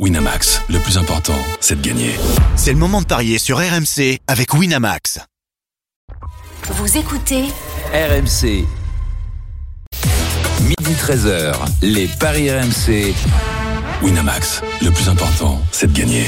Winamax, 0.00 0.60
le 0.70 0.80
plus 0.80 0.98
important, 0.98 1.38
c'est 1.60 1.80
de 1.80 1.86
gagner. 1.88 2.10
C'est 2.56 2.72
le 2.72 2.78
moment 2.78 3.00
de 3.00 3.06
parier 3.06 3.38
sur 3.38 3.58
RMC 3.58 4.18
avec 4.26 4.52
Winamax. 4.52 5.20
Vous 6.64 6.98
écoutez 6.98 7.44
RMC. 7.92 8.66
Midi 10.62 10.94
13h, 10.94 11.54
les 11.82 12.08
Paris 12.08 12.50
RMC. 12.50 13.14
Winamax, 14.02 14.62
le 14.82 14.90
plus 14.90 15.08
important, 15.08 15.60
c'est 15.70 15.86
de 15.92 15.96
gagner. 15.96 16.26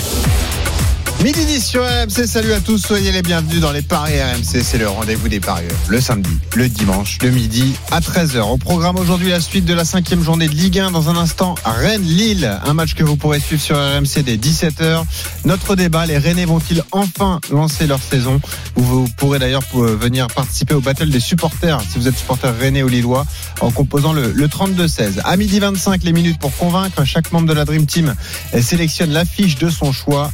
Midi 1.25 1.45
10 1.47 1.65
sur 1.65 1.83
RMC, 1.83 2.27
salut 2.27 2.53
à 2.53 2.61
tous, 2.61 2.77
soyez 2.79 3.11
les 3.11 3.23
bienvenus 3.23 3.61
dans 3.61 3.73
les 3.73 3.81
Paris 3.81 4.21
RMC, 4.21 4.63
c'est 4.63 4.77
le 4.77 4.87
rendez-vous 4.87 5.29
des 5.29 5.41
parieurs. 5.41 5.75
Le 5.89 5.99
samedi, 5.99 6.31
le 6.55 6.69
dimanche, 6.69 7.19
le 7.23 7.31
midi 7.31 7.75
à 7.91 8.01
13h. 8.01 8.41
Au 8.43 8.59
programme 8.59 8.97
aujourd'hui, 8.97 9.31
la 9.31 9.41
suite 9.41 9.65
de 9.65 9.73
la 9.73 9.87
cinquième 9.87 10.23
journée 10.23 10.47
de 10.47 10.55
Ligue 10.55 10.79
1. 10.79 10.91
Dans 10.91 11.09
un 11.09 11.17
instant, 11.17 11.55
Rennes-Lille, 11.65 12.61
un 12.65 12.75
match 12.75 12.95
que 12.95 13.03
vous 13.03 13.17
pourrez 13.17 13.41
suivre 13.41 13.63
sur 13.63 13.77
RMC 13.77 14.23
dès 14.25 14.37
17h. 14.37 15.05
Notre 15.47 15.75
débat, 15.75 16.05
les 16.05 16.19
Rennais 16.19 16.45
vont-ils 16.45 16.85
enfin 16.93 17.41
lancer 17.51 17.87
leur 17.87 18.03
saison? 18.03 18.39
Vous 18.77 19.09
pourrez 19.17 19.39
d'ailleurs 19.39 19.63
venir 19.73 20.27
participer 20.29 20.75
au 20.75 20.81
battle 20.81 21.09
des 21.09 21.21
supporters, 21.21 21.81
si 21.81 21.99
vous 21.99 22.09
êtes 22.09 22.19
supporter 22.19 22.55
Rennais 22.57 22.83
ou 22.83 22.89
Lillois, 22.89 23.25
en 23.63 23.71
composant 23.71 24.13
le, 24.13 24.33
le 24.33 24.47
32-16. 24.49 25.21
À 25.25 25.37
midi 25.39 25.61
25, 25.61 26.05
les 26.05 26.13
minutes 26.13 26.39
pour 26.39 26.55
convaincre, 26.57 27.05
chaque 27.05 27.33
membre 27.33 27.49
de 27.49 27.55
la 27.55 27.65
Dream 27.65 27.87
Team 27.87 28.15
sélectionne 28.61 29.13
l'affiche 29.13 29.57
de 29.57 29.71
son 29.71 29.93
choix. 29.93 30.31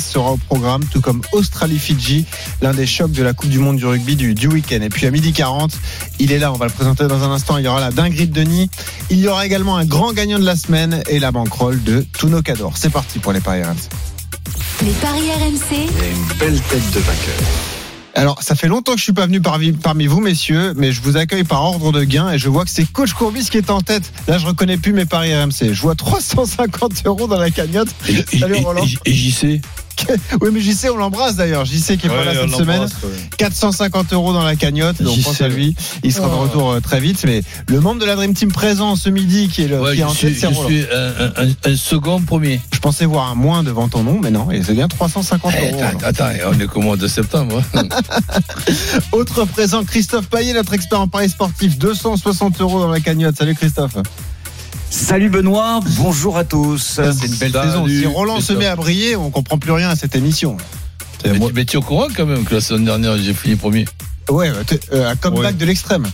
Sera 0.00 0.32
au 0.32 0.36
programme, 0.36 0.84
tout 0.86 1.00
comme 1.00 1.22
Australie-Fidji, 1.32 2.24
l'un 2.62 2.74
des 2.74 2.86
chocs 2.86 3.12
de 3.12 3.22
la 3.22 3.32
Coupe 3.32 3.50
du 3.50 3.58
Monde 3.58 3.76
du 3.76 3.86
rugby 3.86 4.16
du, 4.16 4.34
du 4.34 4.48
week-end. 4.48 4.80
Et 4.80 4.88
puis 4.88 5.06
à 5.06 5.10
midi 5.10 5.32
40, 5.32 5.72
il 6.18 6.32
est 6.32 6.38
là, 6.38 6.52
on 6.52 6.56
va 6.56 6.66
le 6.66 6.72
présenter 6.72 7.06
dans 7.06 7.22
un 7.22 7.30
instant, 7.30 7.58
il 7.58 7.64
y 7.64 7.68
aura 7.68 7.80
la 7.80 7.90
dinguerie 7.90 8.26
de 8.26 8.32
Denis. 8.32 8.70
Il 9.10 9.18
y 9.18 9.28
aura 9.28 9.46
également 9.46 9.76
un 9.76 9.84
grand 9.84 10.12
gagnant 10.12 10.38
de 10.38 10.44
la 10.44 10.56
semaine 10.56 11.02
et 11.08 11.18
la 11.18 11.32
banquerolle 11.32 11.82
de 11.82 12.04
Tuno 12.18 12.42
Cador. 12.42 12.76
C'est 12.76 12.90
parti 12.90 13.18
pour 13.18 13.32
les 13.32 13.40
Paris 13.40 13.62
RMC. 13.62 14.84
les 14.84 14.92
paris 14.92 15.30
RMC. 15.30 15.60
Il 15.72 15.78
y 15.78 16.04
a 16.04 16.10
une 16.10 16.38
belle 16.38 16.60
tête 16.62 16.90
de 16.92 17.00
vainqueur. 17.00 17.34
Alors, 18.14 18.42
ça 18.42 18.54
fait 18.54 18.66
longtemps 18.66 18.92
que 18.92 18.98
je 18.98 19.04
suis 19.04 19.12
pas 19.12 19.26
venu 19.26 19.40
parmi, 19.40 19.72
parmi 19.72 20.06
vous, 20.06 20.20
messieurs, 20.20 20.74
mais 20.76 20.92
je 20.92 21.00
vous 21.00 21.16
accueille 21.16 21.44
par 21.44 21.62
ordre 21.64 21.92
de 21.92 22.02
gain 22.04 22.30
et 22.30 22.38
je 22.38 22.48
vois 22.48 22.64
que 22.64 22.70
c'est 22.70 22.84
Coach 22.84 23.12
Courbis 23.12 23.48
qui 23.50 23.56
est 23.56 23.70
en 23.70 23.80
tête. 23.80 24.12
Là, 24.26 24.38
je 24.38 24.46
reconnais 24.46 24.76
plus 24.76 24.92
mes 24.92 25.06
paris 25.06 25.34
RMC. 25.34 25.72
Je 25.72 25.80
vois 25.80 25.94
350 25.94 27.02
euros 27.06 27.28
dans 27.28 27.38
la 27.38 27.50
cagnotte. 27.50 27.88
Salut 28.38 28.56
Roland. 28.56 28.84
Et 29.04 29.12
JC 29.12 29.60
Oui, 30.40 30.48
mais 30.52 30.60
JC, 30.60 30.88
on 30.92 30.96
l'embrasse 30.96 31.36
d'ailleurs. 31.36 31.64
JC 31.64 31.96
qui 31.96 32.06
est 32.06 32.10
pas 32.10 32.24
là 32.24 32.32
cette 32.34 32.54
semaine. 32.56 32.86
450 33.36 34.12
euros 34.12 34.32
dans 34.32 34.42
la 34.42 34.56
cagnotte. 34.56 35.02
Donc, 35.02 35.20
pense 35.22 35.40
à 35.40 35.48
lui. 35.48 35.74
Il 36.02 36.12
sera 36.12 36.28
de 36.28 36.34
retour 36.34 36.72
euh, 36.72 36.80
très 36.80 37.00
vite. 37.00 37.22
Mais 37.24 37.42
le 37.68 37.80
membre 37.80 38.00
de 38.00 38.06
la 38.06 38.16
Dream 38.16 38.34
Team 38.34 38.52
présent 38.52 38.96
ce 38.96 39.08
midi 39.10 39.48
qui 39.48 39.62
est, 39.62 39.68
le, 39.68 39.92
qui 39.94 40.00
est 40.00 40.04
en 40.04 40.12
tête, 40.14 40.34
c'est 40.34 40.48
je 40.50 40.54
Roland. 40.54 40.68
suis 40.68 40.86
un, 41.72 41.76
second 41.76 42.20
premier. 42.20 42.60
Je 42.72 42.78
pensais 42.78 43.04
voir 43.04 43.28
un 43.30 43.34
moins 43.34 43.62
devant 43.62 43.88
ton 43.88 44.02
nom, 44.02 44.18
mais 44.22 44.30
non. 44.30 44.50
Et 44.50 44.62
c'est 44.62 44.74
bien 44.74 44.88
350 44.88 45.52
Eh, 45.56 45.70
euros. 45.72 45.82
attends, 45.82 46.06
attends, 46.06 46.30
on 46.52 46.58
est 46.60 46.66
qu'au 46.66 46.80
mois 46.80 46.96
de 46.96 47.06
septembre. 47.08 47.62
hein. 47.74 47.82
Autre 49.12 49.44
présent, 49.44 49.84
Christophe 49.84 50.26
Payet, 50.28 50.52
notre 50.52 50.74
expert 50.74 51.00
en 51.00 51.08
paris 51.08 51.28
sportif. 51.30 51.78
260 51.78 52.60
euros 52.60 52.80
dans 52.80 52.88
la 52.88 53.00
cagnotte. 53.00 53.36
Salut 53.38 53.54
Christophe. 53.54 53.96
Salut 54.90 55.30
Benoît, 55.30 55.80
bonjour 55.98 56.36
à 56.36 56.44
tous. 56.44 57.00
C'est 57.00 57.26
une 57.26 57.34
belle 57.36 57.52
Salut, 57.52 57.68
saison. 57.70 57.86
Si 57.88 58.06
Roland 58.06 58.40
se 58.40 58.52
met 58.52 58.66
à 58.66 58.76
briller, 58.76 59.16
on 59.16 59.30
comprend 59.30 59.56
plus 59.58 59.72
rien 59.72 59.88
à 59.90 59.96
cette 59.96 60.16
émission. 60.16 60.56
mais, 61.24 61.38
tu- 61.38 61.52
mais 61.54 61.64
tu 61.64 61.74
es 61.74 61.76
au 61.78 61.82
courant 61.82 62.08
quand 62.14 62.26
même 62.26 62.44
que 62.44 62.54
la 62.54 62.60
semaine 62.60 62.84
dernière 62.86 63.16
j'ai 63.18 63.34
fini 63.34 63.54
premier. 63.56 63.84
Ouais, 64.28 64.50
t'es- 64.66 64.80
euh, 64.92 65.10
un 65.10 65.16
comeback 65.16 65.44
Ouais. 65.44 65.52
de 65.52 65.64
l'extrême. 65.64 66.06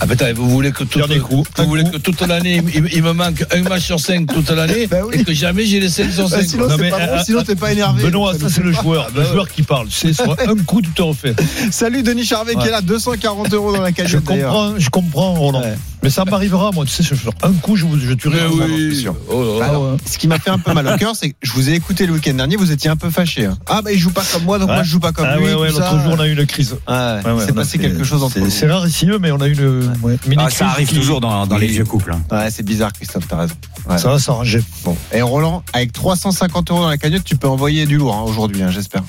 Ah 0.00 0.06
ben 0.06 0.14
attends, 0.14 0.26
vous 0.34 0.50
voulez 0.50 0.72
que, 0.72 0.82
coup. 1.20 1.44
vous 1.58 1.64
voulez 1.66 1.84
que 1.84 1.96
toute 1.96 2.20
l'année 2.22 2.60
il, 2.74 2.88
il 2.92 3.02
me 3.04 3.12
manque 3.12 3.44
un 3.54 3.62
match 3.62 3.84
sur 3.84 4.00
5 4.00 4.26
toute 4.26 4.50
l'année 4.50 4.86
Bah 4.90 4.96
oui. 5.06 5.20
et 5.20 5.24
que 5.24 5.32
jamais 5.32 5.64
j'ai 5.64 5.78
les 5.80 5.88
5 5.88 6.10
sur 6.10 6.28
Bah, 6.28 6.38
5. 6.40 6.48
sinon, 6.48 6.64
Non, 6.68 6.74
c'est 6.76 6.82
mais, 6.82 6.90
pas 6.90 7.00
euh, 7.00 7.16
bon, 7.18 7.22
sinon 7.24 7.42
t'es 7.44 7.54
pas 7.54 7.72
énervé. 7.72 8.02
Benoît, 8.02 8.34
Ça 8.36 8.48
c'est 8.48 8.62
le 8.62 8.72
joueur, 8.72 9.08
le 9.14 9.24
joueur 9.24 9.48
qui 9.48 9.62
parle. 9.62 9.86
C'est 9.90 10.12
sur 10.12 10.32
un 10.48 10.56
coup 10.64 10.82
tu 10.82 10.90
te 10.90 11.02
refais. 11.02 11.34
Salut 11.70 12.02
Denis 12.02 12.24
Charvet 12.24 12.56
qui 12.56 12.66
est 12.66 12.70
là, 12.70 12.80
240 12.82 13.52
euros 13.54 13.72
dans 13.72 13.80
la 13.82 13.90
Je 13.90 13.94
cagnotte 13.94 14.24
d'ailleurs. 14.24 14.52
comprends, 14.52 14.74
je 14.78 14.90
comprends 14.90 15.34
Roland. 15.34 15.60
Ouais. 15.62 15.76
Mais 16.02 16.10
ça 16.10 16.24
m'arrivera 16.24 16.72
moi, 16.72 16.84
tu 16.84 16.90
sais, 16.90 17.02
sur 17.02 17.16
un 17.42 17.52
coup 17.52 17.76
je, 17.76 17.84
vous- 17.84 17.98
je 17.98 18.12
tuerai. 18.14 18.40
Mais 18.56 18.64
oui. 18.64 18.90
c'est 18.94 19.00
sûr. 19.02 19.14
Oh 19.28 19.42
là 19.54 19.58
là. 19.60 19.64
Alors, 19.70 19.96
ce 20.04 20.18
qui 20.18 20.26
m'a 20.26 20.38
fait 20.38 20.50
un 20.50 20.58
peu 20.58 20.72
mal 20.72 20.86
au 20.88 20.96
cœur, 20.96 21.14
c'est 21.14 21.30
que 21.30 21.36
je 21.42 21.52
vous 21.52 21.70
ai 21.70 21.74
écouté 21.74 22.06
le 22.06 22.12
week-end 22.14 22.34
dernier, 22.34 22.56
vous 22.56 22.72
étiez 22.72 22.90
un 22.90 22.96
peu 22.96 23.08
fâché. 23.10 23.46
hein. 23.46 23.56
Ah 23.68 23.82
bah 23.82 23.92
il 23.92 23.98
joue 23.98 24.10
pas 24.10 24.24
comme 24.32 24.42
moi, 24.44 24.58
donc 24.58 24.68
Ouais. 24.68 24.74
moi 24.74 24.82
je 24.82 24.90
joue 24.90 24.98
pas 25.00 25.12
comme 25.12 25.26
Ah 25.28 25.36
lui. 25.36 25.44
ouais, 25.46 25.54
ouais, 25.54 25.70
l'autre 25.70 26.00
jour 26.02 26.14
on 26.16 26.20
a 26.20 26.26
eu 26.26 26.32
une 26.32 26.44
crise. 26.46 26.72
Ouais, 26.88 26.94
Ouais, 26.94 27.22
ouais, 27.32 27.42
il 27.42 27.46
s'est 27.46 27.52
passé 27.52 27.78
fait- 27.78 27.84
quelque 27.84 28.02
chose 28.04 28.22
entre 28.24 28.34
c'est- 28.34 28.40
vous. 28.40 28.50
C'est 28.50 28.70
rarissime, 28.70 29.18
mais 29.20 29.30
on 29.30 29.40
a 29.40 29.46
eu 29.46 29.52
une 29.52 29.92
ouais, 30.02 30.18
Ah, 30.36 30.44
crise 30.46 30.58
ça 30.58 30.68
arrive 30.68 30.88
qui- 30.88 30.94
toujours 30.96 31.20
dans, 31.20 31.46
dans 31.46 31.56
les 31.58 31.66
Oui. 31.68 31.72
vieux 31.74 31.84
couples. 31.84 32.12
hein. 32.12 32.22
Ouais, 32.36 32.50
c'est 32.50 32.64
bizarre 32.64 32.92
Christophe, 32.92 33.28
t'as 33.28 33.36
raison. 33.38 33.54
Ouais. 33.88 33.98
Ça 33.98 34.08
va 34.10 34.18
s'arranger. 34.18 34.62
Bon. 34.84 34.96
Et 35.12 35.22
Roland, 35.22 35.62
avec 35.72 35.92
350 35.92 36.70
euros 36.70 36.82
dans 36.82 36.88
la 36.88 36.98
cagnotte, 36.98 37.24
tu 37.24 37.36
peux 37.36 37.48
envoyer 37.48 37.86
du 37.86 37.96
lourd 37.98 38.14
hein, 38.16 38.22
aujourd'hui, 38.26 38.62
hein, 38.62 38.70
j'espère. 38.70 39.02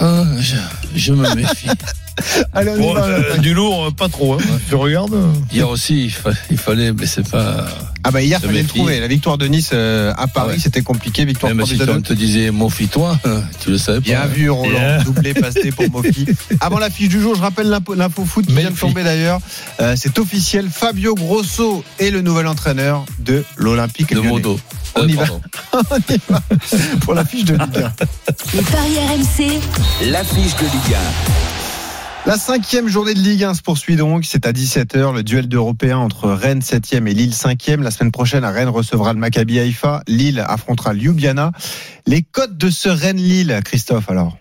Ah, 0.00 0.24
je, 0.40 0.56
je 0.96 1.12
me 1.12 1.32
méfie. 1.36 1.68
Allez, 2.52 2.70
on 2.78 2.90
y 2.90 2.94
va. 2.94 3.04
euh, 3.04 3.36
du 3.38 3.54
lourd, 3.54 3.86
euh, 3.86 3.90
pas 3.90 4.08
trop. 4.08 4.34
Hein. 4.34 4.38
Je 4.70 4.76
regarde. 4.76 5.14
euh, 5.14 5.32
Hier 5.52 5.68
aussi 5.68 6.04
il, 6.04 6.10
fa- 6.10 6.30
il 6.50 6.58
fallait, 6.58 6.92
mais 6.92 7.06
c'est 7.06 7.28
pas. 7.28 7.64
Ah 8.04 8.10
bah 8.10 8.20
hier, 8.20 8.38
Je 8.42 8.46
fallait 8.48 8.62
le 8.62 8.68
trouver. 8.68 8.98
La 9.00 9.06
victoire 9.06 9.38
de 9.38 9.46
Nice 9.46 9.70
euh, 9.72 10.12
à 10.18 10.26
Paris, 10.26 10.54
Ouais. 10.54 10.58
c'était 10.58 10.82
compliqué. 10.82 11.24
Victoire 11.24 11.54
Même 11.54 11.64
3 11.64 11.76
si 11.76 11.82
on 11.90 11.94
deux. 11.94 12.02
te 12.02 12.12
disait 12.12 12.50
Mofi-toi, 12.50 13.18
tu 13.60 13.70
le 13.70 13.78
savais 13.78 13.98
pas. 13.98 14.04
Bien 14.04 14.26
vu 14.26 14.50
Roland, 14.50 14.72
Yeah. 14.72 15.02
doublé 15.04 15.34
passé 15.34 15.70
pour 15.72 15.88
Mofi. 15.90 16.26
Avant 16.60 16.78
la 16.78 16.90
fiche 16.90 17.08
du 17.08 17.20
jour, 17.20 17.34
je 17.36 17.40
rappelle 17.40 17.68
l'info, 17.96 18.24
foot 18.24 18.44
qui 18.46 18.52
vient 18.54 18.70
de 18.70 18.76
tomber 18.76 19.04
d'ailleurs. 19.04 19.40
Euh, 19.80 19.94
c'est 19.96 20.18
officiel, 20.18 20.68
Fabio 20.70 21.14
Grosso 21.14 21.84
est 21.98 22.10
le 22.10 22.20
nouvel 22.22 22.46
entraîneur 22.48 23.04
de 23.20 23.44
l'Olympique 23.56 24.10
de 24.10 24.16
Lyonnais. 24.16 24.28
Modo. 24.28 24.60
On 24.94 25.02
Euh, 25.02 25.06
y 25.08 25.12
va. 25.14 25.24
On 25.72 25.96
y 26.12 26.20
va 26.28 26.42
pour 27.00 27.14
la 27.14 27.24
fiche 27.24 27.44
de 27.44 27.54
Ligue 27.54 27.78
1. 27.78 27.92
Les 28.54 28.62
paris 28.62 28.96
RMC. 28.98 29.60
L'affiche 30.10 30.56
de 30.56 30.64
Ligue 30.64 30.96
La 32.24 32.38
cinquième 32.38 32.86
journée 32.86 33.14
de 33.14 33.18
Ligue 33.18 33.42
1 33.42 33.54
se 33.54 33.62
poursuit 33.62 33.96
donc. 33.96 34.24
C'est 34.24 34.46
à 34.46 34.52
17h, 34.52 35.12
le 35.12 35.24
duel 35.24 35.48
d'Européens 35.48 35.98
entre 35.98 36.30
Rennes 36.30 36.60
7e 36.60 37.08
et 37.08 37.14
Lille 37.14 37.32
5e. 37.32 37.82
La 37.82 37.90
semaine 37.90 38.12
prochaine, 38.12 38.44
Rennes 38.44 38.68
recevra 38.68 39.12
le 39.12 39.18
Maccabi 39.18 39.58
Haïfa. 39.58 40.02
Lille 40.06 40.38
affrontera 40.46 40.94
Ljubljana. 40.94 41.50
Les 42.06 42.22
cotes 42.22 42.56
de 42.56 42.70
ce 42.70 42.88
Rennes-Lille, 42.88 43.58
Christophe, 43.64 44.08
alors? 44.08 44.38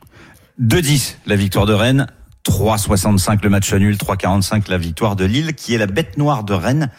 2-10 0.61 1.15
la 1.25 1.35
victoire 1.35 1.65
de 1.65 1.73
Rennes, 1.73 2.05
3,65 2.47 3.39
le 3.41 3.49
match 3.49 3.73
nul, 3.73 3.95
3,45 3.95 4.69
la 4.69 4.77
victoire 4.77 5.15
de 5.15 5.25
Lille, 5.25 5.55
qui 5.55 5.73
est 5.73 5.79
la 5.79 5.87
bête 5.87 6.19
noire 6.19 6.43
de 6.43 6.53
Rennes 6.53 6.91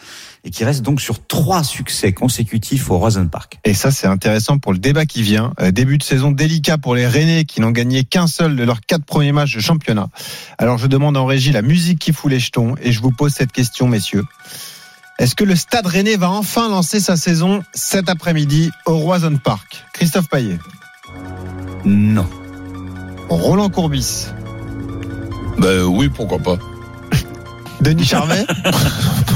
et 0.45 0.51
qui 0.51 0.65
reste 0.65 0.81
donc 0.81 0.99
sur 0.99 1.25
trois 1.25 1.63
succès 1.63 2.11
consécutifs 2.11 2.91
au 2.91 2.97
Rosen 2.97 3.29
Park. 3.29 3.59
Et 3.63 3.73
ça, 3.73 3.91
c'est 3.91 4.07
intéressant 4.07 4.57
pour 4.57 4.73
le 4.73 4.77
débat 4.77 5.05
qui 5.05 5.21
vient. 5.21 5.53
Euh, 5.61 5.71
début 5.71 5.97
de 5.97 6.03
saison 6.03 6.31
délicat 6.31 6.77
pour 6.77 6.95
les 6.95 7.07
Rennais 7.07 7.45
qui 7.45 7.61
n'ont 7.61 7.71
gagné 7.71 8.03
qu'un 8.03 8.27
seul 8.27 8.55
de 8.55 8.63
leurs 8.63 8.81
quatre 8.81 9.05
premiers 9.05 9.31
matchs 9.31 9.55
de 9.55 9.61
championnat. 9.61 10.09
Alors, 10.57 10.77
je 10.77 10.87
demande 10.87 11.15
en 11.15 11.25
régie 11.25 11.51
la 11.53 11.61
musique 11.61 11.99
qui 11.99 12.11
fout 12.11 12.29
les 12.29 12.39
jetons 12.39 12.75
et 12.81 12.91
je 12.91 13.01
vous 13.01 13.11
pose 13.11 13.33
cette 13.33 13.51
question, 13.53 13.87
messieurs. 13.87 14.25
Est-ce 15.19 15.35
que 15.35 15.43
le 15.43 15.55
Stade 15.55 15.85
Rennais 15.85 16.17
va 16.17 16.29
enfin 16.29 16.69
lancer 16.69 16.99
sa 16.99 17.15
saison 17.15 17.63
cet 17.73 18.09
après-midi 18.09 18.71
au 18.85 18.97
Roison 18.97 19.37
Park? 19.41 19.85
Christophe 19.93 20.27
Payet, 20.27 20.57
Non. 21.85 22.27
Roland 23.29 23.69
Courbis, 23.69 24.25
Ben 25.57 25.83
oui, 25.83 26.09
pourquoi 26.09 26.39
pas. 26.39 26.57
Denis 27.83 28.05
Charvet 28.05 28.45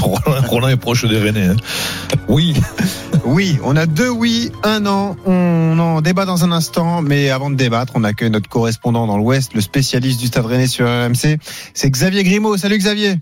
Roland, 0.48 0.68
est 0.68 0.76
proche 0.76 1.04
des 1.04 1.18
Rennais. 1.18 1.48
hein. 1.48 1.56
Oui. 2.28 2.54
Oui, 3.24 3.58
on 3.62 3.76
a 3.76 3.84
deux 3.84 4.08
oui, 4.08 4.50
un 4.62 4.80
non. 4.80 5.16
On 5.26 5.78
en 5.78 6.00
débat 6.00 6.24
dans 6.24 6.44
un 6.44 6.52
instant, 6.52 7.02
mais 7.02 7.28
avant 7.28 7.50
de 7.50 7.56
débattre, 7.56 7.92
on 7.94 8.04
accueille 8.04 8.30
notre 8.30 8.48
correspondant 8.48 9.06
dans 9.06 9.18
l'Ouest, 9.18 9.52
le 9.54 9.60
spécialiste 9.60 10.18
du 10.20 10.28
Stade 10.28 10.46
Rennais 10.46 10.66
sur 10.66 10.86
RMC. 10.86 11.38
C'est 11.74 11.90
Xavier 11.90 12.24
Grimaud. 12.24 12.56
Salut 12.56 12.78
Xavier. 12.78 13.16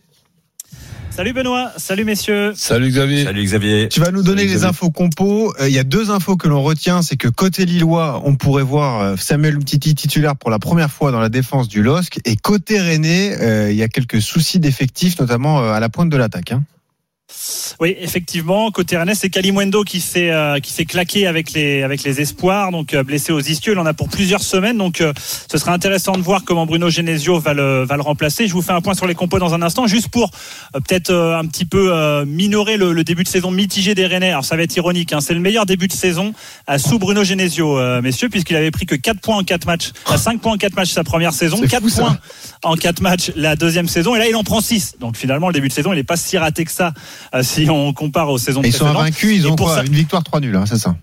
Salut 1.17 1.33
Benoît, 1.33 1.73
salut 1.79 2.05
messieurs. 2.05 2.53
Salut 2.55 2.91
Xavier. 2.91 3.25
Salut 3.25 3.43
Xavier. 3.43 3.89
Tu 3.89 4.01
vas 4.01 4.11
nous 4.11 4.23
donner 4.23 4.43
Salut, 4.43 4.49
les 4.51 4.55
Xavier. 4.57 4.69
infos 4.69 4.91
compos. 4.91 5.55
Euh, 5.61 5.69
Il 5.69 5.75
y 5.75 5.79
a 5.79 5.85
deux 5.85 6.11
infos 6.11 6.37
que 6.37 6.47
l'on 6.47 6.63
retient, 6.63 7.01
c'est 7.01 7.17
que 7.17 7.29
côté 7.29 7.65
Lillois, 7.65 8.21
on 8.27 8.35
pourrait 8.37 8.63
voir 8.63 9.01
euh, 9.01 9.17
Samuel 9.17 9.55
Umtiti 9.57 9.95
titulaire 9.95 10.37
pour 10.37 10.51
la 10.51 10.59
première 10.59 10.91
fois 10.91 11.13
dans 11.13 11.21
la 11.21 11.31
défense 11.31 11.69
du 11.69 11.83
LOSC. 11.83 12.19
Et 12.27 12.37
côté 12.37 12.79
Rennais, 12.79 13.35
euh, 13.41 13.71
il 13.73 13.77
y 13.79 13.83
a 13.83 13.89
quelques 13.89 14.21
soucis 14.21 14.61
d'effectifs, 14.61 15.19
notamment 15.19 15.61
euh, 15.61 15.73
à 15.73 15.81
la 15.81 15.89
pointe 15.89 16.11
de 16.11 16.17
l'attaque. 16.19 16.53
hein. 16.53 16.65
Oui, 17.81 17.95
effectivement, 17.99 18.71
côté 18.71 18.97
Rennes, 18.97 19.15
c'est 19.15 19.29
Kalimwendo 19.31 19.83
qui 19.83 20.01
s'est 20.01 20.31
euh, 20.31 20.61
qui 20.61 20.73
s'est 20.73 20.85
claqué 20.85 21.27
avec 21.27 21.53
les 21.53 21.83
avec 21.83 22.05
les 22.05 22.21
espoirs, 22.21 22.71
donc 22.71 22.95
euh, 22.95 23.03
blessé 23.03 23.33
aux 23.33 23.41
ischios. 23.41 23.73
Il 23.73 23.79
en 23.79 23.85
a 23.85 23.93
pour 23.95 24.09
plusieurs 24.09 24.43
semaines, 24.43 24.79
donc 24.79 25.01
euh, 25.01 25.13
ce 25.51 25.59
sera 25.59 25.73
intéressant 25.73 26.13
de 26.17 26.23
voir 26.23 26.45
comment 26.45 26.67
Bruno 26.67 26.89
Genesio 26.89 27.39
va 27.39 27.53
le 27.53 27.85
va 27.85 27.97
le 27.97 28.03
remplacer. 28.03 28.47
Je 28.47 28.53
vous 28.53 28.63
fais 28.63 28.73
un 28.73 28.81
point 28.81 28.95
sur 28.95 29.07
les 29.07 29.15
compos 29.15 29.39
dans 29.39 29.55
un 29.55 29.61
instant, 29.63 29.87
juste 29.87 30.09
pour 30.09 30.31
euh, 30.75 30.81
peut-être 30.81 31.11
euh, 31.11 31.37
un 31.37 31.45
petit 31.47 31.65
peu 31.65 31.93
euh, 31.93 32.25
minorer 32.25 32.77
le, 32.77 32.93
le 32.93 33.05
début 33.05 33.25
de 33.25 33.29
saison 33.29 33.51
mitigé 33.51 33.95
des 33.95 34.07
Rennais. 34.07 34.31
Alors 34.31 34.45
ça 34.45 34.57
va 34.57 34.63
être 34.63 34.77
ironique, 34.77 35.13
hein, 35.13 35.21
c'est 35.21 35.35
le 35.35 35.41
meilleur 35.41 35.67
début 35.67 35.89
de 35.89 35.93
saison 35.93 36.33
sous 36.79 36.99
Bruno 36.99 37.25
Genesio, 37.25 37.79
euh, 37.79 38.01
messieurs, 38.03 38.29
puisqu'il 38.29 38.57
avait 38.57 38.71
pris 38.71 38.87
que 38.87 38.95
4 38.95 39.21
points 39.21 39.37
en 39.37 39.45
4 39.45 39.67
matchs, 39.67 39.91
à 40.07 40.17
5 40.17 40.41
points 40.41 40.53
en 40.53 40.57
4 40.57 40.75
matchs 40.75 40.91
sa 40.93 41.05
première 41.05 41.33
saison, 41.33 41.59
C'est 41.61 41.69
4 41.69 41.83
fou, 41.83 41.89
ça. 41.89 42.03
points 42.03 42.19
en 42.63 42.77
4 42.77 43.01
matchs 43.01 43.33
la 43.37 43.57
deuxième 43.57 43.89
saison, 43.89 44.15
et 44.15 44.19
là 44.21 44.29
il 44.29 44.37
en 44.37 44.45
prend 44.45 44.61
6. 44.61 44.95
Donc 45.01 45.17
finalement 45.17 45.49
le 45.49 45.55
début 45.55 45.69
de 45.69 45.73
saison 45.73 45.93
il 45.93 45.99
est 45.99 46.05
pas 46.05 46.17
si 46.17 46.39
raté 46.39 46.65
que 46.65 46.73
ça 46.73 46.95
si 47.43 47.69
on 47.71 47.93
compare 47.93 48.29
aux 48.31 48.39
saisons 48.39 48.63
Et 48.63 48.69
ils 48.69 48.73
sont 48.73 48.85
précédentes. 48.85 49.03
invaincus, 49.03 49.37
ils 49.37 49.47
ont 49.49 49.57
pour 49.57 49.67
quoi 49.67 49.77
ça- 49.77 49.85
Une 49.85 49.93
victoire, 49.95 50.23
trois 50.25 50.41
nuls, 50.41 50.57
hein, 50.57 50.65
c'est 50.67 50.79
ça 50.79 50.95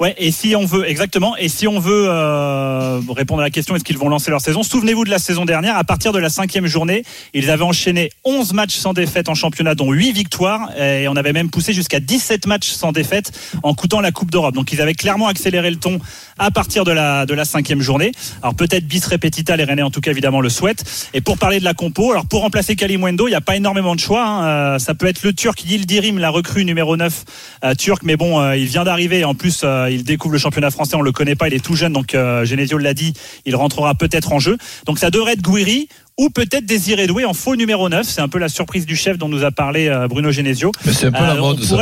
Ouais, 0.00 0.14
et 0.18 0.32
si 0.32 0.56
on 0.56 0.64
veut, 0.64 0.88
exactement, 0.88 1.36
et 1.36 1.48
si 1.48 1.68
on 1.68 1.78
veut 1.78 2.06
euh, 2.08 3.00
répondre 3.14 3.42
à 3.42 3.44
la 3.44 3.50
question, 3.50 3.76
est-ce 3.76 3.84
qu'ils 3.84 3.98
vont 3.98 4.08
lancer 4.08 4.28
leur 4.30 4.40
saison? 4.40 4.64
Souvenez-vous 4.64 5.04
de 5.04 5.10
la 5.10 5.20
saison 5.20 5.44
dernière, 5.44 5.76
à 5.76 5.84
partir 5.84 6.12
de 6.12 6.18
la 6.18 6.30
cinquième 6.30 6.66
journée, 6.66 7.04
ils 7.32 7.48
avaient 7.50 7.62
enchaîné 7.62 8.10
11 8.24 8.52
matchs 8.54 8.74
sans 8.74 8.92
défaite 8.92 9.28
en 9.28 9.34
championnat, 9.36 9.76
dont 9.76 9.92
8 9.92 10.10
victoires, 10.12 10.70
et 10.76 11.06
on 11.08 11.14
avait 11.14 11.32
même 11.32 11.48
poussé 11.50 11.72
jusqu'à 11.72 12.00
17 12.00 12.46
matchs 12.46 12.70
sans 12.70 12.90
défaite 12.90 13.30
en 13.62 13.72
coûtant 13.74 14.00
la 14.00 14.10
Coupe 14.10 14.32
d'Europe. 14.32 14.54
Donc 14.54 14.72
ils 14.72 14.80
avaient 14.80 14.94
clairement 14.94 15.28
accéléré 15.28 15.70
le 15.70 15.76
ton 15.76 16.00
à 16.40 16.50
partir 16.50 16.84
de 16.84 16.90
la, 16.90 17.26
de 17.26 17.34
la 17.34 17.44
cinquième 17.44 17.80
journée. 17.82 18.10
Alors 18.42 18.54
peut-être 18.56 18.84
bis 18.86 19.04
repetita, 19.06 19.56
les 19.56 19.64
Rennais 19.64 19.82
en 19.82 19.90
tout 19.90 20.00
cas 20.00 20.10
évidemment 20.10 20.40
le 20.40 20.48
souhaitent. 20.48 20.82
Et 21.14 21.20
pour 21.20 21.38
parler 21.38 21.60
de 21.60 21.64
la 21.64 21.74
compo, 21.74 22.10
alors 22.10 22.26
pour 22.26 22.40
remplacer 22.40 22.74
Kalimwendo, 22.74 23.28
il 23.28 23.30
n'y 23.30 23.36
a 23.36 23.40
pas 23.40 23.54
énormément 23.56 23.94
de 23.94 24.00
choix. 24.00 24.26
hein. 24.26 24.44
Euh, 24.74 24.78
ça 24.78 24.94
peut 24.94 25.06
être 25.06 25.22
le 25.22 25.32
Turc 25.32 25.62
Yildirim, 25.64 26.18
la 26.18 26.30
recrue 26.30 26.64
numéro 26.64 26.96
9 26.96 27.24
euh, 27.64 27.74
turc, 27.74 28.02
mais 28.02 28.16
bon, 28.16 28.40
euh, 28.40 28.56
il 28.56 28.66
vient 28.66 28.84
d'arriver. 28.84 29.24
En 29.24 29.34
plus, 29.34 29.60
euh, 29.64 29.88
il 29.90 30.02
découvre 30.02 30.32
le 30.32 30.38
championnat 30.38 30.70
français, 30.70 30.96
on 30.96 31.02
le 31.02 31.12
connaît 31.12 31.34
pas, 31.36 31.46
il 31.48 31.54
est 31.54 31.64
tout 31.64 31.76
jeune, 31.76 31.92
donc 31.92 32.14
euh, 32.14 32.44
Genesio 32.46 32.78
l'a 32.78 32.94
dit, 32.94 33.12
il 33.44 33.54
rentrera 33.54 33.94
peut-être 33.94 34.32
en 34.32 34.38
jeu. 34.38 34.56
Donc 34.86 34.98
ça 34.98 35.10
devrait 35.10 35.34
être 35.34 35.42
Gouiri 35.42 35.88
ou 36.18 36.30
peut-être 36.30 36.64
Désiré 36.64 37.06
Doué 37.06 37.24
en 37.26 37.34
faux 37.34 37.56
numéro 37.56 37.88
9. 37.88 38.06
C'est 38.06 38.20
un 38.22 38.28
peu 38.28 38.38
la 38.38 38.48
surprise 38.48 38.86
du 38.86 38.96
chef 38.96 39.18
dont 39.18 39.28
nous 39.28 39.44
a 39.44 39.50
parlé 39.50 39.88
euh, 39.88 40.08
Bruno 40.08 40.30
Genesio. 40.32 40.72
Mais 40.86 40.92
c'est 40.92 41.06
un 41.06 41.12
peu 41.12 41.18
la 41.22 41.34
Euh, 41.34 41.40
on 41.40 41.48
mode, 41.48 41.62
ça. 41.64 41.76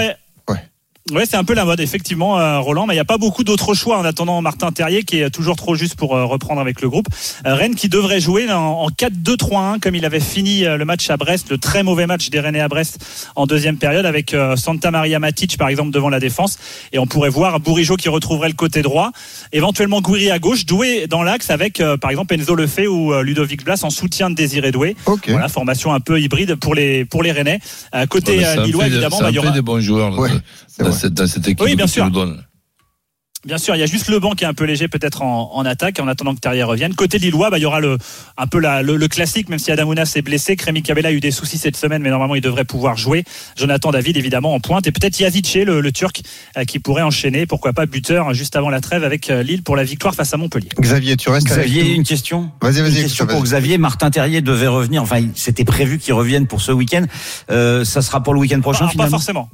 Ouais. 1.13 1.25
C'est 1.27 1.37
un 1.37 1.45
peu 1.45 1.55
la 1.55 1.65
mode, 1.65 1.81
effectivement, 1.81 2.39
euh, 2.39 2.59
Roland. 2.61 2.87
Mais 2.87 2.95
il 2.95 2.97
n'y 2.97 3.01
a 3.01 3.05
pas 3.05 3.19
beaucoup 3.19 3.45
d'autres 3.45 3.75
choix 3.75 3.99
en 3.99 4.05
attendant 4.05 4.41
Martin 4.43 4.71
Terrier, 4.73 5.03
qui 5.03 5.21
est 5.21 5.31
toujours 5.31 5.57
trop 5.57 5.75
juste 5.75 5.95
pour 5.97 6.17
euh, 6.17 6.25
reprendre 6.25 6.61
avec 6.61 6.81
le 6.81 6.89
groupe. 6.89 7.07
Euh, 7.47 7.55
Rennes 7.55 7.75
qui 7.75 7.89
devrait 7.89 8.21
jouer 8.21 8.51
en, 8.51 8.57
en 8.57 8.89
4-2-3-1, 8.89 9.81
comme 9.81 9.95
il 9.95 10.05
avait 10.05 10.21
fini 10.21 10.63
le 10.65 10.85
match 10.85 11.09
à 11.11 11.17
Brest, 11.17 11.51
le 11.51 11.59
très 11.59 11.83
mauvais 11.83 12.07
match 12.07 12.31
des 12.31 12.41
Rennais 12.41 12.61
à 12.61 12.69
Brest 12.69 12.99
en 13.37 13.47
deuxième 13.47 13.77
période, 13.77 14.07
avec 14.07 14.35
Santa 14.57 14.91
Maria 14.91 15.19
Matic, 15.19 15.57
par 15.57 15.69
exemple, 15.69 15.91
devant 15.91 16.09
la 16.09 16.21
défense. 16.21 16.59
Et 16.93 16.99
on 16.99 17.07
pourrait 17.07 17.29
voir 17.31 17.61
Bourigeau 17.61 17.97
qui 17.97 18.09
retrouverait 18.09 18.49
le 18.49 18.55
côté 18.55 18.83
droit, 18.83 19.11
éventuellement 19.53 20.01
Gouiri 20.01 20.31
à 20.31 20.39
gauche, 20.39 20.67
Doué 20.67 21.07
dans 21.09 21.23
l'axe, 21.23 21.51
avec, 21.51 21.83
par 22.01 22.11
exemple, 22.11 22.35
Enzo 22.35 22.55
Lefebvre 22.55 22.93
ou 22.93 23.15
Ludovic 23.23 23.65
Blas 23.65 23.81
en 23.83 23.91
soutien 23.91 24.31
de 24.31 24.35
Désiré 24.35 24.71
Doué. 24.73 24.97
Ok. 25.07 25.29
Voilà, 25.31 25.49
formation 25.49 25.93
un 25.93 26.01
peu 26.01 26.21
hybride 26.21 26.55
pour 26.57 26.75
les, 26.75 27.05
pour 27.05 27.23
les 27.23 27.33
Rennais. 27.33 27.61
Côté 28.09 28.39
Lillois, 28.65 28.85
des- 28.85 28.93
évidemment, 28.93 29.19
bah, 29.21 29.27
il 29.31 29.37
y 29.37 29.39
fait 29.41 29.47
aura. 29.47 29.51
des 29.51 29.63
bons 29.63 29.81
joueurs 29.81 30.11
là, 30.11 30.17
Ouais, 30.19 30.31
dans, 30.79 30.93
cette, 30.93 31.15
dans 31.15 31.27
cette 31.27 31.47
équipe 31.47 31.61
Oui, 31.63 31.77
bien 31.77 31.87
sûr. 31.87 32.09
Bien 33.47 33.57
sûr, 33.57 33.77
il 33.77 33.79
y 33.79 33.85
a 33.85 33.87
juste 33.87 34.09
le 34.09 34.19
banc 34.19 34.33
qui 34.33 34.43
est 34.43 34.49
un 34.49 34.53
peu 34.53 34.65
léger 34.65 34.89
peut-être 34.89 35.23
en, 35.23 35.55
en 35.55 35.65
attaque 35.65 36.01
en 36.01 36.09
attendant 36.09 36.35
que 36.35 36.41
Terrier 36.41 36.65
revienne. 36.65 36.93
Côté 36.97 37.19
Lillois, 37.21 37.51
bah, 37.51 37.59
il 37.59 37.63
y 37.63 37.67
aura 37.67 37.79
le, 37.79 37.97
un 38.37 38.47
peu 38.49 38.59
la- 38.59 38.83
le, 38.83 38.97
le 38.97 39.07
classique, 39.09 39.49
même 39.49 39.61
si 39.61 39.71
Adamounas 39.71 40.13
est 40.17 40.23
blessé. 40.23 40.57
Crémy 40.57 40.83
Cabella 40.83 41.11
a 41.11 41.13
eu 41.13 41.21
des 41.21 41.31
soucis 41.31 41.57
cette 41.57 41.77
semaine, 41.77 42.03
mais 42.03 42.11
normalement 42.11 42.35
il 42.35 42.41
devrait 42.41 42.65
pouvoir 42.65 42.97
jouer. 42.97 43.23
Jonathan 43.57 43.93
David 43.93 44.17
évidemment 44.17 44.55
en 44.55 44.61
pointe 44.61 44.89
et 44.89 44.93
peut-être 44.93 45.21
Yazice, 45.21 45.55
le, 45.55 45.81
le 45.81 45.93
Turc, 45.93 46.21
euh, 46.57 46.65
qui 46.65 46.81
pourrait 46.81 47.03
enchaîner, 47.03 47.47
pourquoi 47.47 47.73
pas 47.73 47.87
buteur 47.87 48.35
juste 48.35 48.57
avant 48.57 48.71
la 48.71 48.81
trêve 48.81 49.05
avec 49.05 49.31
euh, 49.31 49.45
Lille 49.45 49.63
pour 49.63 49.77
la 49.77 49.85
victoire 49.85 50.17
face 50.17 50.35
à 50.35 50.37
Montpellier. 50.37 50.71
Xavier, 50.81 51.17
tu 51.17 51.29
restes 51.31 51.47
Xavier, 51.47 51.83
avec 51.83 51.95
une 51.97 52.03
question 52.05 52.51
Vas-y, 52.61 52.81
vas-y. 52.83 52.97
Une 52.97 53.03
question 53.05 53.27
pour. 53.29 53.41
Xavier. 53.45 53.79
Martin 53.79 54.11
Terrier 54.11 54.41
devait 54.41 54.67
revenir. 54.67 55.01
Enfin, 55.05 55.19
il- 55.21 55.31
c'était 55.37 55.65
prévu 55.65 55.99
qu'il 56.01 56.13
revienne 56.15 56.49
pour 56.49 56.61
ce 56.61 56.73
week-end. 56.73 57.05
Euh, 57.53 57.85
ça 57.85 58.03
sera 58.03 58.21
pour 58.21 58.35
le 58.35 58.41
week-end 58.41 58.61
prochain, 58.61 58.81
Alors, 58.81 58.89
pas 58.89 58.93
finalement. 58.95 59.19
forcément. 59.19 59.49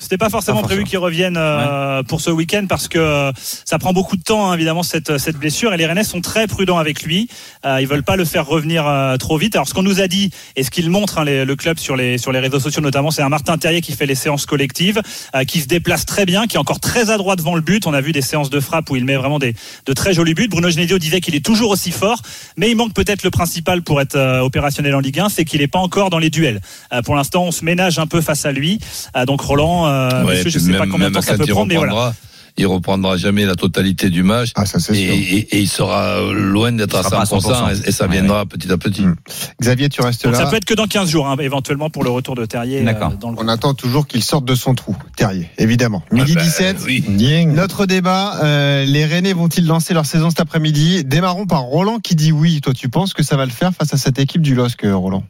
C'était 0.00 0.16
pas 0.16 0.30
forcément 0.30 0.60
Pas 0.60 0.68
prévu 0.68 0.82
forcément. 0.82 0.90
qu'il 0.90 0.98
revienne 1.04 1.36
euh, 1.36 2.04
pour 2.04 2.20
ce 2.20 2.30
week-end 2.30 2.66
parce 2.68 2.86
que 2.86 3.00
euh, 3.00 3.32
ça 3.64 3.80
prend 3.80 3.92
beaucoup 3.92 4.16
de 4.16 4.22
temps 4.22 4.48
hein, 4.48 4.54
évidemment 4.54 4.84
cette 4.84 5.18
cette 5.18 5.36
blessure 5.36 5.74
et 5.74 5.76
les 5.76 5.86
Rennais 5.86 6.04
sont 6.04 6.20
très 6.20 6.46
prudents 6.46 6.78
avec 6.78 7.02
lui. 7.02 7.28
Euh, 7.66 7.80
ils 7.80 7.88
veulent 7.88 8.04
pas 8.04 8.14
le 8.14 8.24
faire 8.24 8.46
revenir 8.46 8.86
euh, 8.86 9.16
trop 9.16 9.38
vite. 9.38 9.56
Alors 9.56 9.66
ce 9.66 9.74
qu'on 9.74 9.82
nous 9.82 10.00
a 10.00 10.06
dit 10.06 10.30
et 10.54 10.62
ce 10.62 10.70
qu'il 10.70 10.88
montre 10.88 11.18
hein, 11.18 11.24
les- 11.24 11.44
le 11.44 11.56
club 11.56 11.78
sur 11.80 11.96
les 11.96 12.16
sur 12.16 12.30
les 12.30 12.38
réseaux 12.38 12.60
sociaux 12.60 12.80
notamment, 12.80 13.10
c'est 13.10 13.22
un 13.22 13.28
Martin 13.28 13.58
Terrier 13.58 13.80
qui 13.80 13.90
fait 13.92 14.06
les 14.06 14.14
séances 14.14 14.46
collectives, 14.46 15.02
euh, 15.34 15.42
qui 15.42 15.60
se 15.60 15.66
déplace 15.66 16.06
très 16.06 16.26
bien, 16.26 16.46
qui 16.46 16.54
est 16.54 16.60
encore 16.60 16.78
très 16.78 17.10
adroit 17.10 17.34
devant 17.34 17.56
le 17.56 17.60
but. 17.60 17.84
On 17.84 17.92
a 17.92 18.00
vu 18.00 18.12
des 18.12 18.22
séances 18.22 18.50
de 18.50 18.60
frappe 18.60 18.88
où 18.90 18.94
il 18.96 19.04
met 19.04 19.16
vraiment 19.16 19.40
des 19.40 19.54
de 19.86 19.92
très 19.94 20.14
jolis 20.14 20.34
buts. 20.34 20.46
Bruno 20.48 20.70
Genesio 20.70 20.98
disait 21.00 21.20
qu'il 21.20 21.34
est 21.34 21.44
toujours 21.44 21.70
aussi 21.72 21.90
fort, 21.90 22.22
mais 22.56 22.70
il 22.70 22.76
manque 22.76 22.94
peut-être 22.94 23.24
le 23.24 23.30
principal 23.30 23.82
pour 23.82 24.00
être 24.00 24.14
euh, 24.14 24.42
opérationnel 24.42 24.94
en 24.94 25.00
Ligue 25.00 25.18
1, 25.18 25.28
c'est 25.28 25.44
qu'il 25.44 25.60
est 25.60 25.66
pas 25.66 25.80
encore 25.80 26.08
dans 26.10 26.20
les 26.20 26.30
duels. 26.30 26.60
Euh, 26.92 27.02
pour 27.02 27.16
l'instant, 27.16 27.42
on 27.42 27.50
se 27.50 27.64
ménage 27.64 27.98
un 27.98 28.06
peu 28.06 28.20
face 28.20 28.46
à 28.46 28.52
lui. 28.52 28.78
Euh, 29.16 29.24
donc 29.26 29.40
Roland, 29.40 29.87
euh, 29.88 30.24
Ouais, 30.24 30.42
je 30.46 30.58
sais 30.58 30.72
pas 30.72 30.80
même- 30.80 30.90
combien 30.90 31.08
de 31.10 31.14
temps 31.14 31.20
ça 31.22 31.32
quand 31.32 31.38
peut 31.38 31.44
il 31.46 31.52
prendre, 31.52 31.68
mais 31.68 31.76
voilà. 31.76 31.92
reprendra, 31.92 32.14
Il 32.60 32.66
reprendra 32.66 33.16
jamais 33.16 33.44
la 33.46 33.54
totalité 33.54 34.10
du 34.10 34.24
match. 34.24 34.50
Ah, 34.56 34.66
ça, 34.66 34.78
Et, 34.78 34.80
sûr. 34.80 34.94
et- 34.94 35.46
et 35.52 35.58
il 35.60 35.68
sera 35.68 36.18
loin 36.32 36.72
d'être 36.72 36.96
à 36.96 37.04
sera 37.04 37.10
pas 37.18 37.22
à 37.22 37.24
100%, 37.24 37.52
100%. 37.54 37.84
et, 37.84 37.88
et 37.88 37.92
ça 37.92 38.06
Ouais, 38.06 38.10
viendra 38.10 38.46
petit 38.46 38.68
à 38.72 38.76
petit. 38.76 39.02
Mm. 39.02 39.14
Xavier, 39.62 39.88
tu 39.88 40.00
restes 40.02 40.24
Donc 40.24 40.32
là. 40.32 40.40
ça 40.40 40.46
peut 40.46 40.56
être 40.56 40.64
que 40.64 40.74
dans 40.74 40.88
15 40.88 41.08
jours, 41.08 41.28
hein, 41.28 41.36
éventuellement 41.38 41.88
pour 41.88 42.02
le 42.02 42.10
retour 42.10 42.34
de 42.34 42.44
Terrier. 42.46 42.80
euh, 42.80 42.84
D'accord. 42.84 43.12
dans 43.12 43.30
le 43.30 43.36
On 43.38 43.46
attend 43.46 43.74
toujours 43.74 44.08
qu'il 44.08 44.24
sorte 44.24 44.44
de 44.44 44.56
son 44.56 44.74
trou. 44.74 44.96
Terrier, 45.16 45.48
évidemment. 45.56 46.02
Midi 46.10 46.32
Ah 46.32 46.40
bah, 46.40 46.42
17. 46.42 46.78
oui. 46.84 47.04
Notre 47.46 47.86
débat, 47.86 48.40
euh, 48.42 48.84
les 48.84 49.04
Rennais 49.06 49.34
vont-ils 49.34 49.64
lancer 49.64 49.94
leur 49.94 50.04
saison 50.06 50.30
cet 50.30 50.40
après-midi? 50.40 51.04
Démarrons 51.04 51.46
par 51.46 51.60
Roland 51.62 52.00
qui 52.00 52.16
dit 52.16 52.32
oui. 52.32 52.60
Toi, 52.60 52.72
tu 52.74 52.88
penses 52.88 53.14
que 53.14 53.22
ça 53.22 53.36
va 53.36 53.44
le 53.44 53.52
faire 53.52 53.70
face 53.72 53.94
à 53.94 53.96
cette 53.98 54.18
équipe 54.18 54.42
du 54.42 54.56
LOSC, 54.56 54.80
Roland? 54.82 55.22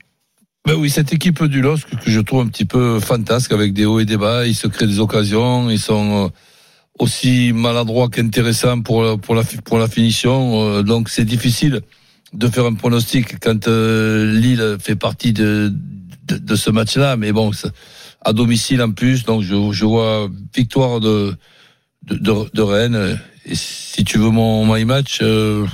Ben 0.68 0.74
oui, 0.74 0.90
cette 0.90 1.14
équipe 1.14 1.42
du 1.44 1.62
LOSC 1.62 1.88
que 2.04 2.10
je 2.10 2.20
trouve 2.20 2.42
un 2.42 2.46
petit 2.46 2.66
peu 2.66 3.00
fantasque 3.00 3.52
avec 3.52 3.72
des 3.72 3.86
hauts 3.86 4.00
et 4.00 4.04
des 4.04 4.18
bas, 4.18 4.46
ils 4.46 4.54
se 4.54 4.66
créent 4.66 4.86
des 4.86 4.98
occasions, 5.00 5.70
ils 5.70 5.78
sont 5.78 6.26
euh, 6.26 6.28
aussi 6.98 7.54
maladroits 7.54 8.10
qu'intéressants 8.10 8.82
pour 8.82 9.02
la- 9.02 9.16
pour 9.16 9.34
la 9.34 9.44
pour 9.64 9.78
la 9.78 9.88
finition, 9.88 10.62
euh, 10.62 10.82
donc 10.82 11.08
c'est 11.08 11.24
difficile 11.24 11.80
de 12.34 12.48
faire 12.48 12.66
un 12.66 12.74
pronostic 12.74 13.40
quand 13.40 13.66
euh, 13.66 14.38
Lille 14.38 14.76
fait 14.78 14.94
partie 14.94 15.32
de 15.32 15.72
de, 16.26 16.36
de 16.36 16.54
ce 16.54 16.68
match-là, 16.68 17.16
mais 17.16 17.32
bon, 17.32 17.50
à 18.20 18.34
domicile 18.34 18.82
en 18.82 18.90
plus, 18.92 19.24
donc 19.24 19.40
je, 19.40 19.72
je 19.72 19.84
vois 19.86 20.28
victoire 20.54 21.00
de 21.00 21.34
de, 22.06 22.16
de, 22.16 22.34
de 22.52 22.62
Rennes. 22.62 23.18
Et 23.46 23.54
si 23.54 24.04
tu 24.04 24.18
veux 24.18 24.28
mon 24.28 24.66
my 24.70 24.84
match, 24.84 25.20
euh, 25.22 25.66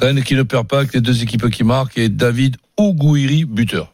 Rennes 0.00 0.22
qui 0.22 0.36
ne 0.36 0.42
perd 0.42 0.66
pas, 0.68 0.78
avec 0.78 0.94
les 0.94 1.02
deux 1.02 1.22
équipes 1.22 1.50
qui 1.50 1.64
marquent 1.64 1.98
et 1.98 2.08
David 2.08 2.56
ou 2.80 2.94
Gouiri 2.94 3.44
buteur. 3.44 3.92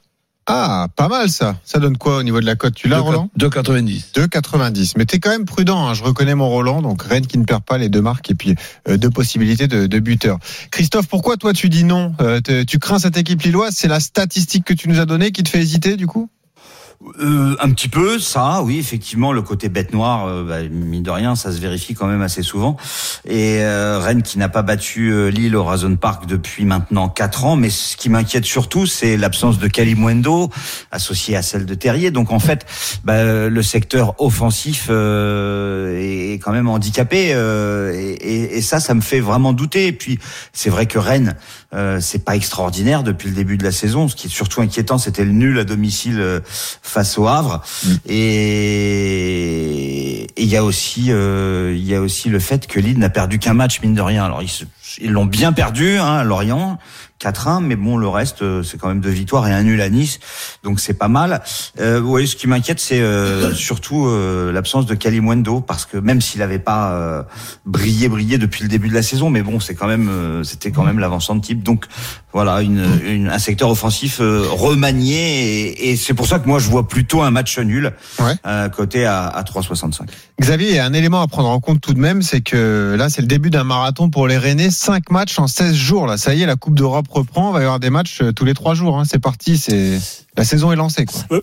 Ah, 0.51 0.89
pas 0.97 1.09
mal 1.09 1.29
ça. 1.29 1.57
Ça 1.63 1.79
donne 1.79 1.99
quoi 1.99 2.17
au 2.17 2.23
niveau 2.23 2.41
de 2.41 2.47
la 2.47 2.57
cote? 2.57 2.75
Tu 2.75 2.89
l'as, 2.89 3.01
Roland? 3.01 3.31
2,90. 3.39 4.13
2,90. 4.15 4.93
Mais 4.97 5.05
t'es 5.05 5.19
quand 5.19 5.29
même 5.29 5.45
prudent. 5.45 5.87
hein. 5.87 5.93
Je 5.93 6.03
reconnais 6.03 6.35
mon 6.35 6.49
Roland. 6.49 6.81
Donc 6.81 7.03
Rennes 7.03 7.27
qui 7.27 7.37
ne 7.37 7.45
perd 7.45 7.63
pas 7.63 7.77
les 7.77 7.91
deux 7.91 8.01
marques 8.01 8.31
et 8.31 8.35
puis 8.35 8.55
euh, 8.89 8.97
deux 8.97 9.11
possibilités 9.11 9.69
de, 9.69 9.87
de 9.87 9.99
buteur. 9.99 10.39
Christophe, 10.71 11.07
pourquoi 11.07 11.37
toi 11.37 11.53
tu 11.53 11.69
dis 11.69 11.85
non? 11.85 12.15
Euh, 12.23 12.41
Tu 12.67 12.79
crains 12.79 12.99
cette 12.99 13.19
équipe 13.19 13.43
lilloise? 13.43 13.75
C'est 13.77 13.89
la 13.89 14.01
statistique 14.01 14.65
que 14.65 14.73
tu 14.75 14.89
nous 14.89 14.99
as 15.01 15.05
donnée 15.07 15.33
qui 15.33 15.43
te 15.43 15.51
fait 15.51 15.61
hésiter 15.61 15.97
du 15.97 16.07
coup? 16.07 16.31
Euh, 17.21 17.55
un 17.61 17.71
petit 17.71 17.89
peu, 17.89 18.19
ça, 18.19 18.61
oui, 18.65 18.77
effectivement, 18.79 19.33
le 19.33 19.41
côté 19.41 19.69
bête 19.69 19.93
noire, 19.93 20.27
euh, 20.27 20.43
bah, 20.43 20.69
mine 20.69 21.05
de 21.05 21.11
rien, 21.13 21.37
ça 21.37 21.53
se 21.53 21.59
vérifie 21.61 21.95
quand 21.95 22.09
même 22.09 22.23
assez 22.23 22.43
souvent. 22.43 22.77
Et 23.25 23.59
euh, 23.61 24.01
Rennes 24.01 24.23
qui 24.23 24.37
n'a 24.37 24.49
pas 24.49 24.63
battu 24.63 25.13
euh, 25.13 25.29
Lille 25.31 25.55
au 25.55 25.63
Razon 25.63 25.95
Park 25.95 26.27
depuis 26.27 26.65
maintenant 26.65 27.09
quatre 27.09 27.45
ans, 27.45 27.55
mais 27.55 27.71
ce 27.71 27.97
qui 27.97 28.09
m'inquiète 28.09 28.45
surtout, 28.45 28.87
c'est 28.87 29.17
l'absence 29.17 29.61
de 29.61 29.69
Kalimundo, 29.69 30.51
associé 30.91 31.37
à 31.37 31.43
celle 31.43 31.67
de 31.67 31.75
Terrier. 31.75 32.11
Donc 32.11 32.33
en 32.33 32.41
fait, 32.41 32.67
bah, 33.05 33.23
le 33.49 33.63
secteur 33.63 34.21
offensif 34.21 34.89
euh, 34.91 35.97
est 36.01 36.19
est 36.33 36.39
quand 36.41 36.53
même 36.53 36.69
handicapé, 36.69 37.29
et, 37.29 38.11
et- 38.13 38.59
et 38.59 38.61
ça, 38.63 38.81
ça 38.81 38.95
me 38.95 39.01
fait 39.01 39.21
vraiment 39.21 39.53
douter. 39.53 39.87
Et 39.87 39.93
puis, 39.93 40.19
c'est 40.53 40.69
vrai 40.69 40.87
que 40.87 40.99
Rennes, 40.99 41.37
c'est 42.01 42.25
pas 42.25 42.35
extraordinaire 42.35 43.03
depuis 43.05 43.29
le 43.29 43.35
début 43.35 43.57
de 43.57 43.65
la 43.65 43.73
saison. 43.73 44.09
Ce 44.09 44.17
qui 44.17 44.27
est 44.27 44.31
surtout 44.31 44.61
inquiétant, 44.63 44.99
c'était 44.99 45.25
le 45.25 45.31
nul 45.33 45.59
à 45.59 45.65
domicile 45.65 46.41
face 46.89 47.19
au 47.19 47.27
Havre. 47.27 47.63
Et 48.09 49.29
et 50.39 50.43
il 50.43 50.49
y 50.49 50.57
a 50.57 50.63
aussi 50.63 51.07
euh, 51.09 51.75
il 51.77 51.85
y 51.85 51.95
a 51.97 52.01
aussi 52.01 52.29
le 52.29 52.39
fait 52.39 52.69
que 52.69 52.79
Lille 52.79 52.99
n'a 52.99 53.11
perdu 53.11 53.41
qu'un 53.41 53.55
match 53.55 53.81
mine 53.83 53.95
de 53.95 54.01
rien. 54.01 54.25
Alors 54.25 54.41
ils 55.01 55.11
l'ont 55.11 55.27
bien 55.27 55.53
perdu 55.53 55.99
hein, 55.99 56.19
à 56.19 56.25
Lorient 56.25 56.79
4-1 57.21 57.65
mais 57.65 57.75
bon 57.75 57.97
le 57.97 58.07
reste 58.07 58.43
euh, 58.43 58.63
c'est 58.63 58.79
quand 58.79 58.87
même 58.87 59.01
deux 59.01 59.11
victoires 59.11 59.49
et 59.49 59.53
un 59.53 59.65
nul 59.65 59.81
à 59.81 59.89
Nice. 59.89 60.21
Donc 60.63 60.79
c'est 60.79 60.95
pas 60.95 61.09
mal. 61.09 61.43
Euh, 61.81 62.01
oui, 62.01 62.29
ce 62.29 62.37
qui 62.37 62.47
m'inquiète 62.47 62.79
c'est 62.79 63.01
euh, 63.01 63.53
surtout 63.55 64.07
euh, 64.07 64.53
l'absence 64.53 64.87
de 64.87 64.95
Kalimundo 64.95 65.61
parce 65.61 65.87
que 65.87 65.97
même 65.97 66.21
s'il 66.21 66.39
n'avait 66.41 66.61
pas 66.61 66.93
euh, 66.93 67.23
brillé 67.67 68.09
brillé 68.09 68.39
depuis 68.39 68.63
le 68.63 68.69
début 68.69 68.89
de 68.89 68.95
la 68.95 69.03
saison 69.03 69.31
mais 69.31 69.43
bon, 69.43 69.59
c'est 69.59 69.75
quand 69.75 69.89
même 69.89 70.09
euh, 70.09 70.45
c'était 70.45 70.71
quand 70.71 70.85
même 70.85 71.01
l'avancement 71.01 71.35
de 71.35 71.41
type. 71.41 71.65
Donc 71.65 71.87
voilà, 72.33 72.61
une, 72.63 72.85
une- 73.05 73.29
un 73.29 73.39
secteur 73.39 73.71
offensif 73.71 74.19
euh, 74.21 74.47
remanié 74.51 75.17
et, 75.69 75.91
et 75.91 75.97
c'est 75.97 76.15
pour 76.15 76.27
ça 76.27 76.39
que 76.39 76.47
moi 76.47 76.59
je 76.59 76.69
vois 76.69 76.87
plutôt 76.87 77.23
un 77.23 77.31
match 77.31 77.59
nul 77.59 77.93
Ouais. 78.21 78.35
euh, 78.47 78.69
côté 78.69 79.05
à, 79.07 79.27
à 79.27 79.43
3,65. 79.43 80.03
Xavier, 80.41 80.69
il 80.69 80.75
y 80.77 80.79
a 80.79 80.85
un 80.85 80.93
élément 80.93 81.21
à 81.23 81.27
prendre 81.27 81.49
en 81.49 81.59
compte 81.61 81.81
tout 81.81 81.95
de 81.95 81.99
même, 81.99 82.23
c'est 82.23 82.41
que 82.41 82.95
là, 82.99 83.09
c'est 83.09 83.23
le 83.23 83.27
début 83.27 83.51
d'un 83.51 83.65
marathon 83.65 84.09
pour 84.11 84.29
les 84.29 84.39
Rennais. 84.39 84.71
5 84.71 85.11
matchs 85.11 85.39
en 85.39 85.47
16 85.49 85.75
jours. 85.75 86.07
Là, 86.07 86.17
ça 86.17 86.35
y 86.35 86.43
est, 86.43 86.47
la 86.47 86.55
Coupe 86.57 86.75
d'Europe 86.77 87.07
reprend. 87.11 87.51
Il 87.51 87.55
va 87.55 87.59
y 87.61 87.63
avoir 87.65 87.81
des 87.81 87.91
matchs 87.91 88.21
euh, 88.23 88.33
tous 88.33 88.45
les 88.45 88.55
3 88.55 88.75
jours. 88.75 88.99
hein. 88.99 89.03
C'est 89.05 89.19
parti. 89.19 89.59
C'est 89.59 89.99
la 90.37 90.45
saison 90.45 90.71
est 90.71 90.77
lancée. 90.77 91.07
Quoi. 91.07 91.41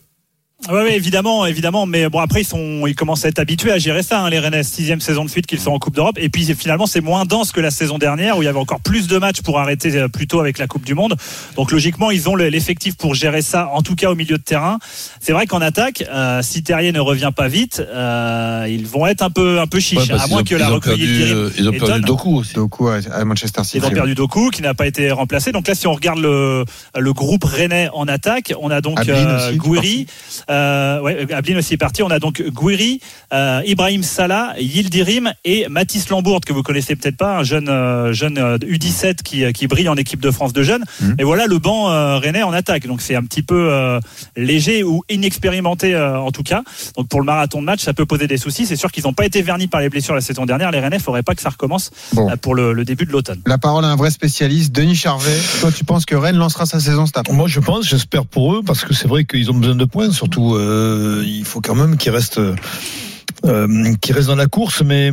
Oui, 0.68 0.76
ouais, 0.82 0.96
évidemment, 0.96 1.46
évidemment. 1.46 1.86
Mais 1.86 2.10
bon, 2.10 2.20
après, 2.20 2.42
ils 2.42 2.46
sont, 2.46 2.88
ils 2.88 2.96
commencent 2.96 3.24
à 3.24 3.28
être 3.28 3.38
habitués 3.40 3.72
à 3.72 3.78
gérer 3.78 4.02
ça, 4.02 4.22
hein, 4.22 4.30
les 4.32 4.40
Rennais. 4.40 4.64
Sixième 4.64 5.00
saison 5.00 5.24
de 5.24 5.30
suite 5.30 5.46
qu'ils 5.46 5.60
sont 5.60 5.72
en 5.72 5.78
Coupe 5.80 5.94
d'Europe. 5.96 6.18
Et 6.20 6.30
puis, 6.30 6.44
finalement, 6.56 6.88
c'est 6.88 7.02
moins 7.02 7.26
dense 7.26 7.52
que 7.52 7.62
la 7.62 7.70
saison 7.70 8.00
dernière 8.00 8.38
où 8.38 8.42
il 8.42 8.46
y 8.46 8.48
avait 8.48 8.58
encore 8.60 8.80
plus 8.80 9.08
de 9.08 9.18
matchs 9.20 9.42
pour 9.42 9.60
arrêter 9.60 9.96
euh, 9.96 10.08
plus 10.08 10.26
tôt 10.28 10.40
avec 10.40 10.58
la 10.58 10.66
Coupe 10.66 10.84
du 10.84 10.96
Monde. 10.96 11.16
Donc, 11.56 11.72
logiquement, 11.72 12.10
ils 12.10 12.28
ont 12.30 12.36
le- 12.36 12.48
l'effectif 12.50 12.96
pour 12.98 13.14
gérer 13.14 13.44
ça, 13.44 13.70
en 13.74 13.84
tout 13.84 13.96
cas 13.96 14.10
au 14.10 14.16
milieu 14.16 14.38
de 14.40 14.44
terrain. 14.44 14.80
C'est 15.20 15.34
vrai 15.34 15.46
qu'en 15.46 15.62
attaque, 15.62 16.04
euh, 16.12 16.42
si 16.42 16.64
Terrier 16.64 16.92
ne 16.92 17.00
revient 17.00 17.32
pas 17.36 17.48
vite, 17.48 17.80
euh, 17.88 18.66
ils 18.68 18.88
vont 18.88 19.06
être 19.06 19.22
un 19.22 19.30
peu, 19.30 19.60
un 19.60 19.68
peu 19.68 19.80
chiches. 19.80 20.10
Ouais, 20.10 20.20
à 20.20 20.26
moins 20.28 20.42
ont- 20.42 20.44
que 20.44 20.56
la 20.56 20.66
ils 20.66 20.72
ont 20.72 20.76
recueillie 20.76 21.24
euh, 21.32 21.50
Ils 21.60 21.70
ont 21.70 21.72
perdu. 21.74 22.02
Doku 22.02 22.38
aussi. 22.40 22.54
Doku 22.56 22.88
à 22.90 23.24
Manchester 23.26 23.64
City. 23.64 23.78
Ils 23.78 23.86
ont 23.86 23.92
perdu 23.92 24.16
Doku, 24.16 24.50
qui 24.50 24.64
n'a 24.64 24.74
pas 24.74 24.88
été 24.88 25.12
remplacé. 25.12 25.52
Donc 25.52 25.68
là, 25.68 25.76
si 25.76 25.86
on 25.86 25.94
regarde 25.94 26.20
le, 26.20 26.66
le 26.98 27.14
groupe 27.14 27.44
rennais 27.44 27.90
en 27.94 28.08
attaque, 28.08 28.52
on 28.60 28.72
a 28.72 28.82
donc 28.82 28.98
euh, 29.08 29.50
aussi, 29.50 29.58
Gouiri. 29.58 30.08
Euh, 30.56 31.02
ouais, 31.02 31.34
Ablin 31.34 31.58
aussi 31.58 31.74
est 31.74 31.78
parti. 31.78 32.02
On 32.04 32.10
a 32.10 32.20
donc 32.20 32.42
Gouiri, 32.42 33.00
euh, 33.34 33.62
Ibrahim 33.66 34.04
Salah, 34.04 34.54
Yildirim 34.60 35.34
et 35.44 35.68
Mathis 35.70 36.10
Lambourde, 36.10 36.46
que 36.46 36.54
vous 36.54 36.64
connaissez 36.64 36.96
peut-être 36.96 37.18
pas, 37.18 37.40
un 37.40 37.44
jeune, 37.44 37.68
euh, 37.70 38.14
jeune 38.14 38.38
euh, 38.38 38.58
U17 38.58 39.18
qui, 39.24 39.44
euh, 39.44 39.52
qui 39.52 39.68
brille 39.68 39.90
en 39.90 39.96
équipe 39.96 40.22
de 40.22 40.32
France 40.32 40.54
de 40.54 40.64
jeunes. 40.64 40.84
Mhm. 41.02 41.16
Et 41.20 41.24
voilà 41.24 41.46
le 41.48 41.60
banc 41.60 41.90
euh, 41.90 42.18
rennais 42.18 42.44
en 42.44 42.54
attaque. 42.54 42.88
Donc 42.88 43.02
c'est 43.02 43.16
un 43.16 43.24
petit 43.24 43.42
peu 43.42 43.70
euh, 43.72 44.00
léger 44.38 44.84
ou 44.84 45.04
inexpérimenté 45.10 45.94
euh, 45.94 46.18
en 46.20 46.32
tout 46.32 46.44
cas. 46.44 46.64
Donc 46.96 47.08
pour 47.10 47.20
le 47.20 47.26
marathon 47.26 47.60
de 47.62 47.66
match, 47.66 47.82
ça 47.82 47.94
peut 47.94 48.06
poser 48.06 48.28
des 48.28 48.38
soucis. 48.38 48.66
C'est 48.66 48.76
sûr 48.76 48.92
qu'ils 48.92 49.04
n'ont 49.04 49.14
pas 49.14 49.26
été 49.26 49.42
vernis 49.42 49.68
par 49.68 49.82
les 49.82 49.90
blessures 49.90 50.16
la 50.16 50.22
saison 50.22 50.46
dernière. 50.46 50.72
Les 50.72 50.80
rennais, 50.80 50.98
il 50.98 51.02
faudrait 51.02 51.24
pas 51.24 51.36
que 51.36 51.42
ça 51.42 51.50
recommence 51.50 51.92
Bon. 52.14 52.30
euh, 52.30 52.36
pour 52.38 52.56
le, 52.56 52.72
le 52.74 52.86
début 52.86 53.06
de 53.06 53.12
l'automne. 53.12 53.42
La 53.46 53.58
parole 53.58 53.84
à 53.84 53.90
un 53.90 53.96
vrai 53.96 54.12
spécialiste, 54.12 54.72
Denis 54.74 54.96
Charvet. 54.96 55.38
Toi, 55.60 55.72
tu 55.72 55.84
penses 55.84 56.06
que 56.06 56.16
Rennes 56.16 56.38
lancera 56.38 56.66
sa 56.66 56.80
saison 56.80 57.06
cet 57.06 57.18
après 57.18 57.34
Moi, 57.34 57.48
je 57.48 57.60
pense, 57.60 57.86
j'espère 57.88 58.26
pour 58.26 58.54
eux, 58.56 58.62
parce 58.66 58.84
que 58.84 58.94
c'est 58.94 59.08
vrai 59.08 59.26
qu'ils 59.26 59.50
ont 59.52 59.56
besoin 59.56 59.76
de 59.76 59.86
points. 59.86 60.12
Surtout, 60.12 60.45
euh, 60.54 61.24
il 61.26 61.46
faut 61.46 61.62
quand 61.62 61.76
même 61.76 61.98
qu'ils 61.98 62.12
restent, 62.12 62.40
euh, 62.40 63.94
qu'ils 64.02 64.16
restent 64.16 64.28
dans 64.28 64.36
la 64.36 64.48
course. 64.48 64.84
Mais 64.84 65.12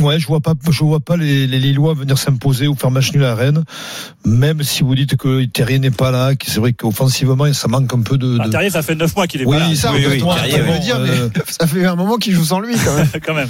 ouais, 0.00 0.18
je 0.18 0.26
vois 0.26 0.40
pas, 0.40 0.54
je 0.70 0.84
vois 0.84 1.00
pas 1.00 1.16
les, 1.16 1.46
les 1.46 1.58
Lillois 1.58 1.94
venir 1.94 2.16
s'imposer 2.18 2.66
ou 2.68 2.74
faire 2.74 2.90
match 2.90 3.12
nul 3.12 3.24
à 3.24 3.34
Rennes. 3.34 3.64
Même 4.24 4.62
si 4.62 4.82
vous 4.82 4.94
dites 4.94 5.16
que 5.16 5.44
Terrier 5.46 5.78
n'est 5.78 5.90
pas 5.90 6.10
là, 6.10 6.34
que 6.36 6.46
c'est 6.50 6.60
vrai 6.60 6.72
qu'offensivement, 6.72 7.52
ça 7.52 7.68
manque 7.68 7.92
un 7.94 8.00
peu 8.02 8.18
de. 8.18 8.38
Ah, 8.40 8.46
de... 8.46 8.50
Terrier, 8.50 8.70
ça 8.70 8.82
fait 8.82 8.94
9 8.94 9.14
mois 9.16 9.26
qu'il 9.26 9.42
est 9.42 9.46
Oui, 9.46 9.56
pas 9.58 9.68
là. 9.68 9.74
ça, 9.74 9.92
Oui, 9.92 10.04
oui. 10.08 10.22
Terrier, 10.22 10.62
Bon, 10.66 10.78
dire, 10.80 10.96
euh, 10.98 11.28
mais 11.34 11.42
ça 11.48 11.66
fait 11.66 11.84
un 11.86 11.96
moment 11.96 12.16
qu'il 12.16 12.34
joue 12.34 12.44
sans 12.44 12.60
lui 12.60 12.74
quand 12.76 12.94
même. 12.96 13.08
quand 13.26 13.34
même. 13.34 13.48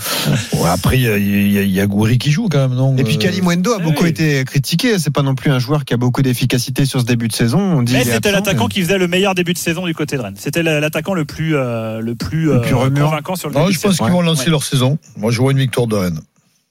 ouais, 0.55 0.69
après, 0.69 0.99
il 0.99 1.03
y 1.03 1.09
a, 1.09 1.19
y 1.19 1.59
a, 1.59 1.63
il 1.63 1.71
y 1.71 1.81
a 1.81 1.87
Gouiri 1.87 2.19
qui 2.19 2.31
joue 2.31 2.49
quand 2.49 2.69
même, 2.69 2.75
non 2.77 2.97
Et 2.97 3.05
puis 3.05 3.17
Euh, 3.17 3.19
Kalimwendo 3.19 3.73
a 3.73 3.79
oui. 3.79 3.83
beaucoup 3.85 4.07
été 4.07 4.45
critiqué. 4.45 4.99
C'est 4.99 5.11
pas 5.13 5.23
non 5.23 5.35
plus 5.35 5.51
un 5.51 5.59
joueur 5.59 5.85
qui 5.85 5.95
a 5.95 5.97
beaucoup 5.97 6.23
d'efficacité 6.23 6.85
sur 6.87 7.01
ce 7.01 7.05
début 7.07 7.29
de 7.29 7.33
saison. 7.35 7.59
On 7.61 7.83
dit 7.83 7.93
Mais 7.95 8.05
c'était 8.05 8.33
l'attaquant 8.33 8.65
mais- 8.69 8.75
qui 8.75 8.83
faisait 8.83 8.99
le 8.99 9.09
meilleur 9.09 9.35
début 9.35 9.53
de 9.53 9.59
saison 9.59 9.85
du 9.87 9.95
côté 9.95 10.17
de 10.17 10.23
Rennes. 10.23 10.35
C'était 10.39 10.63
l'attaquant 10.63 11.15
le 11.15 11.25
plus, 11.25 11.57
euh, 11.57 12.01
le 12.01 12.15
plus, 12.15 12.45
Le 12.47 12.55
euh, 12.57 12.61
plus 12.61 12.75
remuant. 12.75 13.07
convaincant 13.11 13.35
sur 13.37 13.49
le 13.49 13.55
Non, 13.55 13.63
début 13.63 13.75
je 13.75 13.79
de 13.79 13.83
pense 13.83 13.99
qu'ils 13.99 14.07
vont 14.13 14.23
lancer 14.23 14.51
leur 14.51 14.63
saison. 14.63 14.99
Moi, 15.17 15.31
je 15.33 15.41
vois 15.41 15.53
une 15.53 15.59
victoire 15.59 15.87
de 15.87 15.97
Rennes. 15.97 16.21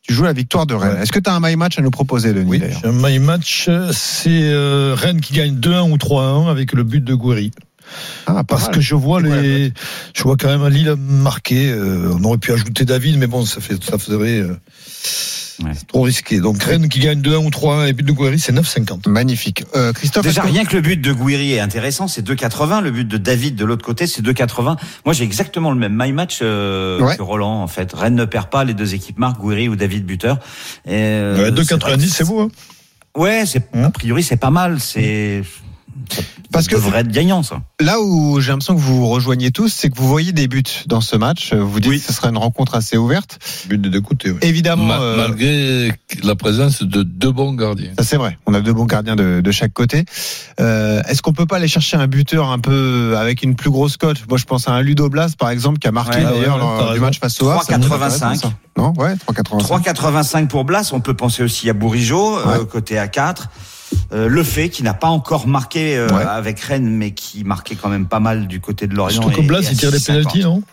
Tu 0.09 0.15
joues 0.15 0.23
la 0.23 0.33
victoire 0.33 0.65
de 0.65 0.73
Rennes. 0.73 0.95
Ouais. 0.95 1.03
Est-ce 1.03 1.11
que 1.11 1.19
tu 1.19 1.29
as 1.29 1.35
un 1.35 1.39
my 1.39 1.55
match 1.55 1.77
à 1.77 1.83
nous 1.83 1.91
proposer, 1.91 2.33
Denis 2.33 2.49
Oui, 2.49 2.63
un 2.83 2.91
my 2.91 3.19
match, 3.19 3.69
c'est 3.91 4.41
euh, 4.51 4.95
Rennes 4.97 5.21
qui 5.21 5.33
gagne 5.35 5.53
2-1 5.59 5.91
ou 5.91 5.97
3-1 5.97 6.49
avec 6.49 6.73
le 6.73 6.81
but 6.83 7.03
de 7.03 7.13
Gouiri. 7.13 7.51
Ah, 8.25 8.43
Parce 8.43 8.63
mal. 8.65 8.71
que 8.73 8.81
je 8.81 8.95
vois 8.95 9.21
les, 9.21 9.71
je 10.15 10.23
vois 10.23 10.35
quand 10.35 10.47
même 10.47 10.67
Lille 10.67 10.95
marqué. 10.97 11.69
euh, 11.69 12.11
on 12.19 12.23
aurait 12.23 12.39
pu 12.39 12.51
ajouter 12.51 12.85
David, 12.85 13.19
mais 13.19 13.27
bon, 13.27 13.45
ça 13.45 13.61
fait, 13.61 13.83
ça 13.83 13.99
ferait 13.99 14.39
euh, 14.39 14.55
Ouais. 15.63 15.71
c'est 15.75 15.87
trop 15.87 16.01
risqué. 16.03 16.39
Donc 16.39 16.61
Rennes 16.63 16.87
qui 16.89 16.99
gagne 16.99 17.21
2-1 17.21 17.45
ou 17.45 17.49
3-1 17.49 17.87
et 17.87 17.93
but 17.93 18.05
de 18.05 18.11
Gouiri, 18.11 18.39
c'est 18.39 18.51
9,50. 18.53 19.07
Magnifique. 19.09 19.63
Euh, 19.75 19.91
Christophe, 19.93 20.25
Déjà, 20.25 20.41
rien 20.43 20.63
que 20.65 20.75
le 20.75 20.81
but 20.81 20.97
de 21.01 21.11
Gouiri 21.11 21.53
est 21.53 21.59
intéressant, 21.59 22.07
c'est 22.07 22.25
2,80. 22.25 22.81
Le 22.81 22.91
but 22.91 23.07
de 23.07 23.17
David 23.17 23.55
de 23.55 23.65
l'autre 23.65 23.85
côté, 23.85 24.07
c'est 24.07 24.21
2,80. 24.21 24.77
Moi, 25.05 25.13
j'ai 25.13 25.23
exactement 25.23 25.71
le 25.71 25.77
même 25.77 25.95
my 25.97 26.11
match 26.11 26.39
euh, 26.41 26.99
Ouais. 27.01 27.17
que 27.17 27.21
Roland, 27.21 27.61
en 27.61 27.67
fait. 27.67 27.91
Rennes 27.93 28.15
ne 28.15 28.25
perd 28.25 28.49
pas, 28.49 28.63
les 28.63 28.73
deux 28.73 28.93
équipes 28.93 29.17
marquent, 29.19 29.39
Gouiri 29.39 29.67
ou 29.69 29.75
David 29.75 30.05
buteur. 30.05 30.39
Euh, 30.87 31.51
Ouais, 31.51 31.63
c'est 31.63 31.75
2,90, 31.75 31.79
vrai 31.97 32.07
c'est 32.07 32.23
beau. 32.25 32.41
Hein 32.41 32.49
Ouais, 33.17 33.43
c'est, 33.45 33.67
Hein 33.73 33.83
a 33.85 33.89
priori, 33.91 34.23
c'est 34.23 34.37
pas 34.37 34.51
mal. 34.51 34.79
C'est, 34.79 35.41
Parce 36.51 36.67
que- 36.67 36.75
devrait 36.75 37.01
être 37.01 37.11
gagnant, 37.11 37.43
ça. 37.43 37.61
là 37.79 37.99
où 38.01 38.39
j'ai 38.39 38.51
l'impression 38.51 38.73
que 38.75 38.79
vous 38.79 38.97
vous 38.97 39.07
rejoignez 39.07 39.51
tous, 39.51 39.69
c'est 39.69 39.89
que 39.89 39.95
vous 39.97 40.07
voyez 40.07 40.31
des 40.31 40.47
buts 40.47 40.63
dans 40.87 41.01
ce 41.01 41.15
match. 41.15 41.53
Vous 41.53 41.79
dites 41.79 41.89
Oui. 41.91 41.99
que 41.99 42.05
ce 42.07 42.13
sera 42.13 42.29
une 42.29 42.37
rencontre 42.37 42.73
assez 42.75 42.97
ouverte. 42.97 43.37
but 43.67 43.79
des 43.79 43.89
deux 43.89 44.01
côtés. 44.01 44.31
ouais. 44.31 44.39
Évidemment, 44.41 44.85
Ma- 44.85 44.99
euh, 44.99 45.27
Malgré 45.27 45.91
la 46.23 46.35
présence 46.35 46.81
de 46.81 47.03
deux 47.03 47.31
bons 47.31 47.53
gardiens. 47.53 47.91
Ça 47.97 48.03
c'est 48.03 48.17
vrai. 48.17 48.37
On 48.47 48.53
a 48.53 48.61
deux 48.61 48.73
bons 48.73 48.85
gardiens 48.85 49.15
de, 49.15 49.41
de 49.41 49.51
chaque 49.51 49.73
côté. 49.73 50.05
Euh, 50.59 51.01
Est-ce 51.07 51.21
qu'on 51.21 51.33
peut 51.33 51.45
pas 51.45 51.57
aller 51.57 51.67
chercher 51.67 51.97
un 51.97 52.07
buteur 52.07 52.49
un 52.49 52.59
peu 52.59 53.15
avec 53.17 53.43
une 53.43 53.55
plus 53.55 53.69
grosse 53.69 53.97
cote? 53.97 54.17
Moi, 54.27 54.37
je 54.37 54.45
pense 54.45 54.67
à 54.67 54.71
un 54.71 54.81
Ludo 54.81 55.09
Blas, 55.09 55.29
par 55.37 55.49
exemple, 55.51 55.77
qui 55.79 55.87
a 55.87 55.91
marqué 55.91 56.17
Ouais, 56.17 56.23
d'ailleurs 56.23 56.87
ouais, 56.89 56.93
du 56.95 56.99
match 56.99 57.19
face 57.19 57.39
au 57.41 57.49
Havre. 57.49 57.63
Ça 57.63 57.77
me 57.77 57.83
3,85. 57.83 58.05
intéresse, 58.05 58.39
ça. 58.41 58.53
Non, 58.77 58.93
ouais, 58.97 59.15
3,85. 59.15 59.59
3,85 59.61 60.47
pour 60.47 60.65
Blas. 60.65 60.89
On 60.93 60.99
peut 61.01 61.13
penser 61.13 61.43
aussi 61.43 61.69
à 61.69 61.73
Bourigeau, 61.73 62.37
euh, 62.39 62.65
côté 62.65 62.95
A4. 62.95 63.47
Euh, 64.11 64.27
le 64.27 64.43
fait 64.43 64.69
qui 64.69 64.83
n'a 64.83 64.93
pas 64.93 65.07
encore 65.07 65.47
marqué 65.47 65.95
euh, 65.97 66.07
Ouais. 66.09 66.23
avec 66.23 66.59
Rennes, 66.59 66.89
mais 66.89 67.11
qui 67.11 67.43
marquait 67.43 67.75
quand 67.75 67.89
même 67.89 68.07
pas 68.07 68.19
mal 68.19 68.47
du 68.47 68.59
côté 68.59 68.87
de 68.87 68.95
Lorient. 68.95 69.21
Surtout 69.21 69.41
que 69.41 69.47
Blas, 69.47 69.59
à 69.59 69.71
il 69.71 69.77
tire 69.77 69.91
des 69.91 69.97
6,50. 69.99 70.05
pénalties, 70.07 70.43
non 70.43 70.63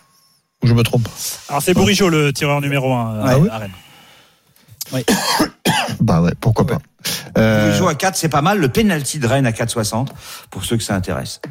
Ou 0.63 0.67
je 0.67 0.73
me 0.73 0.83
trompe 0.83 1.07
Alors 1.49 1.61
c'est 1.61 1.73
Bourigeau 1.73 2.09
le 2.09 2.33
tireur 2.33 2.61
numéro 2.61 2.93
1 2.93 3.19
Ah 3.25 3.39
oui 3.39 3.49
à 3.49 3.57
Rennes. 3.59 3.71
Bah 5.99 6.21
ouais, 6.21 6.31
pourquoi 6.39 6.65
pas. 6.65 6.77
Euh, 7.37 7.67
Bourigeau 7.69 7.87
à 7.87 7.95
4, 7.95 8.15
c'est 8.15 8.29
pas 8.29 8.41
mal. 8.41 8.59
Le 8.59 8.69
penalty 8.69 9.19
de 9.19 9.27
Rennes 9.27 9.45
à 9.47 9.51
4,60 9.51 10.07
pour 10.49 10.63
ceux 10.63 10.77
que 10.77 10.83
ça 10.83 10.95
intéresse. 10.95 11.41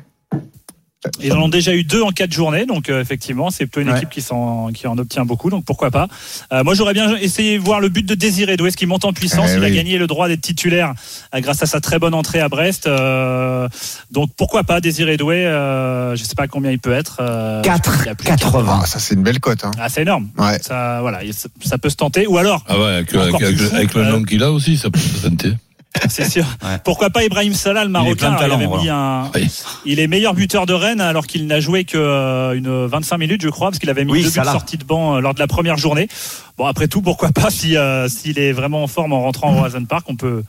Ils 1.22 1.32
en 1.32 1.42
ont 1.42 1.48
déjà 1.48 1.72
eu 1.74 1.84
deux 1.84 2.02
en 2.02 2.10
quatre 2.10 2.32
journées, 2.32 2.66
donc 2.66 2.88
euh, 2.88 3.00
effectivement, 3.00 3.50
c'est 3.50 3.66
plutôt 3.66 3.80
une 3.80 3.90
Ouais. 3.90 3.96
équipe 3.98 4.10
qui, 4.10 4.20
s'en- 4.22 4.70
qui 4.74 4.86
en 4.86 4.96
obtient 4.98 5.24
beaucoup, 5.24 5.50
donc 5.50 5.64
pourquoi 5.64 5.90
pas. 5.90 6.08
Euh, 6.52 6.62
moi, 6.64 6.74
j'aurais 6.74 6.94
bien 6.94 7.14
essayé 7.16 7.58
de 7.58 7.62
voir 7.64 7.80
le 7.80 7.88
but 7.88 8.04
de 8.06 8.14
Désiré 8.14 8.56
Doué, 8.56 8.70
ce 8.70 8.76
qui 8.76 8.86
monte 8.86 9.04
en 9.04 9.12
puissance? 9.12 9.50
Eh 9.54 9.56
il 9.58 9.64
a 9.64 9.70
gagné 9.70 9.98
le 9.98 10.06
droit 10.06 10.28
d'être 10.28 10.40
titulaire 10.40 10.92
euh, 11.34 11.40
grâce 11.40 11.62
à 11.62 11.66
sa 11.66 11.80
très 11.80 11.98
bonne 11.98 12.14
entrée 12.14 12.40
à 12.40 12.48
Brest. 12.48 12.86
Euh, 12.86 13.68
donc 14.10 14.30
pourquoi 14.36 14.64
pas 14.64 14.80
Désiré 14.80 15.16
Doué 15.16 15.46
euh, 15.46 16.16
Je 16.16 16.24
sais 16.24 16.34
pas 16.34 16.48
combien 16.48 16.70
il 16.70 16.78
peut 16.78 16.92
être. 16.92 17.18
euh, 17.20 17.62
il 17.64 17.66
y 17.68 17.70
a 17.70 17.78
plus 17.78 17.96
de 17.98 18.32
4,80. 18.32 18.80
ah, 18.82 18.86
ça 18.86 18.98
c'est 18.98 19.14
une 19.14 19.22
belle 19.22 19.40
cote. 19.40 19.64
Hein. 19.64 19.70
Ah, 19.78 19.88
c'est 19.88 20.02
énorme. 20.02 20.28
Ouais. 20.38 20.58
Ça, 20.62 20.98
voilà, 21.00 21.22
il- 21.24 21.34
ça, 21.34 21.48
ça 21.64 21.78
peut 21.78 21.90
se 21.90 21.96
tenter. 21.96 22.26
Ou 22.26 22.38
alors, 22.38 22.64
Ah 22.68 22.78
ouais, 22.78 22.84
avec, 22.86 23.14
avec- 23.14 23.34
plus 23.36 23.44
avec- 23.46 23.58
fou. 23.58 23.74
avec 23.76 23.94
le 23.94 24.04
nom 24.04 24.22
qu'il 24.22 24.42
a 24.42 24.50
aussi, 24.52 24.76
ça 24.76 24.90
peut 24.90 24.98
se 24.98 25.26
tenter. 25.28 25.52
c'est 26.08 26.30
sûr. 26.30 26.44
Ouais. 26.62 26.78
Pourquoi 26.84 27.10
pas 27.10 27.24
Ibrahim 27.24 27.54
Salah, 27.54 27.84
le 27.84 27.90
Marocain 27.90 28.28
Alors, 28.32 28.38
il 28.38 28.42
talent, 28.42 28.54
avait 28.56 28.82
mis 28.82 28.88
un, 28.88 29.30
Oui. 29.34 29.48
Il 29.84 30.00
est 30.00 30.06
meilleur 30.06 30.34
buteur 30.34 30.66
de 30.66 30.72
Rennes 30.72 31.00
alors 31.00 31.26
qu'il 31.26 31.46
n'a 31.46 31.60
joué 31.60 31.84
que 31.84 31.98
euh, 31.98 32.54
une 32.54 32.86
25 32.86 33.18
minutes, 33.18 33.42
je 33.42 33.48
crois, 33.48 33.68
parce 33.68 33.78
qu'il 33.78 33.90
avait 33.90 34.04
mis 34.04 34.12
Oui, 34.12 34.22
deux 34.22 34.30
buts 34.30 34.44
sortis 34.44 34.78
de 34.78 34.84
banc 34.84 35.16
euh, 35.16 35.20
lors 35.20 35.34
de 35.34 35.38
la 35.38 35.46
première 35.46 35.76
journée. 35.76 36.08
Bon, 36.56 36.66
après 36.66 36.88
tout, 36.88 37.02
pourquoi 37.02 37.30
pas 37.32 37.50
si 37.50 37.76
euh, 37.76 38.08
s'il 38.08 38.38
est 38.38 38.52
vraiment 38.52 38.82
en 38.82 38.86
forme 38.86 39.12
en 39.12 39.22
rentrant 39.22 39.60
au 39.60 39.64
Hazen 39.64 39.86
Park, 39.86 40.06
on 40.08 40.16
peut. 40.16 40.42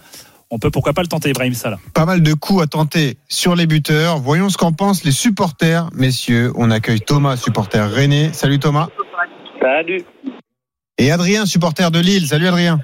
On 0.49 0.59
peut 0.59 0.71
pourquoi 0.71 0.93
pas 0.93 1.01
le 1.01 1.09
tenter, 1.09 1.31
Ibrahim 1.31 1.53
Salah. 1.53 1.77
Pas 1.93 2.05
mal 2.05 2.21
de 2.21 2.33
coups 2.33 2.63
à 2.63 2.67
tenter 2.67 3.17
sur 3.27 3.53
les 3.53 3.67
buteurs. 3.67 4.19
Voyons 4.19 4.47
ce 4.47 4.57
qu'en 4.57 4.71
pensent 4.71 5.03
les 5.03 5.11
supporters, 5.11 5.89
messieurs. 5.93 6.53
On 6.55 6.71
accueille 6.71 7.01
Thomas, 7.01 7.35
supporter 7.35 7.85
René. 7.91 8.29
Salut 8.31 8.57
Thomas. 8.57 8.87
Salut. 9.61 10.03
Et 10.97 11.11
Adrien, 11.11 11.45
supporter 11.45 11.91
de 11.91 11.99
Lille. 11.99 12.27
Salut 12.27 12.47
Adrien. 12.47 12.79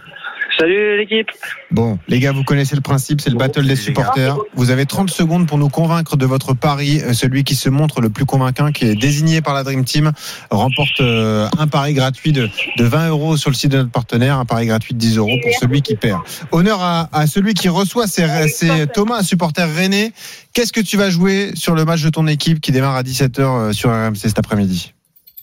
Salut 0.63 0.97
l'équipe. 0.97 1.27
Bon, 1.71 1.99
les 2.07 2.21
gars, 2.21 2.31
vous 2.31 2.45
connaissez 2.45 2.77
le 2.77 2.81
principe, 2.81 3.19
c'est 3.19 3.29
le 3.29 3.35
battle 3.35 3.67
des 3.67 3.75
supporters. 3.75 4.37
Vous 4.53 4.69
avez 4.69 4.85
30 4.85 5.09
secondes 5.09 5.45
pour 5.45 5.57
nous 5.57 5.67
convaincre 5.67 6.15
de 6.15 6.25
votre 6.25 6.53
pari. 6.53 7.01
Euh, 7.01 7.11
Celui 7.11 7.43
qui 7.43 7.53
se 7.53 7.67
montre 7.67 7.99
le 7.99 8.09
plus 8.09 8.23
convaincant, 8.23 8.71
qui 8.71 8.85
est 8.85 8.95
désigné 8.95 9.41
par 9.41 9.55
la 9.55 9.65
Dream 9.65 9.83
Team, 9.83 10.13
remporte 10.49 11.01
euh, 11.01 11.49
un 11.59 11.67
pari 11.67 11.93
gratuit 11.93 12.31
de, 12.31 12.49
de 12.77 12.83
20 12.85 13.09
euros 13.09 13.35
sur 13.35 13.49
le 13.49 13.57
site 13.57 13.73
de 13.73 13.79
notre 13.79 13.91
partenaire, 13.91 14.39
un 14.39 14.45
pari 14.45 14.65
gratuit 14.67 14.93
de 14.93 14.99
10 14.99 15.17
euros 15.17 15.35
pour 15.41 15.51
celui 15.59 15.81
qui 15.81 15.97
perd. 15.97 16.21
Honneur 16.53 16.81
à, 16.81 17.09
à 17.11 17.27
celui 17.27 17.55
qui 17.55 17.67
reçoit, 17.67 18.07
c'est 18.07 18.89
Thomas, 18.93 19.17
un 19.17 19.23
supporter 19.23 19.67
René. 19.67 20.13
Qu'est-ce 20.53 20.71
que 20.71 20.79
tu 20.79 20.95
vas 20.95 21.09
jouer 21.09 21.51
sur 21.55 21.75
le 21.75 21.83
match 21.83 22.03
de 22.03 22.09
ton 22.09 22.25
équipe 22.25 22.61
qui 22.61 22.71
démarre 22.71 22.95
à 22.95 23.03
17h 23.03 23.73
sur 23.73 23.89
RMC 23.89 24.15
cet 24.15 24.39
après-midi? 24.39 24.93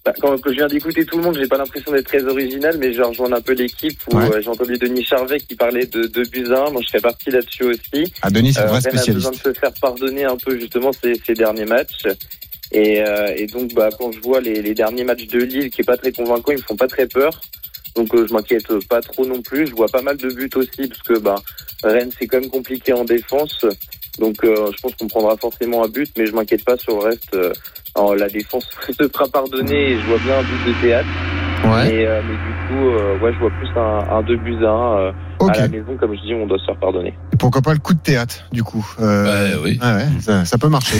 Bah, 0.04 0.14
quand, 0.18 0.38
quand 0.40 0.50
je 0.50 0.56
viens 0.56 0.66
d'écouter 0.66 1.04
tout 1.04 1.18
le 1.18 1.22
monde, 1.24 1.36
j'ai 1.38 1.46
pas 1.46 1.58
l'impression 1.58 1.92
d'être 1.92 2.06
très 2.06 2.24
original, 2.24 2.76
mais 2.78 2.92
je 2.94 3.02
rejoins 3.02 3.30
un 3.32 3.40
peu 3.42 3.52
l'équipe 3.52 3.98
où 4.10 4.16
Ouais. 4.16 4.30
euh, 4.34 4.40
j'ai 4.40 4.48
entendu 4.48 4.78
Denis 4.78 5.04
Charvet 5.04 5.40
qui 5.40 5.54
parlait 5.54 5.84
de, 5.86 6.04
de 6.04 6.22
Buzyn. 6.24 6.70
Moi, 6.70 6.80
je 6.82 6.90
fais 6.90 7.00
partie 7.00 7.30
là-dessus 7.30 7.64
aussi. 7.64 8.10
Ah, 8.22 8.30
Denis, 8.30 8.54
c'est 8.54 8.60
Euh, 8.60 8.64
un 8.64 8.66
vrai 8.68 8.78
Rennes 8.78 8.86
a 8.86 8.90
besoin 9.12 9.32
spécialiste. 9.32 9.46
de 9.46 9.52
se 9.54 9.58
faire 9.60 9.72
pardonner 9.80 10.24
un 10.24 10.36
peu 10.38 10.58
justement 10.58 10.90
ces, 10.92 11.14
ces 11.26 11.34
derniers 11.34 11.66
matchs. 11.66 12.06
Et, 12.72 13.02
euh, 13.02 13.34
et 13.36 13.46
donc, 13.46 13.74
bah, 13.74 13.90
quand 13.98 14.10
je 14.12 14.20
vois 14.20 14.40
les, 14.40 14.62
les 14.62 14.74
derniers 14.74 15.04
matchs 15.04 15.26
de 15.26 15.40
Lille 15.40 15.70
qui 15.70 15.82
est 15.82 15.84
pas 15.84 15.96
très 15.98 16.12
convaincant, 16.12 16.52
ils 16.52 16.58
me 16.58 16.62
font 16.62 16.76
pas 16.76 16.86
très 16.88 17.06
peur. 17.06 17.38
Donc, 17.96 18.14
euh, 18.14 18.26
je 18.28 18.32
m'inquiète 18.32 18.66
pas 18.88 19.00
trop 19.00 19.26
non 19.26 19.42
plus. 19.42 19.66
Je 19.66 19.74
vois 19.74 19.88
pas 19.88 20.02
mal 20.02 20.16
de 20.16 20.28
buts 20.32 20.50
aussi 20.56 20.88
parce 20.88 21.02
que 21.02 21.18
bah, 21.18 21.34
Rennes 21.82 22.10
c'est 22.18 22.26
quand 22.26 22.40
même 22.40 22.50
compliqué 22.50 22.92
en 22.92 23.04
défense. 23.04 23.64
Donc, 24.18 24.36
euh, 24.44 24.70
je 24.76 24.80
pense 24.82 24.94
qu'on 24.96 25.06
prendra 25.08 25.36
forcément 25.36 25.84
un 25.84 25.88
but, 25.88 26.10
mais 26.16 26.26
je 26.26 26.32
m'inquiète 26.32 26.64
pas 26.64 26.76
sur 26.76 26.94
le 26.98 27.04
reste. 27.08 27.34
Euh, 27.34 27.52
alors, 27.94 28.14
la 28.14 28.28
défense 28.28 28.64
se 28.98 29.08
fera 29.08 29.26
pardonner 29.28 29.92
et 29.92 30.00
je 30.00 30.06
vois 30.06 30.18
bien 30.18 30.38
un 30.38 30.42
but 30.42 30.68
de 30.74 30.80
théâtre. 30.80 31.08
Ouais, 31.64 31.88
Mais, 31.90 32.06
euh, 32.06 32.22
mais 32.26 32.34
du 32.36 32.68
coup, 32.68 32.88
euh, 32.88 33.18
ouais, 33.18 33.32
je 33.34 33.38
vois 33.38 33.50
plus 33.50 33.68
un, 33.76 34.16
un 34.18 34.22
2 34.22 34.36
buts 34.38 34.64
à 34.64 34.68
1. 34.70 34.98
euh, 34.98 35.12
ok. 35.40 35.50
À 35.50 35.60
la 35.62 35.68
maison, 35.68 35.96
comme 35.98 36.14
je 36.14 36.20
dis, 36.22 36.32
on 36.34 36.46
doit 36.46 36.58
se 36.58 36.64
faire 36.64 36.78
pardonner. 36.80 37.12
Pourquoi 37.38 37.60
pas 37.60 37.74
le 37.74 37.80
coup 37.80 37.92
de 37.92 37.98
théâtre, 38.00 38.44
du 38.52 38.62
coup 38.62 38.86
Euh, 38.98 39.24
Ouais, 39.24 39.60
oui. 39.62 39.78
ah 39.82 39.96
ouais, 39.96 40.06
ça, 40.20 40.44
ça 40.46 40.56
peut 40.56 40.68
marcher. 40.68 40.96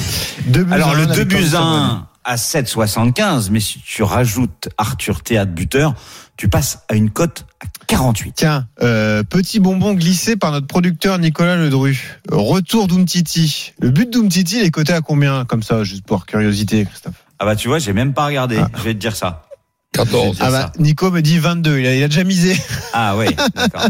Deux 0.48 0.64
buts 0.64 0.72
Alors 0.74 0.90
à 0.90 0.94
le 0.94 1.00
la 1.06 1.06
2 1.14 1.22
victoire 1.22 1.40
buts 1.40 1.46
à 1.46 1.50
Samuel. 1.50 1.80
1 1.80 2.06
à 2.24 2.36
7,75. 2.36 3.50
Mais 3.50 3.60
si 3.60 3.80
tu 3.80 4.02
rajoutes 4.02 4.68
Arthur 4.78 5.22
Théâtre 5.22 5.52
buteur, 5.52 5.94
tu 6.36 6.48
passes 6.48 6.80
à 6.88 6.94
une 6.94 7.10
cote 7.10 7.46
à 7.60 7.66
48. 7.86 8.32
Tiens, 8.34 8.66
euh, 8.82 9.22
petit 9.22 9.60
bonbon 9.60 9.94
glissé 9.94 10.36
par 10.36 10.52
notre 10.52 10.66
producteur 10.66 11.18
Nicolas 11.18 11.56
Ledru. 11.56 12.18
Retour 12.30 12.88
d'Umtiti. 12.88 13.72
Le 13.80 13.90
but 13.90 14.10
d'Umtiti, 14.10 14.58
il 14.58 14.64
est 14.64 14.70
coté 14.70 14.92
à 14.92 15.00
combien 15.00 15.44
Comme 15.44 15.62
ça, 15.62 15.84
juste 15.84 16.04
pour 16.04 16.26
curiosité, 16.26 16.86
Christophe? 16.86 17.14
Ah 17.38 17.46
bah 17.46 17.56
tu 17.56 17.68
vois, 17.68 17.78
j'ai 17.78 17.92
même 17.92 18.12
pas 18.12 18.26
regardé. 18.26 18.58
Ah. 18.58 18.68
Je 18.76 18.82
vais 18.82 18.94
te 18.94 18.98
dire 18.98 19.16
ça. 19.16 19.44
14. 19.92 20.38
Ah 20.40 20.50
bah, 20.50 20.72
Nico 20.78 21.10
me 21.10 21.20
dit 21.20 21.38
22. 21.38 21.78
Il 21.78 21.86
a, 21.86 21.94
il 21.94 22.02
a 22.02 22.08
déjà 22.08 22.24
misé. 22.24 22.56
Ah 22.92 23.16
ouais, 23.16 23.26
d'accord. 23.54 23.86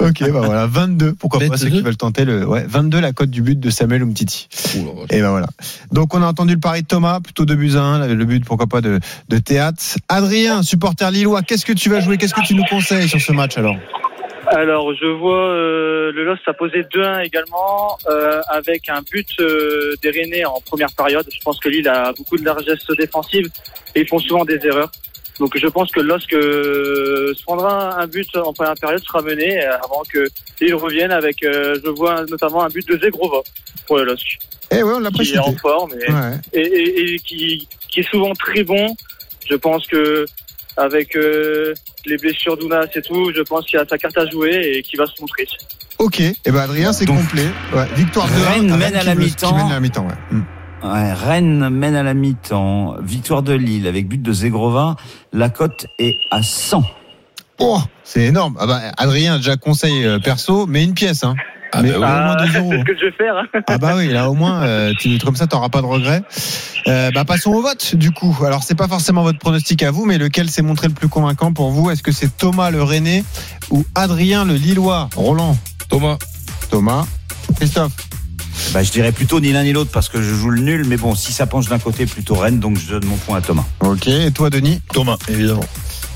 ok, 0.00 0.30
bah 0.32 0.40
voilà, 0.44 0.66
22. 0.66 1.14
Pourquoi 1.14 1.40
pas 1.40 1.46
22? 1.46 1.56
ceux 1.56 1.70
qui 1.70 1.82
veulent 1.82 1.96
tenter 1.96 2.24
le, 2.24 2.46
ouais, 2.46 2.64
22 2.66 3.00
la 3.00 3.12
cote 3.12 3.30
du 3.30 3.42
but 3.42 3.58
de 3.58 3.70
Samuel 3.70 4.02
Umtiti. 4.02 4.48
Ouh. 4.76 5.04
Et 5.10 5.20
ben 5.20 5.30
voilà. 5.30 5.46
Donc 5.92 6.14
on 6.14 6.22
a 6.22 6.26
entendu 6.26 6.54
le 6.54 6.60
pari 6.60 6.82
de 6.82 6.86
Thomas, 6.86 7.20
plutôt 7.20 7.44
2 7.44 7.54
buts 7.54 7.76
à 7.76 7.80
1, 7.80 8.08
le 8.08 8.24
but 8.24 8.44
pourquoi 8.44 8.66
pas 8.66 8.80
de, 8.80 8.98
de 9.28 9.38
théâtre. 9.38 9.80
Adrien, 10.08 10.62
supporter 10.62 11.10
lillois, 11.10 11.42
qu'est-ce 11.42 11.64
que 11.64 11.72
tu 11.72 11.90
vas 11.90 12.00
jouer 12.00 12.18
Qu'est-ce 12.18 12.34
que 12.34 12.44
tu 12.44 12.54
nous 12.54 12.64
conseilles 12.64 13.08
sur 13.08 13.20
ce 13.20 13.32
match 13.32 13.56
alors? 13.56 13.76
Alors, 14.46 14.92
je 14.94 15.06
vois 15.06 15.50
euh, 15.50 16.10
le 16.12 16.24
LOS 16.24 16.38
s'imposer 16.44 16.82
2-1 16.82 17.24
également, 17.24 17.98
euh, 18.08 18.40
avec 18.48 18.88
un 18.88 19.00
but 19.02 19.28
euh, 19.38 19.94
des 20.02 20.10
Rennais 20.10 20.44
en 20.44 20.60
première 20.60 20.92
période. 20.96 21.24
Je 21.32 21.40
pense 21.44 21.60
que 21.60 21.68
Lille 21.68 21.86
a 21.86 22.12
beaucoup 22.12 22.36
de 22.36 22.44
largesse 22.44 22.84
défensive 22.98 23.48
et 23.94 24.00
ils 24.00 24.08
font 24.08 24.18
souvent 24.18 24.44
des 24.44 24.58
erreurs. 24.66 24.90
Donc, 25.40 25.56
je 25.56 25.66
pense 25.66 25.90
que 25.90 26.00
lorsque 26.00 26.34
euh, 26.34 27.32
se 27.34 27.42
prendra 27.44 27.98
un 28.00 28.06
but 28.06 28.28
en 28.36 28.52
première 28.52 28.74
période, 28.74 29.02
sera 29.02 29.22
mené 29.22 29.64
euh, 29.64 29.74
avant 29.78 30.02
que 30.12 30.28
Lille 30.60 30.74
revienne 30.74 31.10
avec, 31.10 31.42
euh, 31.42 31.74
je 31.84 31.90
vois 31.90 32.24
notamment 32.26 32.62
un 32.62 32.68
but 32.68 32.86
de 32.86 32.98
Zegrova 32.98 33.38
pour 33.86 33.96
le 33.98 34.04
LOSC, 34.04 34.38
Eh 34.70 34.82
ouais, 34.82 34.92
on 34.94 35.00
l'a 35.00 35.10
qui 35.10 35.32
est 35.32 35.38
en 35.38 35.52
forme 35.56 35.92
et, 35.94 36.12
Ouais. 36.12 36.32
et, 36.52 36.60
et- 36.60 37.14
et 37.14 37.18
qui, 37.18 37.66
qui 37.88 38.00
est 38.00 38.08
souvent 38.10 38.32
très 38.34 38.62
bon. 38.62 38.94
Je 39.48 39.54
pense 39.56 39.86
que 39.86 40.26
avec 40.76 41.16
euh, 41.16 41.74
les 42.06 42.16
blessures 42.18 42.56
d'Ounas 42.56 42.86
et 42.94 43.02
tout, 43.02 43.32
je 43.34 43.40
pense 43.42 43.66
qu'il 43.66 43.78
a 43.78 43.84
sa 43.88 43.98
carte 43.98 44.16
à 44.18 44.26
jouer 44.30 44.54
et 44.76 44.82
qu'il 44.82 44.98
va 44.98 45.06
se 45.06 45.20
montrer. 45.20 45.46
Ok, 45.98 46.20
et 46.20 46.34
ben 46.46 46.60
Adrien, 46.60 46.92
c'est 46.92 47.06
complet. 47.06 47.48
Ouais, 47.74 47.86
victoire 47.96 48.26
de 48.28 48.40
Rennes 48.46 48.76
mène 48.76 48.94
à 48.94 49.02
la 49.02 49.14
mi-temps. 49.14 49.56
mène 49.56 49.66
à 49.70 49.74
la 49.74 49.80
mi-temps, 49.80 50.06
ouais. 50.82 51.12
Rennes 51.12 51.68
mène 51.70 51.94
à 51.96 52.02
la 52.02 52.14
mi-temps. 52.14 52.96
Victoire 53.02 53.42
de 53.42 53.52
Lille 53.54 53.86
avec 53.86 54.08
but 54.08 54.22
de 54.22 54.32
Zegrova. 54.32 54.96
La 55.32 55.48
cote 55.48 55.86
est 55.98 56.16
à 56.30 56.42
100. 56.42 56.82
Oh, 57.58 57.78
c'est 58.04 58.22
énorme. 58.24 58.56
Ah 58.58 58.66
bah, 58.66 58.80
Adrien, 58.96 59.36
déjà 59.36 59.56
conseil 59.56 60.04
euh, 60.04 60.18
perso, 60.18 60.66
mais 60.66 60.82
une 60.84 60.94
pièce, 60.94 61.24
hein. 61.24 61.34
Ah 61.72 61.82
mais 61.82 61.90
bah 61.92 61.98
au 61.98 62.00
oui. 62.00 62.06
moins 62.08 62.36
Ah, 62.38 62.46
2 62.46 62.48
c'est 62.52 62.58
euros. 62.58 62.72
ce 62.72 62.84
que 62.84 62.98
je 62.98 63.04
vais 63.06 63.12
faire. 63.12 63.36
hein. 63.36 63.60
Ah 63.68 63.78
bah 63.78 63.92
oui, 63.96 64.08
là 64.08 64.28
au 64.28 64.34
moins, 64.34 64.62
euh, 64.64 64.92
tu, 64.98 65.18
comme 65.18 65.36
ça, 65.36 65.46
t'auras 65.46 65.68
pas 65.68 65.80
de 65.82 65.86
regrets. 65.86 66.22
Euh, 66.88 67.10
bah 67.14 67.24
passons 67.24 67.52
au 67.52 67.62
vote, 67.62 67.94
du 67.94 68.10
coup. 68.10 68.36
Alors 68.44 68.64
c'est 68.64 68.74
pas 68.74 68.88
forcément 68.88 69.22
votre 69.22 69.38
pronostic 69.38 69.82
à 69.84 69.90
vous, 69.92 70.04
mais 70.04 70.18
lequel 70.18 70.50
s'est 70.50 70.62
montré 70.62 70.88
le 70.88 70.94
plus 70.94 71.06
convaincant 71.08 71.52
pour 71.52 71.70
vous? 71.70 71.90
Est-ce 71.90 72.02
que 72.02 72.10
c'est 72.10 72.36
Thomas 72.36 72.70
le 72.70 72.82
Rennais 72.82 73.22
ou 73.70 73.84
Adrien 73.94 74.44
le 74.44 74.54
Lillois? 74.54 75.08
Roland, 75.14 75.56
Thomas. 75.88 76.16
Thomas, 76.70 77.06
Christophe. 77.56 77.92
Bah, 78.72 78.82
je 78.82 78.90
dirais 78.90 79.12
plutôt 79.12 79.40
ni 79.40 79.52
l'un 79.52 79.64
ni 79.64 79.72
l'autre 79.72 79.90
parce 79.92 80.08
que 80.08 80.22
je 80.22 80.34
joue 80.34 80.50
le 80.50 80.60
nul. 80.60 80.84
Mais 80.86 80.96
bon, 80.96 81.14
si 81.14 81.32
ça 81.32 81.46
penche 81.46 81.68
d'un 81.68 81.78
côté, 81.78 82.06
plutôt 82.06 82.34
Rennes. 82.34 82.60
Donc 82.60 82.78
je 82.78 82.88
donne 82.90 83.06
mon 83.06 83.16
point 83.16 83.38
à 83.38 83.40
Thomas. 83.40 83.64
Ok, 83.80 84.08
et 84.08 84.30
toi 84.30 84.50
Denis 84.50 84.80
Thomas, 84.92 85.16
évidemment. 85.28 85.64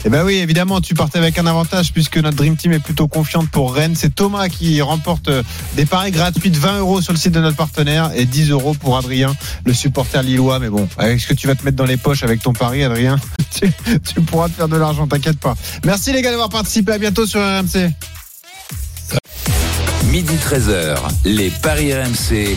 Eh 0.07 0.11
ben 0.11 0.23
oui, 0.23 0.35
évidemment, 0.35 0.83
tu 0.83 0.93
partais 0.93 1.19
avec 1.19 1.39
un 1.39 1.47
avantage 1.47 1.91
puisque 1.95 2.19
notre 2.19 2.37
Dream 2.37 2.57
Team 2.57 2.73
est 2.73 2.79
plutôt 2.79 3.09
confiante 3.09 3.49
pour 3.49 3.75
Rennes. 3.75 3.95
C'est 3.97 4.15
Thomas 4.15 4.51
qui 4.51 4.83
remporte 4.83 5.29
euh, 5.29 5.43
des 5.77 5.87
paris 5.87 6.11
gratuits 6.11 6.51
de 6.51 6.59
20 6.59 6.81
euros 6.81 7.01
sur 7.01 7.15
le 7.15 7.19
site 7.19 7.33
de 7.33 7.41
notre 7.41 7.57
partenaire 7.57 8.11
et 8.15 8.27
10 8.27 8.51
euros 8.51 8.75
pour 8.75 8.99
Adrien, 8.99 9.35
le 9.65 9.73
supporter 9.73 10.23
lillois. 10.23 10.59
Mais 10.59 10.69
bon, 10.69 10.87
avec 10.99 11.21
ce 11.21 11.27
que 11.27 11.33
tu 11.33 11.47
vas 11.47 11.55
te 11.55 11.65
mettre 11.65 11.79
dans 11.79 11.87
les 11.87 11.97
poches 11.97 12.23
avec 12.23 12.43
ton 12.43 12.53
pari, 12.53 12.85
Adrien, 12.85 13.17
tu, 13.59 13.73
tu 14.15 14.21
pourras 14.21 14.51
te 14.51 14.55
faire 14.55 14.69
de 14.69 14.77
l'argent, 14.77 15.07
t'inquiète 15.07 15.41
pas. 15.41 15.55
Merci 15.87 16.13
les 16.13 16.21
gars 16.21 16.31
d'avoir 16.31 16.51
participé. 16.51 16.93
À 16.93 16.99
bientôt 16.99 17.25
sur 17.25 17.41
RMC. 17.41 17.91
Midi 20.11 20.35
13h, 20.37 20.97
les 21.25 21.51
Paris 21.51 21.93
RMC. 21.93 22.57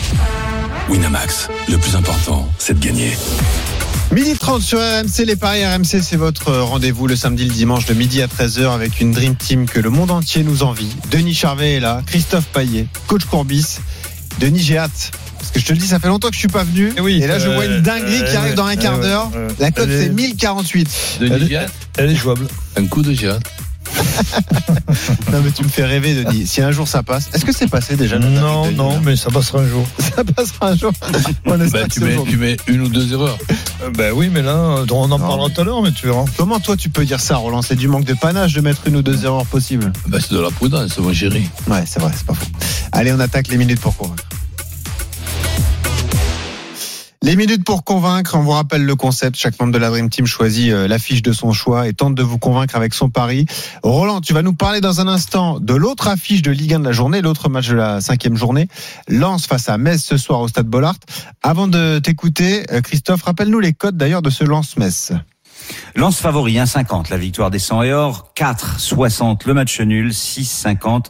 Winamax, 0.88 1.48
le 1.68 1.76
plus 1.76 1.96
important, 1.96 2.48
c'est 2.58 2.78
de 2.78 2.84
gagner. 2.84 3.16
Midi 4.12 4.34
30 4.38 4.62
sur 4.62 4.78
RMC, 4.78 5.24
les 5.26 5.36
paris 5.36 5.64
RMC, 5.66 6.00
c'est 6.02 6.16
votre 6.16 6.50
rendez-vous 6.52 7.06
le 7.06 7.14
samedi, 7.14 7.44
le 7.44 7.52
dimanche 7.52 7.84
de 7.86 7.92
midi 7.94 8.22
à 8.22 8.26
13h 8.26 8.72
avec 8.72 9.00
une 9.00 9.12
Dream 9.12 9.34
Team 9.36 9.66
que 9.66 9.80
le 9.80 9.90
monde 9.90 10.10
entier 10.10 10.44
nous 10.44 10.62
envie. 10.62 10.88
Denis 11.10 11.34
Charvet 11.34 11.74
est 11.74 11.80
là, 11.80 12.02
Christophe 12.06 12.46
Paillet, 12.46 12.86
coach 13.06 13.24
Courbis. 13.26 13.78
Denis, 14.40 14.60
j'ai 14.60 14.78
hâte. 14.78 15.10
Parce 15.38 15.50
que 15.50 15.60
je 15.60 15.66
te 15.66 15.72
le 15.72 15.78
dis, 15.78 15.86
ça 15.88 15.98
fait 15.98 16.08
longtemps 16.08 16.28
que 16.28 16.34
je 16.34 16.38
suis 16.40 16.48
pas 16.48 16.64
venu. 16.64 16.92
Eh 16.96 17.00
oui, 17.00 17.20
et 17.22 17.26
là, 17.26 17.38
je 17.38 17.48
euh, 17.48 17.54
vois 17.54 17.66
une 17.66 17.80
dinguerie 17.82 18.18
qui 18.24 18.34
euh, 18.36 18.38
arrive 18.38 18.54
dans 18.54 18.64
un 18.64 18.68
ouais, 18.70 18.76
quart 18.76 18.98
d'heure. 18.98 19.30
La 19.58 19.70
cote, 19.70 19.88
c'est 19.88 20.06
est- 20.06 20.08
1048. 20.08 20.88
Denis 21.20 21.32
Elle 21.34 21.42
est- 21.42 21.46
Viat, 21.46 21.66
Elle 21.98 22.10
est 22.10 22.16
jouable. 22.16 22.46
un 22.76 22.86
coup 22.86 23.02
de 23.02 23.12
Giat. 23.12 23.38
Non, 25.32 25.40
mais 25.44 25.50
tu 25.50 25.62
me 25.64 25.68
fais 25.68 25.84
rêver, 25.84 26.14
Denis. 26.24 26.46
Si 26.46 26.60
un 26.62 26.70
jour 26.70 26.88
ça 26.88 27.02
passe, 27.02 27.28
est-ce 27.34 27.44
que 27.44 27.52
c'est 27.52 27.68
passé 27.68 27.96
déjà 27.96 28.18
Non, 28.18 28.70
non, 28.72 29.00
mais 29.00 29.16
ça 29.16 29.30
passera 29.30 29.60
un 29.60 29.68
jour. 29.68 29.86
Ça 30.16 30.24
passera 30.24 30.70
un 30.70 30.76
jour. 30.76 30.92
On 31.44 31.56
Bah, 31.58 31.84
tu, 31.88 32.00
mets, 32.00 32.12
aujourd'hui. 32.14 32.32
tu 32.32 32.38
mets 32.38 32.56
une 32.66 32.80
ou 32.82 32.88
deux 32.88 33.12
erreurs. 33.12 33.38
Euh, 33.84 33.90
Ben 33.90 34.12
oui, 34.12 34.30
mais 34.32 34.42
là, 34.42 34.54
euh, 34.56 34.86
on 34.90 35.02
en 35.04 35.08
Non, 35.08 35.18
parlera 35.18 35.48
mais- 35.48 35.54
tout 35.54 35.60
à 35.60 35.64
l'heure, 35.64 35.82
mais 35.82 35.92
tu 35.92 36.06
verras. 36.06 36.24
Comment 36.36 36.58
toi 36.58 36.76
tu 36.76 36.88
peux 36.88 37.04
dire 37.04 37.20
ça, 37.20 37.36
Roland? 37.36 37.62
C'est 37.62 37.76
du 37.76 37.86
manque 37.86 38.04
de 38.04 38.14
panache 38.14 38.52
de 38.54 38.60
mettre 38.60 38.86
une 38.86 38.96
ou 38.96 39.02
deux 39.02 39.24
erreurs 39.24 39.46
possibles. 39.46 39.92
Bah, 40.08 40.18
c'est 40.20 40.32
de 40.34 40.40
la 40.40 40.50
prudence, 40.50 40.98
mon 40.98 41.12
chéri. 41.12 41.48
Ouais, 41.68 41.84
c'est 41.86 42.00
vrai, 42.00 42.10
c'est 42.16 42.26
pas 42.26 42.34
faux. 42.34 42.46
Allez, 42.92 43.12
on 43.12 43.20
attaque 43.20 43.48
les 43.48 43.56
minutes 43.58 43.80
pour 43.80 43.96
convaincre. 43.96 44.24
Les 47.20 47.34
minutes 47.34 47.64
pour 47.64 47.82
convaincre, 47.82 48.36
on 48.36 48.42
vous 48.42 48.52
rappelle 48.52 48.84
le 48.84 48.94
concept. 48.94 49.36
Chaque 49.36 49.58
membre 49.58 49.72
de 49.72 49.78
la 49.78 49.90
Dream 49.90 50.08
Team 50.08 50.24
choisit 50.24 50.72
euh, 50.72 50.86
l'affiche 50.86 51.20
de 51.20 51.32
son 51.32 51.52
choix 51.52 51.88
et 51.88 51.92
tente 51.92 52.14
de 52.14 52.22
vous 52.22 52.38
convaincre 52.38 52.76
avec 52.76 52.94
son 52.94 53.10
pari. 53.10 53.44
Roland, 53.82 54.20
tu 54.20 54.34
vas 54.34 54.42
nous 54.42 54.52
parler 54.52 54.80
dans 54.80 55.00
un 55.00 55.08
instant 55.08 55.58
de 55.58 55.74
l'autre 55.74 56.06
affiche 56.06 56.42
de 56.42 56.52
Ligue 56.52 56.74
1 56.74 56.78
de 56.78 56.84
la 56.84 56.92
journée, 56.92 57.20
l'autre 57.20 57.48
match 57.48 57.68
de 57.68 57.74
la 57.74 58.00
cinquième 58.00 58.36
journée. 58.36 58.68
Lance 59.08 59.48
face 59.48 59.68
à 59.68 59.78
Metz 59.78 60.00
ce 60.00 60.16
soir 60.16 60.40
au 60.40 60.46
Stade 60.46 60.68
Bollard. 60.68 60.94
Avant 61.42 61.66
de 61.66 61.98
t'écouter, 61.98 62.64
euh, 62.70 62.82
Christophe, 62.82 63.22
rappelle-nous 63.22 63.60
les 63.60 63.72
codes 63.72 63.96
d'ailleurs 63.96 64.22
de 64.22 64.30
ce 64.30 64.44
Lance-Metz. 64.44 65.12
Lance 65.96 66.20
favori 66.20 66.54
1,50 66.54 67.10
la 67.10 67.16
victoire 67.16 67.50
des 67.50 67.58
100 67.58 67.82
et 67.82 67.92
or, 67.92 68.32
4,60 68.36 69.40
le 69.46 69.54
match 69.54 69.80
nul, 69.80 70.10
6,50 70.10 71.06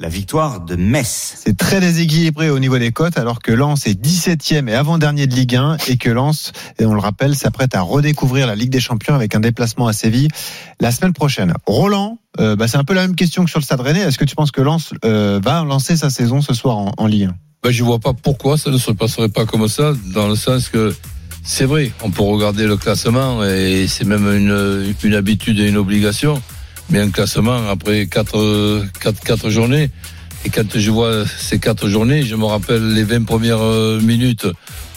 la 0.00 0.08
victoire 0.08 0.62
de 0.62 0.76
Metz. 0.76 1.34
C'est 1.44 1.58
très 1.58 1.78
déséquilibré 1.78 2.48
au 2.48 2.58
niveau 2.58 2.78
des 2.78 2.90
cotes, 2.90 3.18
alors 3.18 3.40
que 3.40 3.52
Lens 3.52 3.86
est 3.86 4.00
17e 4.02 4.66
et 4.66 4.74
avant-dernier 4.74 5.26
de 5.26 5.34
Ligue 5.34 5.56
1, 5.56 5.76
et 5.88 5.98
que 5.98 6.08
Lens, 6.08 6.52
et 6.78 6.86
on 6.86 6.94
le 6.94 7.00
rappelle, 7.00 7.36
s'apprête 7.36 7.74
à 7.74 7.82
redécouvrir 7.82 8.46
la 8.46 8.54
Ligue 8.54 8.70
des 8.70 8.80
Champions 8.80 9.14
avec 9.14 9.34
un 9.34 9.40
déplacement 9.40 9.86
à 9.86 9.92
Séville 9.92 10.28
la 10.80 10.90
semaine 10.90 11.12
prochaine. 11.12 11.52
Roland, 11.66 12.18
euh, 12.40 12.56
bah, 12.56 12.66
c'est 12.66 12.78
un 12.78 12.84
peu 12.84 12.94
la 12.94 13.02
même 13.02 13.14
question 13.14 13.44
que 13.44 13.50
sur 13.50 13.60
le 13.60 13.64
Stade 13.64 13.82
Rennais. 13.82 14.00
Est-ce 14.00 14.16
que 14.16 14.24
tu 14.24 14.34
penses 14.34 14.52
que 14.52 14.62
Lens 14.62 14.94
euh, 15.04 15.38
va 15.44 15.62
lancer 15.64 15.98
sa 15.98 16.08
saison 16.08 16.40
ce 16.40 16.54
soir 16.54 16.78
en, 16.78 16.92
en 16.96 17.06
Ligue 17.06 17.24
1 17.24 17.34
Ben, 17.62 17.70
je 17.70 17.84
vois 17.84 17.98
pas 17.98 18.14
pourquoi 18.14 18.56
ça 18.56 18.70
ne 18.70 18.78
se 18.78 18.92
passerait 18.92 19.28
pas 19.28 19.44
comme 19.44 19.68
ça, 19.68 19.92
dans 20.14 20.28
le 20.28 20.34
sens 20.34 20.70
que 20.70 20.94
c'est 21.42 21.66
vrai, 21.66 21.92
on 22.02 22.10
peut 22.10 22.22
regarder 22.22 22.66
le 22.66 22.78
classement 22.78 23.44
et 23.44 23.86
c'est 23.86 24.04
même 24.06 24.26
une, 24.26 24.94
une 25.04 25.14
habitude 25.14 25.58
et 25.58 25.68
une 25.68 25.76
obligation. 25.76 26.40
Mais 26.90 26.98
un 27.00 27.10
classement 27.10 27.68
après 27.68 28.06
quatre, 28.06 28.82
quatre, 29.00 29.20
quatre 29.20 29.50
journées, 29.50 29.90
et 30.44 30.50
quand 30.50 30.66
je 30.76 30.90
vois 30.90 31.24
ces 31.26 31.58
quatre 31.58 31.88
journées, 31.88 32.22
je 32.24 32.34
me 32.34 32.44
rappelle 32.46 32.94
les 32.94 33.04
20 33.04 33.24
premières 33.24 33.60
euh, 33.62 34.00
minutes 34.00 34.46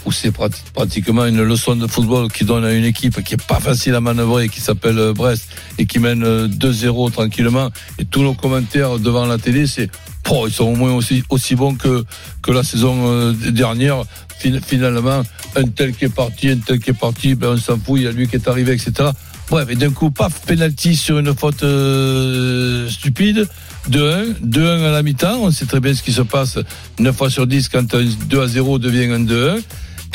où 0.06 0.12
c'est 0.12 0.32
prati- 0.32 0.62
pratiquement 0.74 1.26
une 1.26 1.44
leçon 1.44 1.76
de 1.76 1.86
football 1.88 2.30
qui 2.32 2.46
donne 2.46 2.66
à 2.66 2.74
une 2.74 2.84
équipe 2.86 3.22
qui 3.24 3.36
est 3.36 3.46
pas 3.48 3.60
facile 3.60 3.94
à 3.96 4.02
manœuvrer, 4.02 4.50
qui 4.50 4.60
s'appelle 4.60 4.98
euh, 4.98 5.14
Brest 5.14 5.48
et 5.78 5.86
qui 5.86 6.00
mène 6.00 6.24
euh, 6.24 6.48
2-0 6.48 7.12
tranquillement. 7.12 7.70
Et 8.00 8.06
tous 8.06 8.22
nos 8.24 8.34
commentaires 8.34 9.00
devant 9.00 9.26
la 9.26 9.38
télé, 9.38 9.68
c'est 9.68 9.90
Oh, 10.32 10.46
ils 10.48 10.54
sont 10.54 10.64
au 10.64 10.76
moins 10.76 10.94
aussi, 10.94 11.22
aussi 11.30 11.54
bons 11.56 11.76
que, 11.76 12.06
que 12.42 12.52
la 12.52 12.64
saison 12.64 12.96
euh, 13.08 13.34
dernière. 13.34 14.04
Fin- 14.40 14.62
Finalement, 14.66 15.22
un 15.58 15.64
tel 15.66 15.94
qui 15.94 16.06
est 16.06 16.10
parti, 16.16 16.50
un 16.50 16.58
tel 16.58 16.80
qui 16.80 16.92
est 16.92 17.00
parti, 17.00 17.36
ben 17.36 17.50
on 17.50 17.58
s'en 17.58 17.78
fout, 17.78 18.00
il 18.00 18.04
y 18.04 18.08
a 18.08 18.12
lui 18.14 18.28
qui 18.30 18.38
est 18.38 18.48
arrivé, 18.48 18.72
etc. 18.72 19.10
Bref, 19.50 19.70
et 19.70 19.76
d'un 19.76 19.92
coup, 19.92 20.10
paf, 20.10 20.42
penalty 20.46 20.96
sur 20.96 21.20
une 21.20 21.36
faute 21.36 21.64
euh, 21.64 22.90
stupide. 22.90 23.48
2-1, 23.90 24.36
2-1 24.46 24.84
à 24.86 24.92
la 24.92 25.04
mi-temps. 25.04 25.40
On 25.42 25.52
sait 25.52 25.66
très 25.66 25.80
bien 25.80 25.94
ce 25.94 26.02
qui 26.02 26.14
se 26.14 26.22
passe 26.22 26.58
9 27.00 27.16
fois 27.16 27.30
sur 27.30 27.46
10 27.46 27.70
quand 27.70 27.94
un 27.94 28.06
2 28.30 28.42
à 28.42 28.48
0 28.48 28.80
devient 28.80 29.12
un 29.12 29.20
2-1. 29.20 29.62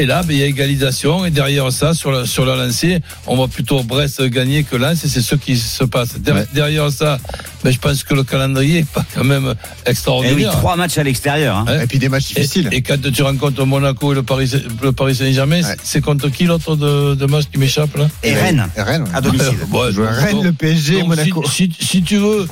Et 0.00 0.06
là, 0.06 0.22
ben, 0.22 0.32
il 0.32 0.38
y 0.38 0.42
a 0.42 0.46
égalisation. 0.46 1.24
Et 1.24 1.30
derrière 1.30 1.70
ça, 1.72 1.92
sur 1.92 2.12
la, 2.12 2.24
sur 2.24 2.46
la 2.46 2.56
lancée, 2.56 3.00
on 3.26 3.36
va 3.36 3.48
plutôt 3.48 3.82
Brest 3.82 4.22
gagner 4.22 4.62
que 4.62 4.76
Lens. 4.76 5.04
Et 5.04 5.08
c'est 5.08 5.20
ce 5.20 5.34
qui 5.34 5.56
se 5.56 5.84
passe. 5.84 6.14
Ouais. 6.26 6.46
Derrière 6.54 6.90
ça, 6.90 7.18
mais 7.64 7.72
je 7.72 7.78
pense 7.78 8.02
que 8.04 8.14
le 8.14 8.22
calendrier 8.24 8.78
est 8.80 8.88
pas 8.88 9.04
quand 9.14 9.24
même 9.24 9.44
Et 9.44 9.48
oui, 9.48 9.54
extraordinaire. 9.86 10.50
trois 10.52 10.76
matchs 10.76 10.98
à 10.98 11.02
l'extérieur. 11.02 11.56
hein. 11.56 11.64
Hein 11.68 11.80
Et 11.82 11.86
puis 11.86 11.98
des 11.98 12.08
matchs 12.08 12.32
Et, 12.36 12.40
difficiles. 12.40 12.68
et 12.72 12.82
quand 12.82 13.00
tu 13.12 13.22
rencontres 13.22 13.64
Monaco 13.66 14.12
et 14.12 14.14
le 14.14 14.22
Paris, 14.22 14.50
le 14.82 14.92
Paris 14.92 15.14
Saint-Germain, 15.16 15.62
Ouais. 15.62 15.76
c'est 15.82 16.00
contre 16.00 16.28
qui 16.28 16.44
l'autre 16.44 16.76
de, 16.76 17.14
de 17.14 17.26
match 17.26 17.44
qui 17.52 17.58
m'échappe 17.58 17.96
là? 17.96 18.08
Et 18.22 18.34
Rennes, 18.34 18.68
Et 18.76 18.82
Rennes. 18.82 19.06
à 19.14 19.20
domicile. 19.20 19.56
Ouais, 19.72 19.92
donc- 19.92 20.06
Rennes, 20.08 20.42
le 20.44 20.52
PSG 20.52 20.96
et 20.96 21.00
donc, 21.00 21.08
Monaco. 21.08 21.44
Si, 21.48 21.72
si- 21.78 21.86
si 21.86 22.02
tu 22.02 22.16
veux, 22.18 22.46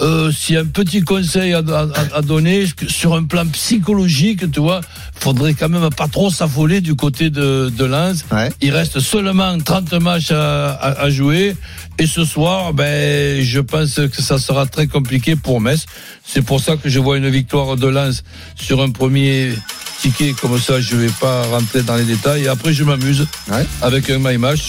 euh, 0.00 0.30
s'il 0.32 0.54
y 0.54 0.58
a 0.58 0.60
un 0.60 0.66
petit 0.66 1.00
conseil 1.02 1.52
à, 1.54 1.58
à- 1.58 2.16
à 2.18 2.22
donner 2.22 2.66
sur 2.88 3.14
un 3.14 3.24
plan 3.24 3.46
psychologique, 3.46 4.50
tu 4.52 4.60
vois, 4.60 4.80
faudrait 5.18 5.54
quand 5.54 5.68
même 5.68 5.88
pas 5.90 6.08
trop 6.08 6.30
s'affoler 6.30 6.80
du 6.80 6.94
côté 6.94 7.30
de, 7.30 7.72
de 7.76 7.84
Lens. 7.84 8.24
Ouais. 8.30 8.50
Il 8.60 8.72
reste 8.72 9.00
seulement 9.00 9.58
30 9.58 9.92
matchs 9.94 10.30
à, 10.30 10.70
à- 10.72 11.02
à 11.02 11.10
jouer. 11.10 11.56
Et 11.98 12.06
ce 12.06 12.24
soir, 12.24 12.72
ben, 12.72 13.42
je 13.42 13.60
pense 13.60 13.94
que 13.94 14.22
ça 14.22 14.38
sera 14.38 14.66
très 14.66 14.86
compliqué 14.86 15.36
pour 15.36 15.60
Metz. 15.60 15.86
C'est 16.26 16.42
pour 16.42 16.60
ça 16.60 16.76
que 16.76 16.88
je 16.88 16.98
vois 16.98 17.16
une 17.18 17.28
victoire 17.28 17.76
de 17.76 17.86
Lens 17.86 18.24
sur 18.56 18.82
un 18.82 18.90
premier 18.90 19.52
ticket 20.00 20.32
comme 20.40 20.58
ça. 20.58 20.80
Je 20.80 20.96
vais 20.96 21.10
pas 21.20 21.42
rentrer 21.44 21.82
dans 21.82 21.96
les 21.96 22.04
détails. 22.04 22.44
Et 22.44 22.48
après, 22.48 22.72
je 22.72 22.82
m'amuse 22.84 23.26
Ouais. 23.50 23.64
avec 23.82 24.10
un 24.10 24.18
my 24.18 24.36
match. 24.38 24.60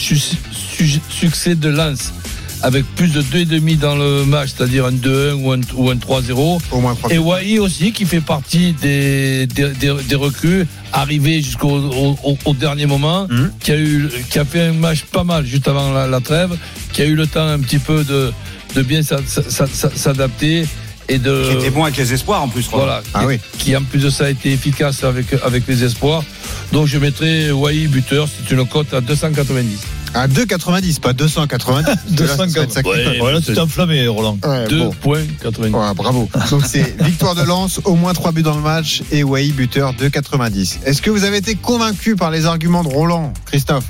Succès 1.09 1.55
de 1.55 1.69
Lens 1.69 2.13
avec 2.61 2.85
plus 2.95 3.09
de 3.11 3.21
2,5 3.21 3.77
dans 3.77 3.95
le 3.97 4.23
match, 4.23 4.51
c'est-à-dire 4.55 4.85
un 4.85 4.93
2-1 4.93 5.33
ou 5.33 5.51
un, 5.51 5.59
ou 5.75 5.89
un 5.89 5.95
3-0. 5.97 6.61
Au 6.71 6.79
moins 6.79 6.95
trois 6.95 7.11
Et 7.11 7.17
Wai 7.17 7.59
aussi, 7.59 7.91
qui 7.91 8.05
fait 8.05 8.21
partie 8.21 8.71
des, 8.71 9.47
des, 9.47 9.69
des, 9.73 9.93
des 10.07 10.15
recrues, 10.15 10.65
arrivé 10.93 11.41
jusqu'au 11.41 11.69
au, 11.71 12.17
au- 12.23 12.37
au 12.45 12.53
dernier 12.53 12.85
moment, 12.85 13.27
Mhm. 13.29 13.51
qui, 13.59 13.71
a 13.71 13.77
eu, 13.77 14.09
qui 14.29 14.39
a 14.39 14.45
fait 14.45 14.61
un 14.67 14.73
match 14.73 15.03
pas 15.11 15.23
mal 15.23 15.45
juste 15.45 15.67
avant 15.67 15.91
la, 15.91 16.07
la 16.07 16.19
trêve, 16.21 16.55
qui 16.93 17.01
a 17.01 17.05
eu 17.05 17.15
le 17.15 17.27
temps 17.27 17.47
un 17.47 17.59
petit 17.59 17.79
peu 17.79 18.03
de, 18.03 18.31
de 18.75 18.81
bien 18.83 19.01
s'a- 19.03 19.17
s'a- 19.25 19.67
s'a- 19.67 19.95
s'adapter 19.95 20.65
et 21.09 21.17
de. 21.17 21.47
Qui 21.49 21.55
était 21.57 21.69
bon 21.71 21.83
avec 21.83 21.97
les 21.97 22.13
espoirs 22.13 22.43
en 22.43 22.47
plus. 22.47 22.67
Voilà, 22.71 23.01
Ah 23.13 23.21
qui, 23.21 23.25
oui. 23.25 23.39
qui, 23.57 23.75
en 23.75 23.81
plus 23.83 23.99
de 23.99 24.09
ça 24.09 24.25
a 24.25 24.29
été 24.29 24.51
efficace 24.53 25.03
avec, 25.03 25.27
avec 25.43 25.63
les 25.67 25.83
espoirs. 25.83 26.23
Donc 26.71 26.87
je 26.87 26.97
mettrai 26.97 27.51
Wai 27.51 27.87
buteur, 27.87 28.27
c'est 28.29 28.53
une 28.53 28.65
cote 28.65 28.93
à 28.93 29.01
290. 29.01 29.79
À 30.13 30.27
2,90, 30.27 30.99
pas 30.99 31.13
290. 31.13 31.91
280. 32.11 32.83
Ouais, 32.85 33.17
Voilà, 33.19 33.41
tu 33.41 33.53
t'es 33.53 33.59
enflammé, 33.59 34.07
Roland. 34.07 34.37
Ouais, 34.43 34.67
bon. 34.67 34.93
2,90. 35.05 35.71
Ouais, 35.71 35.93
bravo. 35.95 36.29
Donc 36.51 36.63
c'est 36.65 37.01
victoire 37.03 37.35
de 37.35 37.43
Lens, 37.43 37.81
au 37.85 37.95
moins 37.95 38.13
3 38.13 38.31
buts 38.31 38.43
dans 38.43 38.55
le 38.55 38.61
match 38.61 39.01
et 39.11 39.23
Wai 39.23 39.47
buteur 39.49 39.93
2,90. 39.93 40.83
Est-ce 40.85 41.01
que 41.01 41.09
vous 41.09 41.23
avez 41.23 41.37
été 41.37 41.55
convaincu 41.55 42.15
par 42.15 42.29
les 42.31 42.45
arguments 42.45 42.83
de 42.83 42.89
Roland, 42.89 43.33
Christophe? 43.45 43.85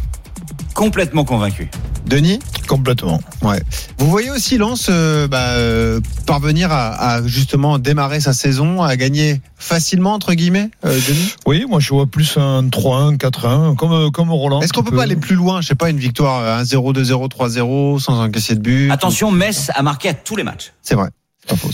Complètement 0.74 1.26
convaincu. 1.26 1.70
Denis 2.06 2.40
Complètement. 2.68 3.20
Ouais. 3.42 3.62
Vous 3.98 4.10
voyez 4.10 4.32
aussi 4.32 4.58
Lens 4.58 4.88
euh, 4.90 5.28
bah, 5.28 5.52
euh, 5.52 6.00
parvenir 6.26 6.72
à, 6.72 7.16
à 7.16 7.28
justement 7.28 7.78
démarrer 7.80 8.20
sa 8.20 8.34
saison, 8.34 8.82
à 8.82 8.96
gagner 8.96 9.42
facilement 9.58 10.14
entre 10.14 10.34
guillemets, 10.34 10.70
euh, 10.86 11.00
Denis? 11.08 11.36
Oui, 11.46 11.66
moi 11.68 11.80
je 11.80 11.90
vois 11.90 12.06
plus 12.08 12.38
un 12.38 12.64
3-1, 12.64 13.18
4-1, 13.18 13.76
comme, 13.76 13.92
euh, 13.92 14.10
comme 14.10 14.32
Roland. 14.32 14.62
Est-ce 14.62 14.74
qu'on 14.74 14.84
Tu 14.84 14.92
peut 14.92 14.98
pas 14.98 15.04
aller 15.04 15.16
plus 15.16 15.36
loin 15.36 15.62
Je 15.62 15.68
sais 15.68 15.76
pas, 15.76 15.90
une 15.90 16.00
victoire 16.00 16.40
euh, 16.60 16.64
1-0, 16.64 16.94
2-0, 16.94 17.30
3-0 17.30 18.00
sans 18.00 18.20
encaisser 18.22 18.56
de 18.56 18.62
but. 18.62 18.92
Attention, 18.92 19.32
Metz 19.32 19.72
a 19.74 19.82
marqué 19.84 20.10
à 20.10 20.14
tous 20.14 20.36
les 20.36 20.44
matchs. 20.44 20.74
C'est 20.82 20.96
vrai. 20.96 21.10
C'est 21.42 21.50
pas 21.50 21.58
faux. 21.58 21.70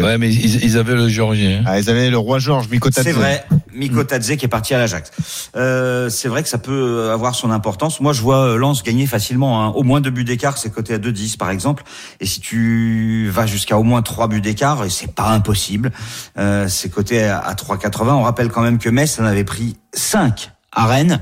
Ouais, 0.00 0.18
mais 0.18 0.32
ils, 0.32 0.64
ils 0.64 0.78
avaient 0.78 0.94
le 0.94 1.08
Géorgien. 1.08 1.58
hein. 1.60 1.64
Ah, 1.66 1.78
ils 1.80 1.90
avaient 1.90 2.10
le 2.10 2.18
roi 2.18 2.38
Georges 2.38 2.68
Mikotadze. 2.68 3.04
C'est 3.04 3.12
vrai, 3.12 3.44
Miko 3.74 4.04
Tadze 4.04 4.36
qui 4.36 4.44
est 4.44 4.48
parti 4.48 4.74
à 4.74 4.78
l'Ajax. 4.78 5.10
Euh, 5.56 6.08
c'est 6.08 6.28
vrai 6.28 6.42
que 6.42 6.48
ça 6.48 6.58
peut 6.58 7.10
avoir 7.10 7.34
son 7.34 7.50
importance. 7.50 8.00
Moi, 8.00 8.12
je 8.12 8.22
vois 8.22 8.38
euh, 8.46 8.56
Lens 8.56 8.82
gagner 8.82 9.06
facilement. 9.06 9.62
hein. 9.64 9.68
Au 9.74 9.82
moins 9.82 10.00
deux 10.00 10.10
buts 10.10 10.24
d'écart, 10.24 10.58
c'est 10.58 10.70
coté 10.72 10.94
à 10.94 10.98
2,10 10.98 11.36
par 11.36 11.50
exemple. 11.50 11.82
Et 12.20 12.26
si 12.26 12.40
tu 12.40 13.28
vas 13.30 13.46
jusqu'à 13.46 13.78
au 13.78 13.82
moins 13.82 14.02
trois 14.02 14.28
buts 14.28 14.40
d'écart, 14.40 14.84
et 14.84 14.90
c'est 14.90 15.12
pas 15.14 15.28
impossible, 15.30 15.90
euh, 16.38 16.68
c'est 16.68 16.88
coté 16.90 17.24
à, 17.24 17.38
à 17.38 17.54
3,80. 17.54 18.10
On 18.12 18.22
rappelle 18.22 18.48
quand 18.48 18.62
même 18.62 18.78
que 18.78 18.88
Metz 18.88 19.18
en 19.20 19.24
avait 19.24 19.44
pris 19.44 19.76
5 19.94 20.50
à 20.72 20.86
Rennes. 20.86 21.20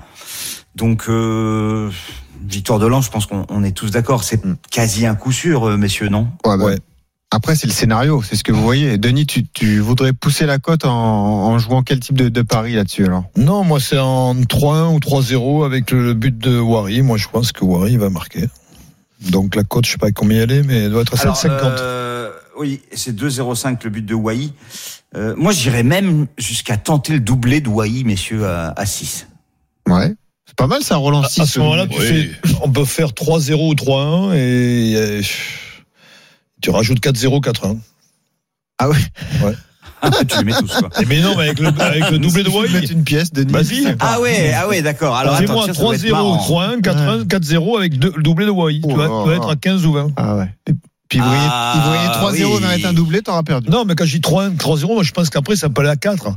Donc, 0.77 1.05
euh, 1.09 1.91
victoire 2.47 2.79
de 2.79 2.87
Lens, 2.87 3.05
je 3.07 3.11
pense 3.11 3.27
qu'on 3.27 3.45
on 3.49 3.65
est 3.65 3.73
tous 3.73 3.91
d'accord. 3.91 4.23
C'est 4.25 4.41
quasi 4.71 5.05
un 5.07 5.15
coup 5.15 5.33
sûr, 5.33 5.69
euh, 5.69 5.77
messieurs, 5.77 6.09
non? 6.09 6.29
Ouais, 6.47 6.57
bah, 6.57 6.65
Ouais. 6.65 6.79
Après, 7.33 7.55
c'est 7.55 7.69
le 7.69 7.73
scénario, 7.73 8.23
c'est 8.23 8.35
ce 8.35 8.43
que 8.43 8.51
vous 8.51 8.63
voyez. 8.63 8.99
Denis, 8.99 9.25
tu, 9.25 9.47
tu 9.47 9.79
voudrais 9.79 10.13
pousser 10.13 10.47
la 10.47 10.59
cote 10.59 10.85
en, 10.85 10.91
en 10.93 11.59
jouant 11.61 11.83
quel 11.85 12.01
type 12.01 12.17
de, 12.17 12.29
de 12.29 12.43
pari 12.43 12.73
là-dessus 12.75 13.05
alors? 13.05 13.25
Non, 13.37 13.63
moi 13.63 13.79
c'est 13.79 13.99
en 13.99 14.35
3-1 14.35 14.95
ou 14.95 14.99
3-0 14.99 15.65
avec 15.65 15.93
le 15.93 16.15
but 16.15 16.37
de 16.37 16.59
Wari. 16.59 17.03
Moi 17.03 17.19
je 17.19 17.29
pense 17.29 17.53
que 17.53 17.65
Wari 17.65 17.97
va 17.99 18.11
marquer. 18.11 18.49
Donc 19.31 19.55
la 19.55 19.63
cote, 19.63 19.87
je 19.87 19.93
sais 19.93 19.99
pas 19.99 20.11
combien 20.11 20.43
elle 20.43 20.51
est, 20.51 20.63
mais 20.65 20.79
elle 20.85 20.91
doit 20.91 21.03
être 21.03 21.15
à 21.17 21.23
Alors, 21.23 21.37
7,50. 21.37 21.51
euh, 21.79 22.31
oui, 22.59 22.81
c'est 22.95 23.15
2,05 23.15 23.79
le 23.85 23.91
but 23.91 24.05
de 24.05 24.15
Wai. 24.15 24.51
Euh, 25.15 25.35
moi, 25.37 25.53
j'irais 25.53 25.83
même 25.85 26.27
jusqu'à 26.37 26.77
tenter 26.79 27.13
le 27.13 27.21
doublé 27.21 27.61
de 27.61 27.69
Wai, 27.69 28.03
messieurs, 28.05 28.45
à, 28.47 28.73
à 28.77 28.87
6. 28.87 29.29
Ouais. 29.89 30.15
C'est 30.47 30.57
pas 30.57 30.67
mal 30.67 30.83
ça, 30.83 30.97
Roland 30.97 31.23
À- 31.23 31.29
6. 31.29 31.41
à 31.43 31.47
ce 31.47 31.59
moment-là, 31.61 31.87
Oui. 31.91 31.97
fais, 32.05 32.31
on 32.63 32.71
peut 32.71 32.85
faire 32.85 33.13
3-0 33.13 33.69
ou 33.71 33.75
3-1 33.75 34.33
et 34.35 34.95
euh, 34.97 35.23
tu 36.61 36.71
rajoutes 36.71 37.01
4-0, 37.01 37.41
4-1. 37.43 37.77
Ah 38.79 38.89
ouais 38.89 38.97
tu 40.27 40.39
les 40.39 40.45
mets 40.45 40.53
tous, 40.59 40.73
quoi. 40.79 40.89
Mais 41.07 41.21
non, 41.21 41.35
mais 41.37 41.49
avec 41.49 41.59
le, 41.61 41.69
avec 41.79 42.11
le 42.11 42.19
doublé 42.19 42.43
de 42.43 42.49
Wai. 42.49 42.69
mettre 42.71 42.91
une 42.91 43.05
pièce, 43.05 43.33
Denis. 43.33 43.53
Vas-y. 43.53 43.95
Ah 44.01 44.19
ouais, 44.19 44.51
ah 44.57 44.67
ouais, 44.67 44.81
d'accord. 44.81 45.15
Alors, 45.15 45.35
attends, 45.35 45.47
Fais-moi 45.47 45.65
tiens, 45.67 45.75
ça 45.75 45.83
doit 45.83 45.95
être 45.95 46.01
3-0, 46.07 46.11
marrant. 46.13 46.37
3-1, 46.39 46.81
4-1, 46.81 47.25
4-0 47.27 47.77
avec 47.79 47.99
deux- 47.99 48.13
le 48.17 48.23
doublé 48.23 48.47
de 48.47 48.51
Wai. 48.51 48.75
Tu 48.77 48.81
Oh 48.85 48.97
vas, 48.97 49.09
tu 49.27 49.33
être 49.37 49.51
à 49.51 49.57
15 49.57 49.85
ou 49.85 49.93
20. 49.93 50.13
Ah 50.17 50.37
ouais. 50.37 50.55
Et 50.69 50.73
puis 51.11 51.19
vous 51.19 51.27
voyez, 51.27 51.43
Ah, 51.51 51.83
voyait 52.19 52.45
3-0, 52.45 52.47
oui. 52.55 52.59
on 52.63 52.65
arrête 52.65 52.85
un 52.87 52.93
doublé, 52.95 53.21
t'auras 53.21 53.43
perdu. 53.43 53.69
Non, 53.69 53.85
mais 53.85 53.95
quand 53.95 54.07
je 54.07 54.13
dis 54.17 54.21
3-1, 54.23 54.57
3-0, 54.57 54.87
moi 54.95 55.03
je 55.03 55.13
pense 55.13 55.29
qu'après 55.29 55.57
ça 55.57 55.69
peut 55.69 55.83
aller 55.83 55.91
à 55.91 55.97
4. 55.97 56.31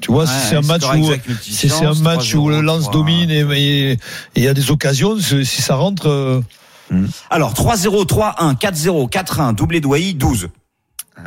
Tu 0.00 0.10
vois, 0.10 0.26
si 0.26 0.32
Ouais, 0.32 0.38
c'est 0.48 0.56
un 0.56 0.62
match 0.62 0.82
où 0.96 1.10
c'est 1.42 1.72
un 1.84 1.92
match 1.94 2.34
où 2.34 2.48
le 2.48 2.56
3-0, 2.56 2.62
lance 2.62 2.80
3. 2.84 2.92
domine 2.94 3.30
et 3.30 3.98
il 4.34 4.42
y 4.42 4.48
a 4.48 4.54
des 4.54 4.70
occasions, 4.70 5.18
si 5.18 5.44
si 5.44 5.60
ça 5.60 5.74
rentre, 5.74 6.42
euh, 6.92 7.06
Alors, 7.30 7.54
3-0, 7.54 8.06
3-1, 8.06 8.56
4-0, 8.58 9.10
4-1, 9.10 9.54
doublé 9.54 9.80
de 9.80 9.86
Wai, 9.86 10.12
12. 10.14 10.48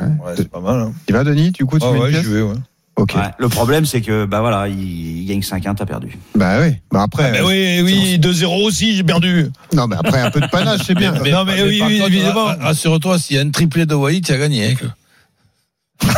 ouais, 0.00 0.06
c'est 0.36 0.48
pas 0.50 0.60
mal. 0.60 0.80
Hein. 0.80 0.92
Tu 1.06 1.12
vas, 1.12 1.24
Denis 1.24 1.50
Du 1.50 1.64
coup, 1.66 1.78
tu 1.78 1.84
Ah 1.88 1.92
mets 1.92 1.96
une 1.98 2.02
ouais, 2.04 2.10
pièce 2.10 2.24
je 2.24 2.30
vais, 2.30 2.42
ouais. 2.42 2.54
Ok. 2.96 3.14
Ouais. 3.14 3.30
Le 3.38 3.48
problème, 3.48 3.86
c'est 3.86 4.00
que, 4.00 4.24
bah 4.24 4.40
voilà, 4.40 4.66
il, 4.66 4.78
il 5.22 5.26
gagne 5.26 5.38
5-1, 5.40 5.76
t'as 5.76 5.86
perdu. 5.86 6.18
Bah 6.34 6.56
oui. 6.60 6.74
Bah 6.90 7.02
après. 7.04 7.30
Mais 7.30 7.40
euh, 7.40 7.46
oui, 7.46 7.80
oui, 7.84 8.18
2-0 8.18 8.64
aussi, 8.66 8.96
j'ai 8.96 9.04
perdu. 9.04 9.50
Non, 9.72 9.86
mais 9.86 9.94
après, 9.96 10.20
un 10.20 10.32
peu 10.32 10.40
de 10.40 10.48
panache, 10.48 10.80
c'est 10.84 10.94
bien. 10.96 11.12
non, 11.32 11.44
mais 11.44 11.62
oui, 11.62 11.78
par 11.78 11.88
oui, 11.88 11.98
contre, 11.98 12.10
évidemment. 12.12 12.44
ra- 12.46 12.56
Rassure-toi, 12.60 13.18
s'il 13.20 13.36
y 13.36 13.38
a 13.38 13.42
un 13.42 13.50
triplé 13.50 13.86
de 13.86 13.94
Wai, 13.94 14.20
tu 14.20 14.32
as 14.32 14.38
gagné. 14.38 14.72
hein. 14.82 14.88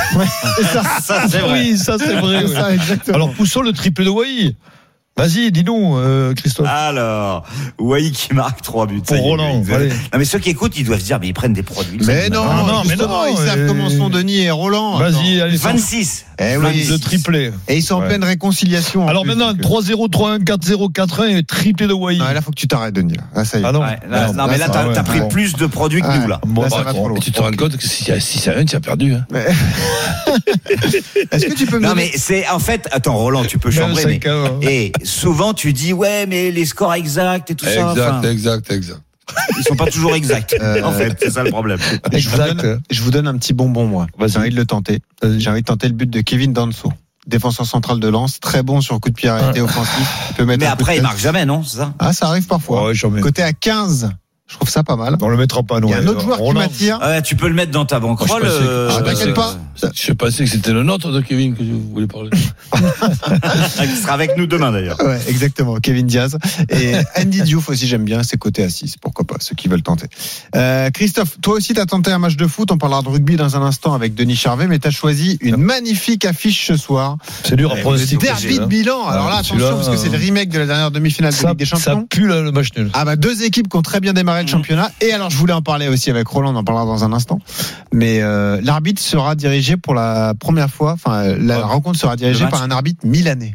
Ça, 1.03 1.27
c'est 1.29 1.39
vrai. 1.39 1.53
Oui, 1.61 1.79
ça 1.79 1.97
c'est 1.99 2.15
vrai. 2.17 2.45
ouais. 2.45 2.49
Ça, 2.55 2.75
exactement. 2.75 3.15
Alors 3.15 3.33
poussons 3.33 3.63
le 3.63 3.73
triple 3.73 4.05
de. 4.05 4.11
Vas-y, 5.21 5.53
dis-nous, 5.53 5.97
euh, 5.99 6.35
Christophe. 6.35 6.67
Alors, 6.69 7.45
Wai 7.79 8.11
qui 8.11 8.33
marque 8.35 8.63
3 8.63 8.87
buts. 8.87 9.03
Pour 9.07 9.17
Ça 9.17 9.23
Roland, 9.23 9.63
allez. 9.73 9.89
Non, 9.89 10.19
mais 10.19 10.25
ceux 10.25 10.39
qui 10.39 10.51
écoutent, 10.51 10.77
ils 10.79 10.85
doivent 10.85 11.01
se 11.01 11.05
dire, 11.05 11.19
mais 11.21 11.29
ils 11.29 11.35
prennent 11.35 11.53
des 11.53 11.63
produits. 11.63 11.99
mais 12.07 12.25
ça, 12.25 12.29
non, 12.31 12.43
Ah, 12.49 12.65
non, 12.67 12.83
mais 12.87 12.97
non, 12.97 13.27
ils 13.31 13.37
savent 13.37 13.67
comment 13.67 13.91
sont 13.91 14.09
Denis 14.09 14.41
et 14.45 14.51
Roland. 14.51 14.99
Vas-y, 14.99 15.41
allez, 15.41 15.57
26. 15.57 16.27
Eh 16.43 16.57
oui. 16.57 16.87
de 16.87 16.97
triplé. 16.97 17.53
Et 17.69 17.77
ils 17.77 17.83
sont 17.83 17.97
en 17.97 18.01
pleine 18.01 18.25
réconciliation. 18.25 19.07
Alors 19.07 19.25
plus, 19.25 19.35
maintenant, 19.35 19.53
donc, 19.53 19.61
euh, 19.61 19.63
3-0, 19.63 20.09
3-1, 20.09 20.39
4-0, 20.43 20.91
4-1 20.91 21.37
et 21.37 21.43
triplé 21.43 21.87
de 21.87 21.93
Wai. 21.93 22.17
Non, 22.17 22.25
là, 22.33 22.41
faut 22.41 22.51
que 22.51 22.57
tu 22.57 22.67
t'arrêtes, 22.67 22.95
Denis. 22.95 23.13
Là. 23.15 23.25
Ah, 23.35 23.45
ça 23.45 23.59
y 23.59 23.63
est. 23.63 23.67
Ah 23.67 23.73
non. 23.73 23.81
Ouais, 23.81 23.99
là, 24.09 24.29
non, 24.29 24.33
Non, 24.33 24.47
mais 24.51 24.57
là, 24.57 24.69
ça 24.73 24.87
t'as 24.95 25.03
pris 25.03 25.21
Bon. 25.21 25.29
plus 25.29 25.55
de 25.57 25.67
produits 25.67 26.01
que 26.01 26.19
nous, 26.19 26.27
là. 26.29 26.41
Bon, 26.47 26.63
Là, 26.63 26.71
ça 26.71 26.83
bah, 26.83 26.93
tu 27.21 27.31
te 27.31 27.43
rends 27.43 27.51
compte 27.53 27.77
que 27.77 27.87
si 27.87 28.05
c'est 28.39 28.55
un, 28.55 28.65
tu 28.65 28.75
as 28.75 28.81
perdu. 28.81 29.13
hein. 29.15 29.27
Est-ce 31.31 31.47
que 31.47 31.55
tu 31.55 31.67
peux 31.67 31.79
me 31.79 31.87
Non, 31.87 31.95
mais 31.95 32.11
c'est, 32.15 32.49
en 32.49 32.59
fait, 32.59 32.89
attends, 32.93 33.17
Roland, 33.17 33.45
tu 33.45 33.59
peux 33.59 33.71
chambrer, 33.71 34.05
mais, 34.07 34.19
25 34.25 34.27
ans. 34.33 34.59
et 34.63 34.93
souvent, 35.11 35.55
tu 35.55 35.73
dis, 35.73 35.93
ouais, 35.93 36.27
mais 36.27 36.51
les 36.51 36.65
scores 36.65 36.95
exacts 36.95 37.51
et 37.51 37.55
tout 37.55 37.67
ça. 37.67 37.91
Exact, 37.91 38.25
exact, 38.25 38.71
exact. 38.73 39.01
ils 39.59 39.65
sont 39.65 39.77
pas 39.77 39.87
toujours 39.87 40.15
exacts. 40.15 40.57
Euh, 40.61 40.83
en 40.83 40.93
fait, 40.93 41.17
c'est 41.21 41.31
ça 41.31 41.43
le 41.45 41.51
problème. 41.51 41.79
je 42.13 42.29
vous, 42.29 42.37
donne, 42.37 42.81
je 42.91 43.03
vous 43.03 43.11
donne 43.11 43.29
un 43.29 43.37
petit 43.37 43.53
bonbon, 43.53 43.87
moi. 43.87 44.07
Vas-y. 44.19 44.31
J'ai 44.31 44.39
envie 44.39 44.51
de 44.51 44.57
le 44.57 44.67
tenter. 44.67 45.01
J'ai 45.23 45.51
envie 45.51 45.61
de 45.61 45.67
tenter 45.67 45.89
le 45.89 45.95
but 45.95 46.09
de 46.09 46.21
Kevin 46.21 46.53
Danso. 46.53 46.93
Défenseur 47.27 47.67
central 47.67 48.01
de 48.01 48.09
Lens, 48.09 48.41
très 48.41 48.63
bon 48.63 48.81
sur 48.81 48.99
coup 48.99 49.11
de 49.11 49.15
pied 49.15 49.29
arrêté 49.29 49.61
offensif. 49.61 50.09
Il 50.31 50.37
peut 50.37 50.45
mettre 50.47 50.61
Mais 50.61 50.67
après, 50.67 50.97
il 50.97 51.03
marque 51.03 51.19
jamais, 51.19 51.45
non? 51.45 51.63
C'est 51.63 51.77
ça? 51.77 51.93
Ah, 51.99 52.13
ça 52.13 52.27
arrive 52.27 52.47
parfois. 52.47 52.87
Ouais. 52.87 53.21
Côté 53.21 53.43
à 53.43 53.53
15, 53.53 54.11
je 54.51 54.57
trouve 54.57 54.69
ça 54.69 54.83
pas 54.83 54.97
mal. 54.97 55.17
On 55.23 55.29
le 55.29 55.37
mettra 55.37 55.63
pas, 55.63 55.79
nous. 55.81 55.89
Il 55.89 55.93
y 55.93 55.95
a 55.95 55.99
un 55.99 56.07
autre 56.09 56.21
joueur 56.21 56.39
qui 56.43 56.53
m'attire. 56.53 56.99
Ouais, 57.01 57.23
tu 57.23 57.37
peux 57.37 57.47
le 57.49 57.55
mettre 57.55 57.71
dans 57.73 57.85
ta 57.85 58.01
banquerolle. 58.01 58.43
Pensais 58.43 58.59
que- 58.59 58.63
euh, 58.65 58.89
Ah, 58.91 58.95
je 58.99 59.05
t'inquiète 59.05 59.35
pensais 59.35 59.57
pas. 59.83 59.91
Je 59.95 60.13
pensais 60.13 60.45
que 60.45 60.51
c'était 60.51 60.73
le 60.73 60.83
nôtre 60.83 61.11
de 61.13 61.21
Kevin 61.21 61.55
que 61.55 61.63
vous 61.63 61.81
voulez 61.93 62.07
parler. 62.07 62.31
qui 62.73 63.97
sera 63.97 64.13
avec 64.13 64.37
nous 64.37 64.47
demain, 64.47 64.73
d'ailleurs. 64.73 64.99
Ouais, 65.01 65.19
exactement. 65.29 65.77
Kevin 65.77 66.07
Diaz. 66.07 66.37
Et 66.71 66.95
Andy 67.17 67.43
Diouf 67.43 67.69
aussi, 67.69 67.87
j'aime 67.87 68.05
bien. 68.05 68.23
C'est 68.23 68.37
côté 68.37 68.69
6. 68.69 68.97
Pourquoi 69.01 69.25
pas, 69.25 69.37
ceux 69.41 69.55
qui 69.55 69.69
veulent 69.69 69.83
tenter. 69.83 70.07
Euh, 70.57 70.91
Christophe, 70.91 71.39
toi 71.41 71.55
aussi, 71.55 71.73
t'as 71.75 71.87
tenté 71.87 72.11
un 72.13 72.19
match 72.19 72.37
de 72.37 72.47
foot. 72.47 72.71
On 72.73 72.79
parlera 72.79 73.03
de 73.03 73.09
rugby 73.09 73.37
dans 73.37 73.57
un 73.57 73.63
instant 73.63 73.95
avec 73.95 74.15
Denis 74.15 74.37
Charvet, 74.37 74.67
mais 74.67 74.79
t'as 74.79 74.91
choisi 74.91 75.39
une 75.41 75.57
magnifique 75.57 76.25
affiche 76.25 76.67
ce 76.67 76.77
soir. 76.77 77.17
C'est 77.45 77.57
dur 77.57 77.71
à 77.71 77.75
Ouais, 77.75 77.81
pronostiquer. 77.83 78.27
Derby 78.27 78.59
de 78.59 78.63
hein. 78.63 78.67
Milan. 78.69 79.07
Alors 79.09 79.29
là, 79.29 79.37
Ah, 79.37 79.39
attention, 79.41 79.77
parce 79.77 79.89
que 79.89 79.97
c'est 79.97 80.09
le 80.11 80.19
remake 80.19 80.51
de 80.51 80.59
la 80.59 80.67
dernière 80.67 80.91
demi-finale 80.91 81.33
de 81.33 81.37
Ça, 81.37 81.49
Ligue 81.51 81.59
des 81.59 81.65
ça 81.65 81.77
Champions. 81.77 82.07
pue 82.09 82.27
là, 82.27 82.41
le 82.43 82.53
match 82.53 82.69
nul. 82.77 82.91
Ah 82.93 83.05
bah 83.05 83.17
deux 83.17 83.43
équipes 83.43 83.69
qui 83.69 83.77
ont 83.77 83.83
très 83.83 84.01
bien 84.01 84.13
démarré 84.13 84.40
le 84.43 84.49
championnat. 84.49 84.91
Et 85.01 85.13
alors, 85.13 85.31
je 85.31 85.37
voulais 85.37 85.53
en 85.53 85.63
parler 85.63 85.89
aussi 85.89 86.11
avec 86.11 86.27
Roland, 86.29 86.53
on 86.55 86.57
en 86.59 86.65
parlera 86.65 86.85
dans 86.87 87.05
un 87.05 87.13
instant. 87.13 87.39
Mais 87.93 88.21
euh, 88.23 88.61
l'arbitre 88.63 89.01
sera 89.03 89.35
dirigé 89.35 89.77
pour 89.77 89.95
la 89.95 90.35
première 90.39 90.71
fois, 90.71 90.93
enfin, 90.93 91.35
la 91.39 91.61
rencontre 91.61 91.99
sera 91.99 92.17
dirigée 92.17 92.47
par 92.47 92.63
un 92.63 92.71
arbitre 92.71 93.07
milanais. 93.07 93.55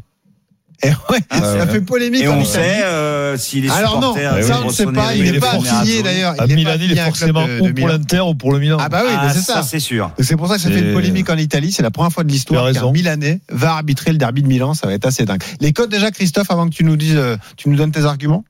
Et 0.83 0.89
ouais, 0.89 1.19
ça 1.31 1.53
ouais. 1.55 1.67
fait 1.67 1.81
polémique. 1.81 2.21
Et 2.21 2.27
en 2.27 2.33
on 2.33 2.41
Italie. 2.41 2.47
sait 2.51 2.83
euh, 2.83 3.37
s'il 3.37 3.65
est 3.65 3.69
Alors 3.71 4.01
non, 4.01 4.13
ça 4.13 4.19
de 4.59 4.63
on 4.63 4.67
ne 4.67 4.71
sait 4.73 4.85
pas. 4.87 5.15
Il 5.15 5.31
n'est 5.31 5.39
pas 5.39 5.51
affilié 5.53 6.03
d'ailleurs. 6.03 6.35
Il 6.41 6.47
n'est 6.47 6.55
Milan, 6.55 6.71
pas 6.71 6.75
il 6.83 6.91
est 6.91 6.95
forcément 6.97 7.47
de- 7.47 7.59
de 7.61 7.61
ou 7.61 7.73
pour 7.73 7.87
l'Inter 7.87 8.19
ou 8.19 8.35
pour 8.35 8.51
le 8.51 8.59
Milan. 8.59 8.77
Ah 8.81 8.89
bah 8.89 9.03
oui, 9.05 9.13
Ah, 9.17 9.29
c'est 9.33 9.39
ça, 9.39 9.53
ça. 9.55 9.63
c'est 9.63 9.79
sûr. 9.79 10.11
C'est 10.19 10.35
pour 10.35 10.49
ça 10.49 10.55
que 10.55 10.61
ça 10.61 10.69
fait 10.69 10.79
une 10.81 10.93
polémique 10.93 11.29
en 11.29 11.37
Italie. 11.37 11.71
C'est 11.71 11.81
la 11.81 11.91
première 11.91 12.11
fois 12.11 12.25
de 12.25 12.29
l'histoire 12.29 12.65
as 12.65 12.73
qu'un 12.73 12.79
raison. 12.81 12.91
Milanais 12.91 13.39
va 13.49 13.71
arbitrer 13.75 14.11
le 14.11 14.17
derby 14.17 14.43
de 14.43 14.47
Milan. 14.47 14.73
Ça 14.73 14.85
va 14.85 14.93
être 14.93 15.05
assez 15.05 15.23
dingue. 15.23 15.41
Les 15.61 15.71
codes 15.71 15.89
déjà, 15.89 16.11
Christophe, 16.11 16.51
avant 16.51 16.67
que 16.69 16.75
tu 16.75 16.83
nous 16.83 16.97
dises, 16.97 17.15
euh, 17.15 17.37
tu 17.55 17.69
nous 17.69 17.77
donnes 17.77 17.91
tes 17.93 18.03
arguments. 18.03 18.43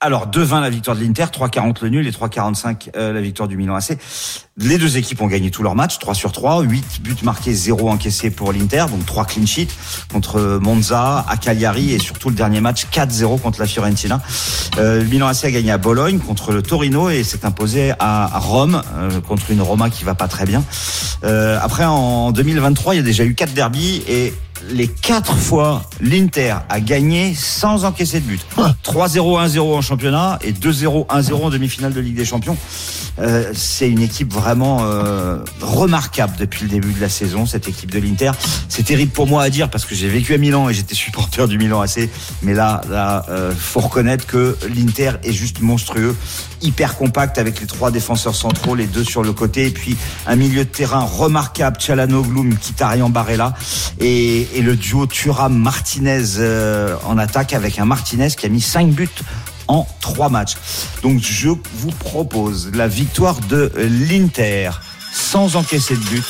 Alors 0.00 0.30
2-20 0.30 0.60
la 0.60 0.70
victoire 0.70 0.96
de 0.96 1.02
l'Inter, 1.02 1.24
3-40 1.24 1.82
le 1.82 1.88
nul 1.88 2.06
et 2.06 2.12
3-45 2.12 2.90
euh, 2.94 3.12
la 3.12 3.20
victoire 3.20 3.48
du 3.48 3.56
Milan 3.56 3.74
AC. 3.74 3.98
Les 4.56 4.78
deux 4.78 4.96
équipes 4.96 5.20
ont 5.22 5.26
gagné 5.26 5.50
tous 5.50 5.64
leurs 5.64 5.74
matchs, 5.74 5.98
3 5.98 6.14
sur 6.14 6.30
3, 6.30 6.62
8 6.62 7.02
buts 7.02 7.16
marqués, 7.24 7.52
0 7.52 7.90
encaissés 7.90 8.30
pour 8.30 8.52
l'Inter, 8.52 8.84
donc 8.90 9.04
3 9.04 9.24
clean 9.24 9.44
sheets 9.44 9.72
contre 10.12 10.60
Monza, 10.62 11.24
à 11.28 11.36
Cagliari 11.36 11.94
et 11.94 11.98
surtout 11.98 12.28
le 12.28 12.36
dernier 12.36 12.60
match 12.60 12.86
4-0 12.92 13.40
contre 13.40 13.58
la 13.58 13.66
Fiorentina. 13.66 14.20
Euh, 14.78 15.02
le 15.02 15.08
Milan 15.08 15.26
AC 15.26 15.44
a 15.46 15.50
gagné 15.50 15.72
à 15.72 15.78
Bologne 15.78 16.20
contre 16.20 16.52
le 16.52 16.62
Torino 16.62 17.10
et 17.10 17.24
s'est 17.24 17.44
imposé 17.44 17.90
à 17.98 18.18
à 18.24 18.38
Rome 18.38 18.82
euh, 18.96 19.20
contre 19.20 19.50
une 19.50 19.62
Roma 19.62 19.90
qui 19.90 20.04
va 20.04 20.14
pas 20.14 20.28
très 20.28 20.44
bien. 20.44 20.62
Euh, 21.24 21.58
après 21.60 21.84
en 21.84 22.30
2023, 22.30 22.94
il 22.94 22.98
y 22.98 23.00
a 23.00 23.02
déjà 23.02 23.24
eu 23.24 23.34
4 23.34 23.52
derbies 23.52 24.02
et 24.06 24.32
les 24.70 24.88
quatre 24.88 25.36
fois, 25.36 25.82
l'Inter 26.00 26.56
a 26.68 26.80
gagné 26.80 27.34
sans 27.34 27.84
encaisser 27.84 28.20
de 28.20 28.26
but. 28.26 28.40
3-0, 28.84 29.56
1-0 29.56 29.60
en 29.60 29.82
championnat 29.82 30.38
et 30.42 30.52
2-0, 30.52 31.06
1-0 31.06 31.34
en 31.34 31.50
demi-finale 31.50 31.92
de 31.92 32.00
Ligue 32.00 32.16
des 32.16 32.24
Champions. 32.24 32.56
Euh, 33.20 33.50
c'est 33.54 33.88
une 33.88 34.02
équipe 34.02 34.32
vraiment 34.32 34.78
euh, 34.82 35.38
remarquable 35.60 36.34
depuis 36.38 36.64
le 36.64 36.70
début 36.70 36.92
de 36.92 37.00
la 37.00 37.08
saison, 37.08 37.46
cette 37.46 37.68
équipe 37.68 37.90
de 37.90 37.98
l'Inter. 37.98 38.30
C'est 38.68 38.84
terrible 38.84 39.12
pour 39.12 39.26
moi 39.26 39.42
à 39.42 39.50
dire 39.50 39.70
parce 39.70 39.84
que 39.84 39.94
j'ai 39.94 40.08
vécu 40.08 40.34
à 40.34 40.38
Milan 40.38 40.68
et 40.68 40.74
j'étais 40.74 40.94
supporter 40.94 41.48
du 41.48 41.58
Milan 41.58 41.80
AC. 41.80 42.08
Mais 42.42 42.54
là, 42.54 42.80
là, 42.88 43.24
euh, 43.28 43.52
faut 43.56 43.80
reconnaître 43.80 44.26
que 44.26 44.56
l'Inter 44.74 45.12
est 45.24 45.32
juste 45.32 45.60
monstrueux, 45.60 46.16
hyper 46.62 46.96
compact 46.96 47.38
avec 47.38 47.60
les 47.60 47.66
trois 47.66 47.90
défenseurs 47.90 48.34
centraux, 48.34 48.74
les 48.74 48.86
deux 48.86 49.04
sur 49.04 49.22
le 49.22 49.32
côté, 49.32 49.66
et 49.66 49.70
puis 49.70 49.96
un 50.26 50.36
milieu 50.36 50.64
de 50.64 50.70
terrain 50.70 51.00
remarquable, 51.00 51.80
Chalanoglu, 51.80 52.42
Mkhitaryan, 52.42 53.08
Barella, 53.08 53.54
et, 54.00 54.47
et 54.54 54.62
le 54.62 54.76
duo 54.76 55.06
Thuram-Martinez 55.06 56.36
euh, 56.38 56.96
en 57.04 57.18
attaque 57.18 57.52
avec 57.52 57.78
un 57.78 57.84
Martinez 57.84 58.28
qui 58.36 58.46
a 58.46 58.48
mis 58.48 58.60
5 58.60 58.88
buts 58.90 59.08
en 59.68 59.86
trois 60.00 60.28
matchs. 60.28 60.54
Donc 61.02 61.20
je 61.20 61.48
vous 61.48 61.90
propose 61.98 62.70
la 62.74 62.88
victoire 62.88 63.40
de 63.48 63.70
l'Inter 63.76 64.70
sans 65.12 65.56
encaisser 65.56 65.94
de 65.94 66.00
but 66.04 66.24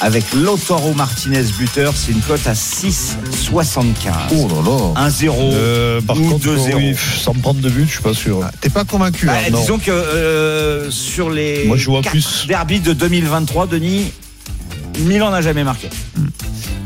avec 0.00 0.24
Lautaro 0.32 0.94
Martinez 0.94 1.44
buteur, 1.58 1.94
c'est 1.96 2.10
une 2.10 2.20
cote 2.22 2.44
à 2.48 2.54
6,75. 2.54 4.10
Oh 4.32 4.48
là 4.48 5.00
là. 5.04 5.08
1-0 5.08 5.30
Euh, 5.38 6.00
par 6.00 6.16
ou 6.20 6.28
contre, 6.28 6.44
2-0. 6.46 6.74
oui, 6.74 6.96
sans 7.22 7.34
prendre 7.34 7.60
de 7.60 7.68
but, 7.70 7.86
je 7.86 7.92
suis 7.92 8.02
pas 8.02 8.12
sûr. 8.14 8.40
Ah, 8.42 8.50
T'es 8.60 8.68
pas 8.68 8.84
convaincu 8.84 9.26
Bah, 9.26 9.34
hein, 9.46 9.50
non. 9.52 9.60
disons 9.60 9.78
que 9.78 9.92
euh, 9.92 10.90
sur 10.90 11.30
les 11.30 11.66
Moi, 11.66 11.76
je 11.76 11.86
vois 11.88 12.02
quatre 12.02 12.10
plus. 12.12 12.46
derbies 12.48 12.80
de 12.80 12.92
2023, 12.92 13.68
Denis, 13.68 14.12
Milan 15.00 15.30
n'a 15.30 15.40
jamais 15.42 15.64
marqué. 15.64 15.88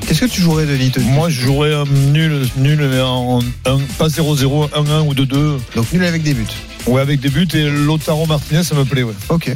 Qu'est-ce 0.06 0.20
que 0.20 0.26
tu 0.26 0.40
jouerais, 0.40 0.66
Denis 0.66 0.90
te- 0.90 1.00
Moi, 1.00 1.28
je 1.30 1.40
jouerais 1.40 1.74
un 1.74 1.84
nul, 1.84 2.46
nul, 2.56 2.78
mais 2.90 3.00
en, 3.00 3.40
un, 3.64 3.78
pas 3.98 4.06
0-0, 4.08 4.68
1-1 4.70 5.00
ou 5.06 5.14
2-2. 5.14 5.58
Donc 5.74 5.92
nul 5.92 6.04
avec 6.04 6.22
des 6.22 6.34
buts. 6.34 6.46
Ouais, 6.86 7.00
avec 7.00 7.18
des 7.20 7.28
buts 7.28 7.48
et 7.54 7.68
Lotaro 7.68 8.26
Martinez, 8.26 8.62
ça 8.62 8.74
me 8.76 8.84
plaît, 8.84 9.02
ouais. 9.02 9.14
Ok. 9.28 9.54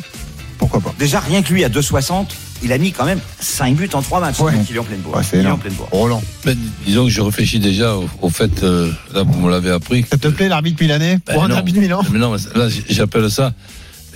Pourquoi 0.59 0.81
pas 0.81 0.93
Déjà, 0.99 1.21
rien 1.21 1.43
que 1.43 1.53
lui, 1.53 1.65
à 1.65 1.69
2,60, 1.69 2.27
il 2.63 2.73
a 2.73 2.79
mis 2.79 2.91
quand 2.93 3.05
même 3.07 3.21
5 3.39 3.77
buts 3.77 3.89
en 3.95 4.03
3 4.03 4.21
matchs. 4.21 4.41
Ouais. 4.41 4.53
Donc 4.53 4.69
il 4.69 4.77
est 4.77 4.79
en 4.81 4.85
pleine 4.85 4.99
bourre. 5.01 5.17
Ouais, 5.17 5.23
c'est 5.23 5.37
il 5.37 5.39
est 5.39 5.43
en 5.43 5.45
énorme. 5.47 5.61
pleine 5.61 5.73
bourre. 5.75 5.89
Roland. 5.93 6.23
Ben, 6.45 6.59
disons 6.85 7.05
que 7.05 7.11
je 7.11 7.21
réfléchis 7.23 7.61
déjà 7.61 7.95
au, 7.95 8.09
au 8.21 8.29
fait, 8.29 8.63
euh, 8.65 8.91
là 9.15 9.23
vous 9.23 9.41
me 9.41 9.51
l'avez 9.51 9.71
appris. 9.71 10.05
Ça 10.11 10.19
te 10.19 10.29
plaît 10.29 10.49
l'arbitre 10.49 10.83
milanais? 10.83 11.19
Ben 11.27 11.35
Pour 11.35 11.45
un 11.45 11.49
non. 11.49 11.55
arbitre 11.57 11.77
de 11.77 11.83
Milan? 11.83 12.03
Mais 12.13 12.19
non, 12.19 12.33
mais 12.33 12.61
là 12.61 12.69
j'appelle 12.91 13.31
ça 13.31 13.55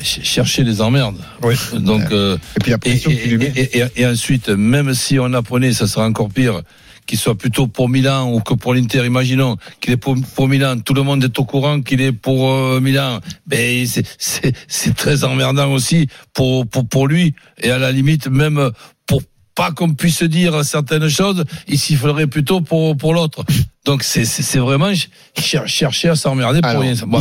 chercher 0.03 0.65
les 0.65 0.81
emmerdes. 0.81 1.17
Oui. 1.43 1.55
Donc 1.81 2.03
euh, 2.11 2.37
Et 2.57 2.61
puis 2.61 2.71
la 2.73 2.79
et, 2.85 3.85
et, 3.97 4.07
ensuite, 4.07 4.49
même 4.49 4.95
si 4.95 5.19
on 5.19 5.33
apprenait, 5.33 5.73
ça 5.73 5.87
sera 5.87 6.07
encore 6.07 6.29
pire, 6.29 6.63
qu'il 7.07 7.19
soit 7.19 7.37
plutôt 7.37 7.67
pour 7.67 7.89
Milan 7.89 8.33
ou 8.33 8.41
que 8.41 8.55
pour 8.55 8.75
l'Inter, 8.75 9.05
imaginons 9.05 9.57
qu'il 9.81 9.93
est 9.93 9.97
pour, 9.99 10.17
pour 10.35 10.49
Milan, 10.49 10.79
tout 10.81 10.95
le 10.95 11.03
monde 11.03 11.23
est 11.23 11.39
au 11.39 11.45
courant 11.45 11.81
qu'il 11.83 12.01
est 12.01 12.13
pour 12.13 12.51
euh, 12.51 12.81
Milan. 12.81 13.21
Ben 13.47 13.87
c'est 14.19 14.95
très 14.97 15.25
emmerdant 15.25 15.71
aussi 15.73 16.09
pour 16.33 16.67
pour 16.67 16.87
pour 16.89 17.07
lui 17.07 17.35
et 17.61 17.71
à 17.71 17.79
la 17.79 17.93
limite 17.93 18.27
même 18.29 18.71
pour 19.07 19.23
pas 19.55 19.71
qu'on 19.71 19.95
puisse 19.95 20.23
dire 20.25 20.65
certaines 20.65 21.09
choses, 21.09 21.45
il 21.69 21.79
s'y 21.79 21.95
faudrait 21.95 22.27
plutôt 22.27 22.61
pour 22.61 22.97
pour 22.97 23.13
l'autre. 23.15 23.45
Donc 23.85 24.03
c'est 24.03 24.59
vraiment 24.59 24.87
ch- 24.87 25.11
cher- 25.39 25.69
chercher 25.69 26.09
à 26.09 26.17
s'emmerder 26.17 26.61
pour 26.63 26.71
Alors, 26.71 26.83
rien. 26.83 26.95
Bon, 27.07 27.21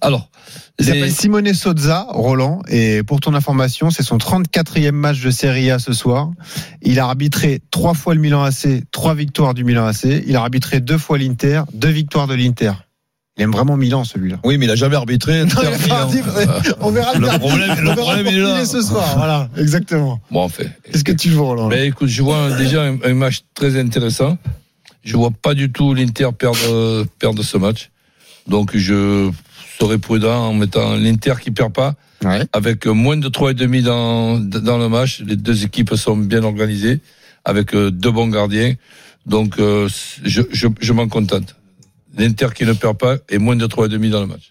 Alors, 0.00 0.30
il 0.80 0.86
les- 0.86 0.92
s'appelle 1.00 1.12
Simone 1.12 1.54
Sozza, 1.54 2.06
Roland, 2.10 2.60
et 2.68 3.02
pour 3.02 3.20
ton 3.20 3.34
information, 3.34 3.90
c'est 3.90 4.02
son 4.02 4.18
34e 4.18 4.90
match 4.94 5.20
de 5.20 5.30
Serie 5.30 5.70
A 5.70 5.78
ce 5.78 5.92
soir. 5.92 6.30
Il 6.82 6.98
a 6.98 7.04
arbitré 7.06 7.60
trois 7.70 7.94
fois 7.94 8.14
le 8.14 8.20
Milan 8.20 8.42
AC, 8.42 8.82
trois 8.90 9.14
victoires 9.14 9.54
du 9.54 9.64
Milan 9.64 9.86
AC. 9.86 10.04
Il 10.26 10.36
a 10.36 10.40
arbitré 10.40 10.80
deux 10.80 10.98
fois 10.98 11.18
l'Inter, 11.18 11.62
deux 11.72 11.88
victoires 11.90 12.26
de 12.26 12.34
l'Inter. 12.34 12.72
Il 13.36 13.44
aime 13.44 13.52
vraiment 13.52 13.76
Milan, 13.76 14.04
celui-là. 14.04 14.38
Oui, 14.44 14.58
mais 14.58 14.66
il 14.66 14.70
a 14.70 14.74
jamais 14.74 14.96
arbitré. 14.96 15.44
Non, 15.44 15.50
il 15.62 15.66
a 15.68 15.88
pas 15.88 16.00
arbitré. 16.02 16.46
On 16.80 16.90
verra 16.90 17.14
Le 17.14 17.20
derby. 17.20 17.38
problème- 17.38 17.68
le 17.80 17.90
On 17.90 17.94
verra 17.94 18.12
problème, 18.14 18.26
est 18.26 18.38
là. 18.38 18.64
ce 18.66 18.82
soir. 18.82 19.16
Voilà, 19.16 19.48
exactement. 19.56 20.20
bon, 20.30 20.40
en 20.42 20.48
fait. 20.48 20.68
Qu'est-ce 20.90 21.04
que 21.04 21.12
tu 21.12 21.30
joues, 21.30 21.44
Roland 21.44 21.68
Ben 21.68 21.86
écoute, 21.86 22.08
je 22.08 22.22
vois 22.22 22.50
déjà 22.52 22.82
un, 22.82 22.98
un 23.02 23.14
match 23.14 23.40
très 23.54 23.78
intéressant. 23.80 24.36
Je 25.04 25.16
vois 25.16 25.30
pas 25.30 25.54
du 25.54 25.72
tout 25.72 25.94
l'Inter 25.94 26.28
perdre 26.38 26.58
euh, 26.68 27.04
perdre 27.18 27.42
ce 27.42 27.56
match. 27.56 27.90
Donc 28.46 28.76
je 28.76 29.30
serais 29.80 29.98
prudent 29.98 30.48
en 30.48 30.54
mettant 30.54 30.94
l'Inter 30.96 31.34
qui 31.42 31.50
perd 31.50 31.72
pas 31.72 31.94
Ouais. 32.22 32.44
avec 32.52 32.84
moins 32.86 33.16
de 33.16 33.28
3,5 33.30 33.82
dans 33.82 34.38
dans 34.38 34.76
le 34.76 34.88
match. 34.90 35.22
Les 35.26 35.36
deux 35.36 35.64
équipes 35.64 35.94
sont 35.94 36.16
bien 36.18 36.42
organisées 36.44 37.00
avec 37.46 37.74
euh, 37.74 37.90
deux 37.90 38.10
bons 38.10 38.28
gardiens. 38.28 38.74
Donc 39.24 39.58
euh, 39.58 39.88
je 40.22 40.42
je, 40.52 40.66
je 40.80 40.92
m'en 40.92 41.08
contente. 41.08 41.56
L'Inter 42.18 42.48
qui 42.54 42.64
ne 42.66 42.74
perd 42.74 42.98
pas 42.98 43.16
et 43.30 43.38
moins 43.38 43.56
de 43.56 43.66
3,5 43.66 44.10
dans 44.10 44.20
le 44.20 44.26
match. 44.26 44.50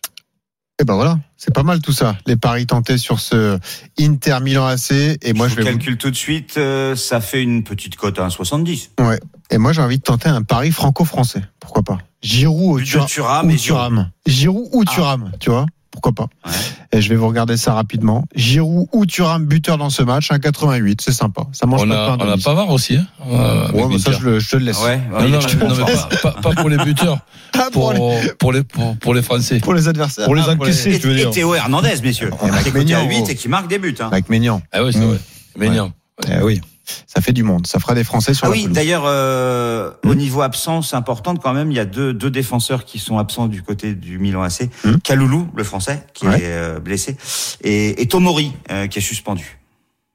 Et 0.81 0.85
ben 0.85 0.95
voilà, 0.95 1.19
c'est 1.35 1.53
pas 1.53 1.63
mal 1.63 1.81
tout 1.81 1.91
ça. 1.91 2.15
Les 2.25 2.37
paris 2.37 2.65
tentés 2.65 2.97
sur 2.97 3.19
ce 3.19 3.59
Inter 3.99 4.37
Milan 4.41 4.65
AC. 4.65 4.91
Et 5.21 5.33
moi, 5.33 5.47
je 5.47 5.55
je 5.55 5.59
vous 5.59 5.65
vais 5.65 5.71
vous 5.71 5.77
calcule 5.77 5.97
tout 5.97 6.09
de 6.09 6.15
suite, 6.15 6.55
euh, 6.57 6.95
ça 6.95 7.19
fait 7.19 7.43
une 7.43 7.63
petite 7.65 7.97
cote 7.97 8.17
à 8.17 8.27
1,70. 8.27 8.89
Ouais. 8.99 9.19
Et 9.51 9.57
moi, 9.57 9.73
j'ai 9.73 9.81
envie 9.81 9.97
de 9.97 10.03
tenter 10.03 10.29
un 10.29 10.41
pari 10.41 10.71
franco-français. 10.71 11.43
Pourquoi 11.59 11.83
pas? 11.83 11.97
Giroud 12.21 12.81
ou 12.81 12.85
de 12.85 13.05
Thuram. 13.05 13.47
Ou. 13.49 13.55
Thuram. 13.57 14.09
Giroud 14.25 14.69
ou 14.71 14.83
Ah. 14.87 14.91
Thuram, 14.91 15.31
tu 15.39 15.49
vois? 15.49 15.65
Pourquoi 15.91 16.11
pas 16.13 16.27
Ouais. 16.45 16.51
Et 16.91 17.01
je 17.01 17.09
vais 17.09 17.15
vous 17.15 17.27
regarder 17.27 17.57
ça 17.57 17.73
rapidement. 17.73 18.25
Giroud 18.35 18.87
ou 18.93 19.05
Thuram 19.05 19.45
buteur 19.45 19.77
dans 19.77 19.89
ce 19.89 20.01
match, 20.03 20.31
1,88, 20.31 21.01
c'est 21.01 21.11
sympa. 21.11 21.43
Ça 21.51 21.65
mange 21.67 21.81
On 21.83 21.87
pas 21.87 21.93
de 21.95 21.99
a 21.99 22.17
pain. 22.17 22.25
on 22.25 22.31
a. 22.31 22.37
Pavard 22.37 22.69
aussi. 22.71 22.97
Hein, 22.97 23.05
euh, 23.27 23.71
Ouais, 23.71 23.85
mais 23.89 23.97
ça, 23.99 24.11
je, 24.11 24.19
le- 24.23 24.39
je 24.39 24.49
te 24.49 24.55
le 24.55 24.65
laisse. 24.65 24.81
Ouais, 24.83 24.97
Non, 25.11 25.17
ouais, 25.17 25.29
non, 25.29 25.39
non, 25.67 25.75
mais 25.77 25.83
pas, 26.21 26.31
pas- 26.31 26.41
pas 26.41 26.51
pour 26.61 26.69
les 26.69 26.77
buteurs, 26.77 27.19
Ah, 27.53 27.67
pour, 27.71 27.93
pour, 27.93 27.93
les, 27.93 28.31
pour, 28.37 28.51
les, 28.53 28.63
pour, 28.63 28.97
pour 28.97 29.13
les 29.13 29.21
Français. 29.21 29.59
pour 29.59 29.73
les 29.73 29.87
adversaires. 29.87 30.25
Pour 30.25 30.35
les 30.35 30.43
Ah, 30.47 30.51
encaisser, 30.53 30.95
Et, 30.95 30.99
tu 30.99 31.07
veux 31.07 31.13
et 31.13 31.17
dire. 31.17 31.31
Théo 31.31 31.53
Hernandez, 31.55 31.95
messieurs. 32.03 32.31
À 32.41 32.71
Maignan, 32.71 33.07
8 33.07 33.17
oh. 33.21 33.29
et 33.29 33.35
qui 33.35 33.47
marque 33.49 33.67
des 33.67 33.79
buts. 33.79 33.95
Hein. 33.99 34.09
Avec 34.11 34.29
Ménian. 34.29 34.61
Ah 34.71 34.83
oui, 34.83 34.91
c'est 34.93 34.99
Mm. 34.99 35.03
vrai. 35.09 35.19
Ménian. 35.57 35.91
Eh 36.27 36.41
oui. 36.43 36.61
Ça 37.07 37.21
fait 37.21 37.33
du 37.33 37.43
monde. 37.43 37.67
Ça 37.67 37.79
fera 37.79 37.93
des 37.95 38.03
Français 38.03 38.33
sur 38.33 38.45
Ah 38.45 38.49
la 38.49 38.55
oui, 38.55 38.67
d'ailleurs, 38.67 39.03
euh, 39.05 39.91
au 40.05 40.15
niveau 40.15 40.41
absence 40.41 40.93
importante 40.93 41.39
quand 41.41 41.53
même, 41.53 41.71
il 41.71 41.75
y 41.77 41.79
a 41.79 41.85
deux, 41.85 42.13
deux 42.13 42.29
défenseurs 42.31 42.85
qui 42.85 42.99
sont 42.99 43.17
absents 43.17 43.47
du 43.47 43.61
côté 43.61 43.93
du 43.93 44.17
Milan 44.19 44.41
AC. 44.43 44.69
Hmm. 44.83 44.95
Kaloulou, 45.03 45.47
le 45.55 45.63
français, 45.63 46.03
qui 46.13 46.27
Ouais. 46.27 46.35
est 46.41 46.45
euh, 46.45 46.79
blessé, 46.79 47.17
et, 47.63 48.01
et 48.01 48.07
Tomori, 48.07 48.53
euh, 48.71 48.87
qui 48.87 48.99
est 48.99 49.01
suspendu. 49.01 49.58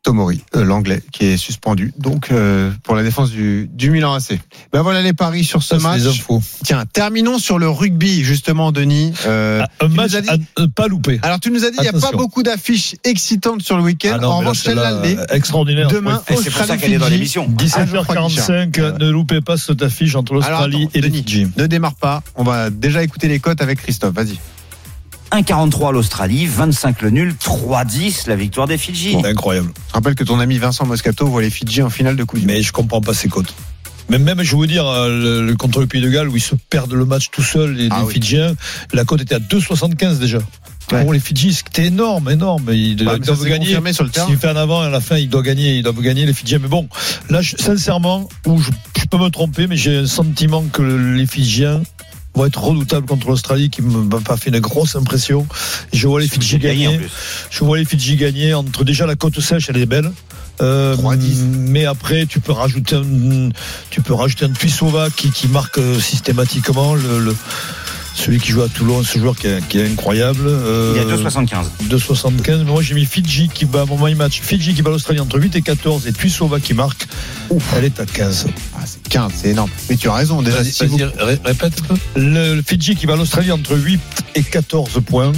Tomori, 0.05 0.43
euh, 0.55 0.64
l'anglais, 0.64 1.03
qui 1.12 1.25
est 1.25 1.37
suspendu. 1.38 1.93
Donc, 1.99 2.29
euh, 2.31 2.71
pour 2.83 2.95
la 2.95 3.03
défense 3.03 3.31
du, 3.31 3.69
du 3.73 3.90
Milan 3.90 4.12
AC. 4.12 4.38
Ben 4.71 4.83
voilà 4.83 5.01
les 5.01 5.14
paris 5.14 5.45
sur 5.45 5.62
ce 5.62 5.79
Ça, 5.79 5.88
match. 5.88 6.03
Tiens, 6.62 6.85
terminons 6.93 7.38
sur 7.38 7.59
le 7.59 7.69
rugby, 7.71 8.23
justement, 8.23 8.71
Denis. 8.71 9.14
Euh, 9.27 9.62
Ah, 9.64 9.85
Un 9.87 9.88
match 9.88 10.11
dit- 10.12 10.29
à 10.29 10.37
ne 10.61 10.67
pas 10.67 10.88
louper. 10.88 11.19
Alors, 11.23 11.40
tu 11.40 11.51
nous 11.51 11.64
as 11.64 11.71
dit, 11.71 11.79
il 11.79 11.83
n'y 11.83 11.88
a 11.88 11.93
pas 11.93 12.12
beaucoup 12.12 12.43
d'affiches 12.43 12.97
excitantes 13.03 13.62
sur 13.62 13.79
le 13.79 13.83
week-end. 13.83 14.19
Ah 14.21 14.29
en 14.29 14.38
revanche, 14.40 14.59
celle-là, 14.59 15.01
extraordinaire. 15.31 15.88
Demain, 15.88 16.23
Oui. 16.31 16.37
C'est 16.43 16.51
pour 16.51 16.64
ça 16.64 16.77
qu'elle 16.77 16.93
est 16.93 16.99
dans 16.99 17.09
l'émission. 17.09 17.47
Ah, 17.49 17.85
je 17.87 17.97
crois 17.97 18.14
qu'il 18.29 18.37
17h45, 18.38 18.75
cherche. 18.77 18.99
ne 19.01 19.09
loupez 19.09 19.40
pas 19.40 19.57
cette 19.57 19.83
affiche 19.83 20.14
entre 20.17 20.35
l'Australie 20.35 20.87
et 20.93 21.01
les 21.01 21.09
Denis, 21.09 21.19
Fidji. 21.19 21.47
Ne 21.57 21.67
démarre 21.67 21.95
pas. 21.95 22.23
On 22.35 22.45
va 22.45 22.69
déjà 22.69 23.03
écouter 23.03 23.29
les 23.29 23.38
cotes 23.40 23.62
avec 23.62 23.79
Christophe. 23.81 24.12
Vas-y. 24.14 24.38
1,43 25.42 25.92
l'Australie, 25.92 26.47
25 26.47 27.03
le 27.03 27.11
nul, 27.11 27.35
3,10 27.35 28.29
la 28.29 28.37
victoire 28.37 28.68
des 28.68 28.79
Fidji. 28.79 29.16
C'est 29.20 29.27
incroyable. 29.29 29.70
Je 29.88 29.92
rappelle 29.94 30.14
que 30.14 30.23
ton 30.23 30.38
ami 30.38 30.59
Vincent 30.59 30.87
Moscato 30.87 31.27
voit 31.27 31.42
les 31.42 31.51
Fidji 31.51 31.83
en 31.83 31.90
finale 31.90 32.14
de 32.14 32.23
Coupe. 32.23 32.38
Mais 32.44 32.62
je 32.62 32.70
comprends 32.73 33.01
pas 33.01 33.14
ces 33.14 33.29
cotes. 33.29 33.53
Mais 34.09 34.18
même, 34.18 34.42
je 34.42 34.55
vous 34.55 34.66
dire, 34.66 34.87
euh, 34.87 35.09
le, 35.09 35.47
le- 35.47 35.57
contre 35.57 35.81
le 35.81 35.87
Pays 35.88 36.01
de 36.03 36.09
Galles, 36.11 36.29
où 36.29 36.37
ils 36.37 36.40
se 36.42 36.55
perdent 36.70 36.92
le 36.92 37.05
match 37.05 37.31
tout 37.33 37.42
seuls, 37.42 37.73
les, 37.73 37.88
Ah 37.90 38.01
les 38.01 38.07
oui. 38.07 38.12
Fidjiens, 38.14 38.55
la 38.92 39.05
cote 39.05 39.23
était 39.23 39.35
à 39.35 39.38
2,75 39.40 40.18
déjà. 40.18 40.38
Pour 40.87 41.12
les 41.14 41.18
Fidji, 41.20 41.53
c'était 41.55 41.87
énorme, 41.87 42.31
énorme. 42.31 42.64
Ils, 42.68 43.03
Ouais, 43.03 43.14
ils 43.16 43.20
mais 43.20 43.27
ça 43.27 43.33
doivent 43.35 43.44
gagner. 43.49 43.75
fait 44.38 44.49
un 44.49 44.57
avant 44.57 44.85
et 44.85 44.87
à 44.87 44.90
la 44.90 45.01
fin, 45.01 45.16
ils 45.16 45.29
doivent 45.31 45.42
gagner, 45.44 45.79
ils 45.79 45.83
doivent 45.83 46.01
gagner 46.03 46.27
les 46.27 46.35
Fidjiens. 46.35 46.59
Mais 46.61 46.68
bon, 46.68 46.87
là, 47.31 47.40
je- 47.40 47.57
sincèrement, 47.59 48.29
où 48.47 48.61
je, 48.61 48.70
je 49.01 49.07
peux 49.07 49.16
me 49.18 49.31
tromper, 49.31 49.66
mais 49.66 49.77
j'ai 49.77 49.97
un 49.97 50.07
sentiment 50.07 50.62
que 50.70 50.83
les 50.83 51.27
Fidjiens 51.27 51.83
vont 52.35 52.47
être 52.47 52.62
redoutables 52.62 53.07
contre 53.07 53.29
l'Australie, 53.29 53.70
qui 53.70 53.81
m'a 53.83 54.18
pas 54.20 54.37
fait 54.37 54.51
une 54.51 54.61
grosse 54.61 54.97
impression. 54.97 55.47
Je 55.92 56.07
vois 56.09 56.20
les 56.20 56.29
Fidji 56.29 56.59
gagner. 56.59 56.99
Je 57.51 57.64
vois 57.64 57.79
les 57.79 57.85
Fidji 57.85 58.16
gagner 58.16 58.55
entre 58.55 58.85
déjà 58.85 59.07
la 59.07 59.14
côte 59.16 59.40
sèche, 59.40 59.68
elle 59.68 59.77
est 59.77 59.87
belle. 59.87 60.11
Euh, 60.61 60.94
3-10. 60.97 61.42
mais 61.49 61.85
après, 61.85 62.27
tu 62.27 62.38
peux 62.38 62.53
rajouter 62.53 62.94
un, 62.94 63.49
tu 63.90 64.01
peux 64.03 64.14
rajouter 64.14 64.44
un 64.44 64.51
Tuisova 64.51 65.09
qui, 65.11 65.33
qui 65.33 65.49
marque 65.49 65.79
euh, 65.79 65.99
systématiquement 65.99 66.94
le, 66.94 67.18
le- 67.18 67.37
celui 68.14 68.38
qui 68.38 68.53
joue 68.53 68.62
à 68.62 68.68
Toulon, 68.68 69.03
ce 69.03 69.18
joueur 69.18 69.37
qui 69.37 69.48
est, 69.48 69.66
qui 69.68 69.79
est 69.79 69.87
incroyable. 69.90 70.40
Il 70.46 70.96
y 70.96 71.00
a 71.00 71.03
Euh, 71.03 71.16
2,75. 71.16 71.64
2,75. 71.88 72.59
Mais 72.59 72.64
moi, 72.64 72.83
j'ai 72.83 72.94
mis 72.94 73.05
Fidji 73.05 73.48
qui 73.53 73.64
bat 73.64 73.85
mon 73.87 73.98
my 74.05 74.14
match. 74.14 74.40
Fidji 74.40 74.74
qui 74.74 74.83
bat 74.83 74.90
l'Australie 74.90 75.20
entre 75.20 75.38
8 75.38 75.57
et 75.57 75.62
14 75.62 76.07
et 76.07 76.12
Tuisova 76.12 76.61
qui 76.61 76.74
marque. 76.74 77.07
Elle 77.77 77.85
est 77.85 78.00
à 78.00 78.07
15. 78.07 78.46
Ah, 78.77 78.81
c'est 78.87 79.03
15, 79.09 79.33
c'est 79.35 79.48
énorme. 79.50 79.70
Mais 79.90 79.96
tu 79.96 80.09
as 80.09 80.14
raison, 80.14 80.42
déjà. 80.42 80.59
Vas-y, 80.59 80.72
si 80.72 80.87
vous- 80.87 80.98
répète 81.44 81.72
un 81.83 81.94
peu. 81.94 81.94
Le, 82.16 82.55
le 82.55 82.62
Fidji 82.62 82.94
qui 82.96 83.07
bat 83.07 83.16
l'Australie 83.16 83.50
entre 83.53 83.77
8 83.77 84.00
et 84.37 84.42
14 84.42 85.00
points. 85.05 85.33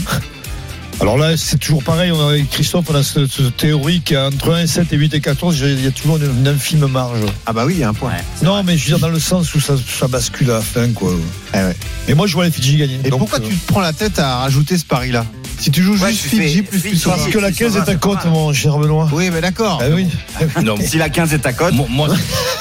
Alors 1.01 1.19
là, 1.19 1.37
c'est 1.37 1.59
toujours 1.59 1.83
pareil. 1.85 2.11
On 2.11 2.27
a, 2.27 2.31
avec 2.31 2.49
Christophe, 2.51 2.87
on 2.89 2.95
a 2.95 3.03
cette, 3.03 3.31
cette 3.31 3.57
théorie 3.57 4.01
qu'entre 4.01 4.53
1 4.55 4.63
et 4.63 4.67
7 4.67 4.93
et 4.93 4.97
8 4.97 5.15
et 5.15 5.21
14, 5.21 5.59
il 5.63 5.85
y 5.85 5.87
a 5.87 5.91
toujours 5.91 6.17
une, 6.17 6.25
une 6.41 6.49
infime 6.49 6.87
marge. 6.87 7.19
Ah 7.45 7.53
bah 7.53 7.65
oui, 7.67 7.75
il 7.75 7.81
y 7.81 7.85
a 7.85 7.89
un 7.91 7.95
point. 7.95 8.11
Ouais. 8.13 8.25
Non, 8.43 8.63
mais 8.65 8.77
je 8.79 8.85
veux 8.85 8.97
dire 8.97 8.99
dans 8.99 9.13
le 9.13 9.21
sens 9.21 9.55
où 9.55 9.61
ça, 9.61 9.75
ça 9.77 10.09
bascule 10.09 10.51
à 10.51 10.55
la 10.55 10.61
fin, 10.63 10.89
quoi. 10.93 11.13
Eh 11.55 11.59
ouais. 11.59 11.77
Mais 12.09 12.15
moi, 12.15 12.27
je 12.27 12.33
vois 12.33 12.47
les 12.47 12.51
Fidji 12.51 12.77
gagner. 12.79 12.99
Et 13.05 13.11
Donc, 13.11 13.21
pourquoi 13.21 13.41
euh, 13.41 13.49
tu 13.49 13.55
te 13.55 13.67
prends 13.73 13.81
la 13.81 13.93
tête 13.93 14.19
à 14.19 14.37
rajouter 14.39 14.79
ce 14.79 14.87
pari-là 14.87 15.27
Si 15.59 15.71
tu 15.71 15.83
joues 15.83 15.97
Ouais, 15.99 16.11
juste 16.11 16.23
tu 16.31 16.37
fais 16.37 16.47
Fidji 16.47 16.63
plus 16.63 16.81
Fidji. 16.81 17.03
Parce 17.05 17.27
que 17.29 17.39
la 17.39 17.49
Fidji, 17.49 17.59
15 17.65 17.73
ça 17.75 17.79
est 17.81 17.91
à 18.07 18.09
mal. 18.25 18.31
mon 18.33 18.53
cher 18.55 18.79
Benoît. 18.79 19.09
Oui, 19.13 19.29
mais 19.31 19.43
d'accord. 19.43 19.81
Ah 19.83 19.89
oui. 19.95 20.07
Non, 20.65 20.77
Si 20.81 20.97
la 20.97 21.11
15 21.11 21.35
est 21.35 21.45
à 21.45 21.53
cote, 21.53 21.75
moi, 21.75 21.87
moi, 21.91 22.09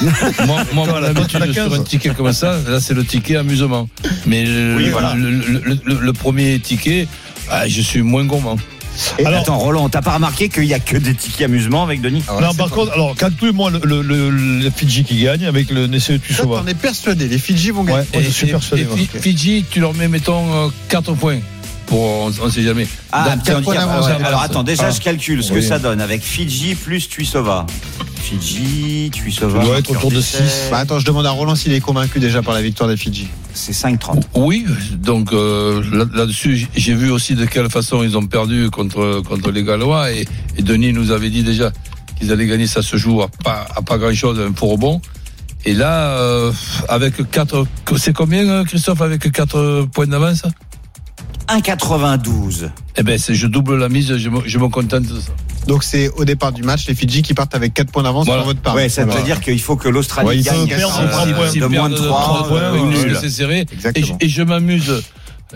moi, 0.74 1.00
la 1.00 1.14
cote, 1.14 1.32
la 1.32 1.46
sur 1.46 1.54
15. 1.70 1.72
un 1.80 1.82
ticket 1.84 2.10
comme 2.10 2.32
ça, 2.34 2.58
là, 2.68 2.80
c'est 2.80 2.92
le 2.94 3.04
ticket 3.04 3.36
amusement. 3.36 3.88
Mais 4.26 4.42
Oui, 4.76 4.90
le, 5.16 5.30
le- 5.30 5.78
le- 5.84 6.00
le 6.00 6.12
premier 6.12 6.58
ticket, 6.60 7.08
ah, 7.50 7.68
je 7.68 7.80
suis 7.80 8.02
moins 8.02 8.24
gourmand. 8.24 8.56
Et 9.18 9.26
Alors- 9.26 9.40
attends, 9.42 9.58
Roland, 9.58 9.88
t'as 9.90 10.00
pas 10.00 10.14
remarqué 10.14 10.48
qu'il 10.48 10.64
y 10.64 10.72
a 10.72 10.78
que 10.78 10.96
des 10.96 11.14
tickets 11.14 11.44
amusement 11.44 11.82
avec 11.82 12.00
Denis 12.00 12.24
non, 12.40 12.54
par 12.54 12.70
contre, 12.70 12.92
alors, 12.92 13.14
calcule-moi 13.14 13.70
le, 13.70 13.80
le, 13.84 14.00
le, 14.02 14.30
le 14.30 14.70
Fidji 14.70 15.04
qui 15.04 15.22
gagne 15.22 15.44
avec 15.44 15.70
le 15.70 15.86
Nessé 15.86 16.18
Toi, 16.18 16.26
Tuisova. 16.26 16.60
t'en 16.62 16.66
es 16.66 16.72
persuadé. 16.74 17.28
Les 17.28 17.38
Fidji 17.38 17.72
vont 17.72 17.84
gagner. 17.84 17.98
Ouais, 18.00 18.06
moi, 18.14 18.22
je 18.22 18.30
suis 18.30 18.48
et, 18.48 18.50
persuadé. 18.52 18.82
et 18.84 18.86
moi. 18.86 18.96
Fi- 18.96 19.18
Fidji, 19.20 19.64
tu 19.70 19.80
leur 19.80 19.92
mets, 19.92 20.08
mettons, 20.08 20.70
4 20.88 21.12
points. 21.12 21.40
Pour, 21.86 22.00
on, 22.00 22.32
on 22.42 22.50
sait 22.50 22.62
jamais. 22.62 22.86
Ah, 23.12 23.24
tiens, 23.42 23.54
quatre 23.54 23.62
points 23.64 23.74
tiens, 23.74 23.86
d'avance, 23.86 24.06
alors, 24.24 24.42
attends, 24.42 24.62
déjà 24.64 24.86
Ah. 24.88 24.90
je 24.90 25.00
calcule 25.00 25.42
ce 25.42 25.52
que 25.52 25.60
ça 25.60 25.78
donne 25.78 26.00
avec 26.00 26.22
Fidji 26.22 26.74
plus 26.74 27.08
Tuisova. 27.08 27.66
Fidji, 28.20 29.10
Tuisova. 29.14 29.60
Ça 29.60 29.66
doit 29.66 29.78
être 29.78 29.90
autour 29.92 30.10
de 30.10 30.16
d'essai, 30.16 30.38
six. 30.42 30.70
Bah 30.70 30.78
attends, 30.78 30.98
je 30.98 31.04
demande 31.06 31.26
à 31.26 31.30
Roland 31.30 31.54
s'il 31.54 31.72
est 31.72 31.80
convaincu 31.80 32.18
déjà 32.18 32.42
par 32.42 32.54
la 32.54 32.62
victoire 32.62 32.88
des 32.88 32.96
Fidji. 32.96 33.28
C'est 33.54 33.72
5,30. 33.72 34.22
Oui, 34.34 34.66
donc 34.96 35.32
euh, 35.32 35.80
là- 35.92 36.04
là-dessus, 36.12 36.66
j'ai 36.74 36.94
vu 36.94 37.10
aussi 37.10 37.34
de 37.36 37.44
quelle 37.44 37.70
façon 37.70 38.02
ils 38.02 38.16
ont 38.18 38.26
perdu 38.26 38.68
contre 38.70 39.22
contre 39.26 39.50
les 39.52 39.62
Gallois 39.62 40.10
et, 40.12 40.26
et 40.58 40.62
Denis 40.62 40.92
nous 40.92 41.12
avait 41.12 41.30
dit 41.30 41.42
déjà 41.44 41.70
qu'ils 42.18 42.32
allaient 42.32 42.46
gagner, 42.46 42.66
ça 42.66 42.82
se 42.82 42.96
joue 42.96 43.22
à 43.22 43.28
pas 43.28 43.66
à 43.76 43.80
pas 43.82 43.96
grand-chose, 43.98 44.40
un 44.40 44.52
faux 44.54 44.66
rebond. 44.66 45.00
Et 45.64 45.72
là, 45.74 46.10
euh, 46.18 46.52
avec 46.88 47.30
quatre, 47.30 47.66
c'est 47.96 48.12
combien 48.12 48.64
Christophe 48.64 49.00
avec 49.02 49.30
quatre 49.32 49.86
points 49.92 50.06
d'avance? 50.06 50.42
1,92. 51.48 52.70
Eh 52.96 53.02
ben, 53.02 53.18
c'est 53.18 53.34
je 53.34 53.46
double 53.46 53.76
la 53.78 53.88
mise, 53.88 54.16
je 54.16 54.28
me, 54.28 54.40
je 54.46 54.58
me 54.58 54.68
contente 54.68 55.04
de 55.04 55.20
ça. 55.20 55.32
Donc 55.66 55.82
c'est 55.84 56.08
au 56.10 56.24
départ 56.24 56.52
du 56.52 56.62
match 56.62 56.86
les 56.86 56.94
Fidji 56.94 57.22
qui 57.22 57.34
partent 57.34 57.54
avec 57.54 57.74
4 57.74 57.90
points 57.90 58.02
d'avance 58.04 58.26
Voilà. 58.26 58.42
sur 58.42 58.48
votre 58.48 58.60
part. 58.60 58.74
Ouais, 58.74 58.88
ça 58.88 59.04
veut 59.04 59.22
dire 59.24 59.40
qu'il 59.40 59.60
faut 59.60 59.76
que 59.76 59.88
l'Australie 59.88 60.28
Ouais, 60.28 60.36
il 60.36 60.42
gagne 60.44 60.66
perdre 60.68 61.00
euh, 61.00 61.44
de 61.44 61.50
S'ils 61.50 61.60
moins 61.62 61.88
de 61.88 61.94
perdent 61.94 62.06
3 62.06 62.22
trois 62.22 62.48
points, 62.48 62.72
ou 62.78 62.86
nul. 62.86 63.16
c'est 63.20 63.30
serré. 63.30 63.60
Et, 63.60 63.66
je- 63.68 63.74
Exactement. 63.74 64.18
et 64.20 64.28
je 64.28 64.42
m'amuse. 64.42 65.02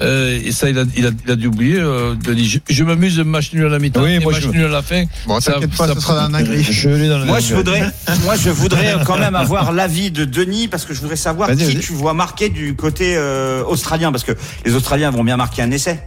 Euh, 0.00 0.40
et 0.44 0.52
ça, 0.52 0.70
il 0.70 0.78
a, 0.78 0.84
il 0.96 1.06
a, 1.06 1.10
il 1.26 1.30
a 1.32 1.36
dû 1.36 1.48
oublier. 1.48 1.80
Euh, 1.80 2.14
Denis. 2.14 2.44
je 2.46 2.58
je 2.68 2.84
m'amuse 2.84 3.18
match 3.20 3.52
nul 3.52 3.66
à 3.66 3.68
la 3.68 3.78
mi-temps 3.80 4.02
Oui, 4.02 4.12
et 4.12 4.18
moi, 4.20 4.32
match 4.32 4.42
je- 4.42 4.48
nul 4.48 4.64
à 4.64 4.68
la 4.68 4.82
fin. 4.82 5.04
Bon, 5.26 5.40
Ça- 5.40 5.52
t'inquiète 5.54 5.74
pas, 5.76 5.88
ça- 5.88 6.00
sera 6.00 6.24
un. 6.26 6.44
Je 6.44 6.88
le 6.88 7.24
Moi, 7.24 7.40
je 7.40 7.54
voudrais, 7.56 7.90
moi, 8.24 8.36
je 8.36 8.50
voudrais 8.50 8.94
quand 9.04 9.18
même 9.18 9.34
avoir 9.34 9.72
l'avis 9.72 10.10
de 10.10 10.24
Denis 10.24 10.68
parce 10.68 10.84
que 10.84 10.94
je 10.94 11.00
voudrais 11.00 11.16
savoir 11.16 11.48
Vas-y, 11.48 11.58
qui 11.58 11.64
vas-y. 11.64 11.78
tu 11.80 11.92
vois 11.92 12.14
marquer 12.14 12.48
du 12.50 12.76
côté 12.76 13.14
euh, 13.16 13.64
australien 13.64 14.12
parce 14.12 14.22
que 14.24 14.32
les 14.64 14.74
Australiens 14.74 15.10
vont 15.10 15.24
bien 15.24 15.36
marquer 15.36 15.62
un 15.62 15.70
essai. 15.72 16.00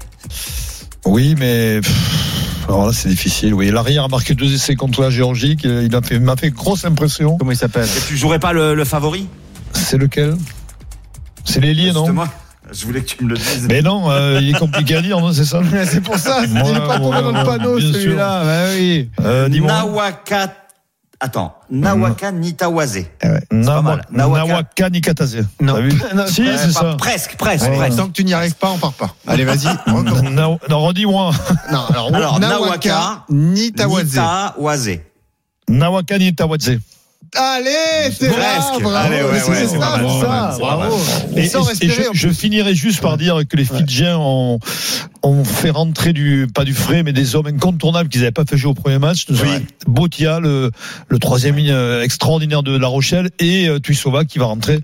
Oui, 1.05 1.35
mais 1.37 1.81
alors 2.69 2.87
là 2.87 2.93
c'est 2.93 3.09
difficile. 3.09 3.53
Oui, 3.53 3.69
l'arrière 3.69 4.05
a 4.05 4.07
marqué 4.07 4.33
deux 4.33 4.53
essais 4.53 4.75
contre 4.75 5.01
la 5.01 5.09
Géorgie. 5.09 5.57
Il 5.63 5.93
a 5.93 6.01
fait, 6.01 6.19
m'a 6.19 6.37
fait 6.37 6.51
grosse 6.51 6.85
impression. 6.85 7.37
Comment 7.37 7.51
il 7.51 7.57
s'appelle? 7.57 7.83
Et 7.85 8.07
tu 8.07 8.15
jouerais 8.15 8.39
pas 8.39 8.53
le, 8.53 8.73
le 8.73 8.85
favori? 8.85 9.27
C'est 9.73 9.97
lequel? 9.97 10.35
C'est 11.43 11.59
l'ailier, 11.59 11.91
non? 11.91 12.05
Justement, 12.05 12.27
Je 12.73 12.85
voulais 12.85 13.01
que 13.01 13.05
tu 13.09 13.23
me 13.23 13.29
le 13.29 13.35
dises. 13.37 13.67
Mais 13.69 13.81
non, 13.81 14.09
euh, 14.09 14.39
il 14.41 14.49
est 14.49 14.59
compliqué 14.59 14.95
à 14.95 15.01
dire, 15.01 15.19
non 15.19 15.31
C'est 15.31 15.45
ça 15.45 15.61
C'est 15.85 16.01
pour 16.01 16.17
ça, 16.17 16.39
il 16.45 16.51
Ouais, 16.53 16.71
est 16.71 16.87
pas 16.87 16.97
tombé 16.99 17.21
dans 17.21 17.31
le 17.31 17.43
panneau 17.45 17.79
celui-là. 17.79 18.43
Bah 18.43 18.73
oui. 18.75 19.09
euh. 19.23 19.47
Nawaka. 19.49 20.53
Attends, 21.19 21.55
Nawaka 21.69 22.31
Nitawase. 22.33 23.05
Eh 23.21 23.27
ouais. 23.27 23.39
pas 23.65 23.81
mal. 23.81 24.01
Nawaka, 24.11 24.45
Nawaka. 24.47 24.89
Nikatase. 24.89 25.37
Non. 25.61 25.75
Non, 26.15 26.27
Si, 26.27 26.41
ouais, 26.41 26.57
c'est 26.57 26.73
Pas- 26.73 26.91
ça. 26.91 26.95
Presque, 26.97 27.35
presque, 27.37 27.69
Ouais. 27.69 27.77
presque. 27.77 27.97
Tant 27.97 28.07
que 28.07 28.11
tu 28.11 28.25
n'y 28.25 28.33
arrives 28.33 28.55
pas, 28.55 28.71
on 28.71 28.77
part 28.77 28.91
pas. 28.93 29.15
Allez, 29.27 29.45
vas-y. 29.45 29.67
Non, 29.87 30.57
redis-moi. 30.85 31.31
non, 31.71 31.79
alors, 31.89 32.13
Alors, 32.15 32.39
Nawaka. 32.41 33.23
Nitawase. 33.29 34.99
Nawaka 35.69 36.17
Nitawadze. 36.17 36.79
Allez, 37.35 38.11
c'est 38.17 38.29
bravo. 39.79 40.21
Ça, 40.21 40.27
mal, 40.27 40.55
bravo. 40.59 40.97
Et, 41.35 41.41
Et 41.41 41.85
et- 41.85 41.89
je, 41.89 42.01
je 42.13 42.29
finirai 42.29 42.75
juste 42.75 43.01
par 43.01 43.17
dire 43.17 43.41
que 43.49 43.57
les 43.57 43.65
Fidjiens 43.65 44.17
ont, 44.19 44.59
ont 45.23 45.43
fait 45.45 45.69
rentrer 45.69 46.11
du, 46.13 46.47
pas 46.53 46.65
du 46.65 46.73
frais, 46.73 47.01
mais 47.03 47.13
des 47.13 47.35
hommes 47.35 47.47
incontournables 47.47 48.09
qu'ils 48.09 48.21
n'avaient 48.21 48.31
pas 48.33 48.43
fait 48.45 48.57
jouer 48.57 48.71
au 48.71 48.73
premier 48.73 48.99
match. 48.99 49.25
Oui. 49.29 49.37
Botia, 49.87 50.39
le, 50.41 50.69
le 51.07 51.19
troisième 51.19 51.55
ligne 51.55 51.71
euh, 51.71 52.03
extraordinaire 52.03 52.61
de 52.61 52.77
La 52.77 52.87
Rochelle, 52.87 53.29
et 53.39 53.67
euh, 53.69 53.79
Tuisova 53.79 54.25
qui 54.25 54.37
va 54.39 54.45
rentrer. 54.45 54.79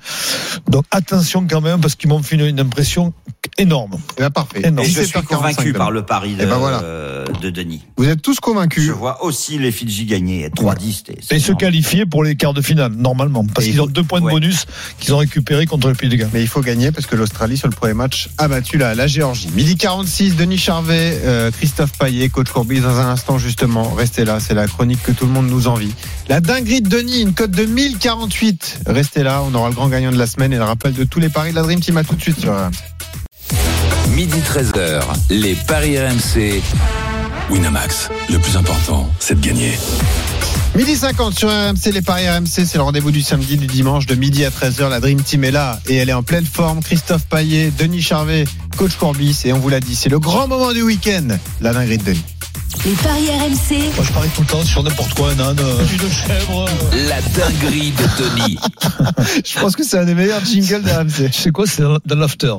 Donc 0.70 0.86
attention 0.92 1.46
quand 1.50 1.62
même, 1.62 1.82
parce 1.82 1.96
qu'ils 1.96 2.10
m'ont 2.10 2.24
fait 2.24 2.36
une, 2.36 2.46
une 2.46 2.60
impression 2.60 3.14
énorme. 3.58 3.98
Eh 4.18 4.22
ben, 4.22 4.30
parfait. 4.30 4.60
Et 4.62 4.64
je 4.64 4.70
17h45 5.02 5.04
suis 5.06 5.22
convaincu 5.24 5.74
par 5.74 5.92
le 5.92 6.04
pari 6.04 6.36
de, 6.36 6.44
Eh 6.44 6.46
ben 6.46 6.58
voilà. 6.58 6.82
euh, 6.84 7.26
de 7.42 7.50
Denis. 7.50 7.82
Vous 7.98 8.08
êtes 8.08 8.22
tous 8.22 8.36
Je 8.36 8.40
convaincus. 8.42 8.90
vois 8.92 9.24
aussi 9.26 9.58
les 9.60 9.72
Fidji 9.72 10.06
gagner 10.06 10.48
3-10. 10.50 11.04
c'est- 11.22 11.36
Et 11.36 11.40
se 11.40 11.52
qualifier 11.52 12.06
pour 12.06 12.24
les 12.24 12.36
quarts 12.36 12.54
de 12.54 12.62
finale, 12.62 12.94
normalement. 12.94 13.46
Parce 13.54 13.68
qu'ils 13.68 13.82
ont 13.82 13.88
deux 13.88 14.04
points 14.04 14.20
de 14.22 14.26
ouais. 14.26 14.32
bonus 14.34 14.66
qu'ils 15.00 15.14
ont 15.14 15.18
récupérés 15.18 15.66
contre 15.66 15.90
le 15.90 15.96
Pays 15.96 16.10
de 16.10 16.16
Galles. 16.16 16.30
Mais 16.34 16.42
il 16.42 16.48
faut 16.48 16.62
gagner 16.62 16.92
parce 16.92 17.06
que 17.08 17.16
l'Australie, 17.18 17.58
sur 17.58 17.68
le 17.68 17.76
premier 17.76 17.94
match, 17.94 18.30
a 18.38 18.48
battu 18.48 18.78
la, 18.78 18.96
la 18.96 19.08
Géorgie. 19.08 19.50
Midi 19.54 19.76
46, 19.76 20.29
Denis 20.36 20.58
Charvet, 20.58 21.20
euh, 21.24 21.52
Christophe 21.52 21.98
Paillet, 21.98 22.30
coach 22.30 22.50
Courbis, 22.50 22.80
dans 22.82 22.98
un 22.98 23.10
instant, 23.10 23.38
justement. 23.38 23.92
Restez 23.92 24.26
là, 24.26 24.40
c'est 24.40 24.54
la 24.54 24.68
chronique 24.68 25.02
que 25.04 25.12
tout 25.12 25.26
le 25.26 25.32
monde 25.32 25.48
nous 25.48 25.68
envie. 25.68 25.94
La 26.28 26.42
dinguerie 26.42 26.82
de 26.82 26.90
Denis, 26.90 27.22
une 27.22 27.34
cote 27.34 27.52
de 27.52 27.66
1048. 27.66 28.80
Restez 28.88 29.24
là, 29.24 29.42
on 29.44 29.54
aura 29.54 29.70
le 29.70 29.76
grand 29.76 29.90
gagnant 29.90 30.12
de 30.12 30.18
la 30.18 30.28
semaine 30.28 30.54
et 30.54 30.58
le 30.58 30.64
rappel 30.64 30.94
de 30.94 31.04
tous 31.04 31.20
les 31.20 31.30
paris 31.30 31.52
de 31.52 31.56
la 31.56 31.64
Dream 31.64 31.80
Team. 31.80 31.98
À 31.98 32.04
tout 32.04 32.16
de 32.16 32.22
suite. 32.22 32.46
Midi 34.16 34.40
13h, 34.40 35.02
les 35.30 35.56
Paris 35.56 35.98
RMC. 35.98 36.62
Winamax, 37.50 38.10
le 38.30 38.38
plus 38.38 38.58
important, 38.58 39.10
c'est 39.20 39.40
de 39.40 39.46
gagner. 39.46 39.74
Midi 40.76 40.96
50 40.96 41.38
sur 41.38 41.50
RMC, 41.50 41.92
les 41.92 42.02
paris 42.02 42.30
RMC, 42.30 42.48
c'est 42.48 42.76
le 42.76 42.84
rendez-vous 42.84 43.12
du 43.12 43.22
samedi, 43.22 43.58
du 43.58 43.68
dimanche, 43.68 44.06
de 44.06 44.16
midi 44.16 44.46
à 44.46 44.50
13h. 44.50 44.90
La 44.90 45.00
Dream 45.00 45.22
Team 45.22 45.44
est 45.44 45.52
là 45.52 45.80
et 45.88 45.96
elle 45.96 46.10
est 46.10 46.14
en 46.14 46.24
pleine 46.24 46.46
forme. 46.46 46.82
Christophe 46.82 47.26
Paillet, 47.26 47.72
Denis 47.78 48.02
Charvet, 48.02 48.46
coach 48.78 48.96
Courbis, 48.96 49.42
et 49.46 49.54
on 49.54 49.60
vous 49.60 49.70
l'a 49.70 49.80
dit, 49.80 49.96
c'est 49.96 50.10
le 50.10 50.20
grand 50.20 50.48
moment 50.48 50.72
du 50.72 50.82
week-end. 50.82 51.28
La 51.60 51.74
dinguerie 51.74 51.98
de 51.98 52.04
Denis. 52.04 52.24
Les 52.86 52.92
paris 52.94 53.28
RMC. 53.28 53.94
Moi, 53.96 54.06
je 54.08 54.12
parie 54.14 54.30
tout 54.30 54.42
le 54.42 54.48
temps 54.48 54.64
sur 54.64 54.84
n'importe 54.84 55.14
quoi, 55.14 55.32
un 55.32 55.40
âne, 55.40 55.58
euh, 55.60 55.84
une 55.92 56.10
chèvre. 56.12 56.66
euh, 56.66 57.10
La 57.10 57.20
dinguerie 57.22 57.92
de 57.92 58.42
Denis. 58.46 58.58
Je 59.46 59.60
pense 59.60 59.76
que 59.76 59.84
c'est 59.84 59.98
un 59.98 60.06
des 60.06 60.14
meilleurs 60.16 60.44
jingles 60.46 60.84
de 60.84 60.90
RMC. 60.90 61.30
Tu 61.32 61.42
sais 61.42 61.52
quoi, 61.52 61.66
c'est 61.68 61.84
dans 61.84 62.16
l'after. 62.16 62.54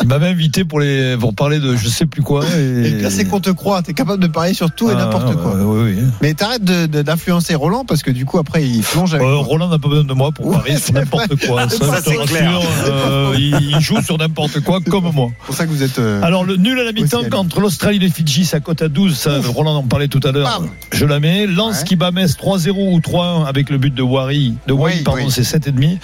Il 0.00 0.06
m'avait 0.08 0.28
invité 0.28 0.64
pour 0.64 0.80
les 0.80 1.16
pour 1.18 1.34
parler 1.34 1.58
de 1.58 1.74
je 1.76 1.88
sais 1.88 2.06
plus 2.06 2.22
quoi. 2.22 2.44
Et, 2.56 2.60
Et 2.88 2.90
là, 3.00 3.10
c'est 3.10 3.24
qu'on 3.24 3.40
te 3.40 3.50
croit. 3.50 3.82
T'es 3.82 3.94
capable 3.94 4.22
de 4.22 4.26
parier 4.28 4.54
sur 4.54 4.70
tout 4.70 4.90
et 4.90 4.94
Ah, 4.96 5.04
n'importe 5.04 5.34
quoi. 5.36 5.54
ouais, 5.56 5.62
oui, 5.82 5.94
oui. 5.96 6.02
Mais 6.20 6.34
t'arrêtes 6.34 6.64
de- 6.64 6.86
de- 6.86 7.02
d'influencer 7.02 7.54
Roland 7.54 7.84
parce 7.84 8.02
que 8.02 8.10
du 8.10 8.24
coup, 8.24 8.38
après, 8.38 8.64
il 8.64 8.82
plonge 8.82 9.14
avec 9.14 9.26
Euh, 9.26 9.32
toi. 9.34 9.42
Roland 9.44 9.68
n'a 9.68 9.78
pas 9.78 9.88
besoin 9.88 10.04
de 10.04 10.12
moi 10.14 10.30
pour 10.32 10.46
Ouais, 10.46 10.56
parier 10.58 10.74
c'est 10.76 10.84
sur 10.86 10.94
n'importe 10.94 11.36
quoi. 11.46 11.68
Ça, 11.68 11.78
Ça, 11.78 11.84
je 11.98 12.00
te 12.02 12.10
c'est 12.10 12.26
clair. 12.26 12.60
euh, 12.86 13.34
il, 13.36 13.54
il 13.76 13.80
joue 13.80 14.00
sur 14.02 14.18
n'importe 14.18 14.60
quoi 14.60 14.80
comme 14.80 15.10
moi. 15.12 15.28
C'est 15.40 15.46
pour 15.46 15.54
ça 15.56 15.64
que 15.66 15.70
vous 15.70 15.82
êtes. 15.82 15.98
euh, 15.98 16.22
Alors 16.22 16.44
le 16.44 16.56
nul 16.56 16.78
à 16.78 16.84
la 16.84 16.92
mi-temps 16.92 17.20
Aussi, 17.20 17.30
contre 17.30 17.60
l'Australie 17.60 17.96
et 17.96 18.00
les 18.00 18.10
Fidji, 18.10 18.44
ça 18.44 18.60
cote 18.60 18.82
à 18.82 18.88
12. 18.88 19.16
Ça, 19.22 19.40
Roland 19.48 19.76
en 19.76 19.82
parlait 19.84 20.08
tout 20.08 20.20
à 20.24 20.32
l'heure. 20.32 20.62
Je 20.92 21.04
la 21.06 21.20
mets. 21.20 21.46
Lance 21.46 21.78
Ouais. 21.80 21.84
qui 21.84 21.96
bat 21.96 22.10
Metz 22.10 22.36
3-0 22.36 22.70
ou 22.94 22.98
3-1 23.00 23.44
avec 23.46 23.70
le 23.70 23.78
but 23.78 23.94
de 23.94 24.02
Wari. 24.02 24.54
De 24.66 24.72
Wari, 24.72 24.94
Oui, 24.96 25.02
pardon, 25.02 25.22
oui. 25.26 25.30
c'est 25.30 25.42
7,5. 25.44 25.80
Ouais. 25.80 25.98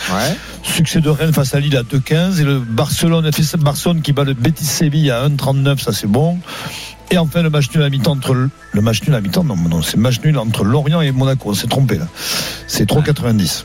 Succès 0.63 1.01
de 1.01 1.09
Rennes 1.11 1.33
face 1.33 1.55
à 1.55 1.61
Lille 1.61 1.77
à 1.77 1.83
2-15 1.83 2.41
et 2.41 2.45
le 2.45 2.59
Barcelone 2.61 3.27
FC 3.27 3.57
Barcelone 3.57 4.03
qui 4.03 4.13
bat 4.13 4.25
le 4.25 4.35
Betis 4.35 4.65
Séville 4.65 5.11
à 5.11 5.27
1,39, 5.29 5.79
ça 5.81 5.93
c'est 5.93 6.07
bon. 6.07 6.39
Et 7.11 7.19
enfin 7.19 7.43
le 7.43 7.51
match 7.51 7.67
nul 7.75 7.83
à 7.83 7.89
mi-temps 7.91 8.13
entre 8.13 8.35
le, 8.35 8.51
le 8.73 8.81
match 8.83 9.03
nul 9.03 9.15
à 9.15 9.21
mi-temps, 9.21 9.43
non, 9.45 9.57
non, 9.57 9.83
c'est 9.83 9.97
le 9.97 10.03
match 10.03 10.21
nul 10.25 10.37
entre 10.39 10.63
Lorient 10.65 11.01
et 11.01 11.11
Monaco. 11.11 11.51
On 11.51 11.55
s'est 11.55 11.67
trompé 11.67 11.97
là. 11.99 12.07
C'est 12.67 12.89
3,90. 12.89 13.65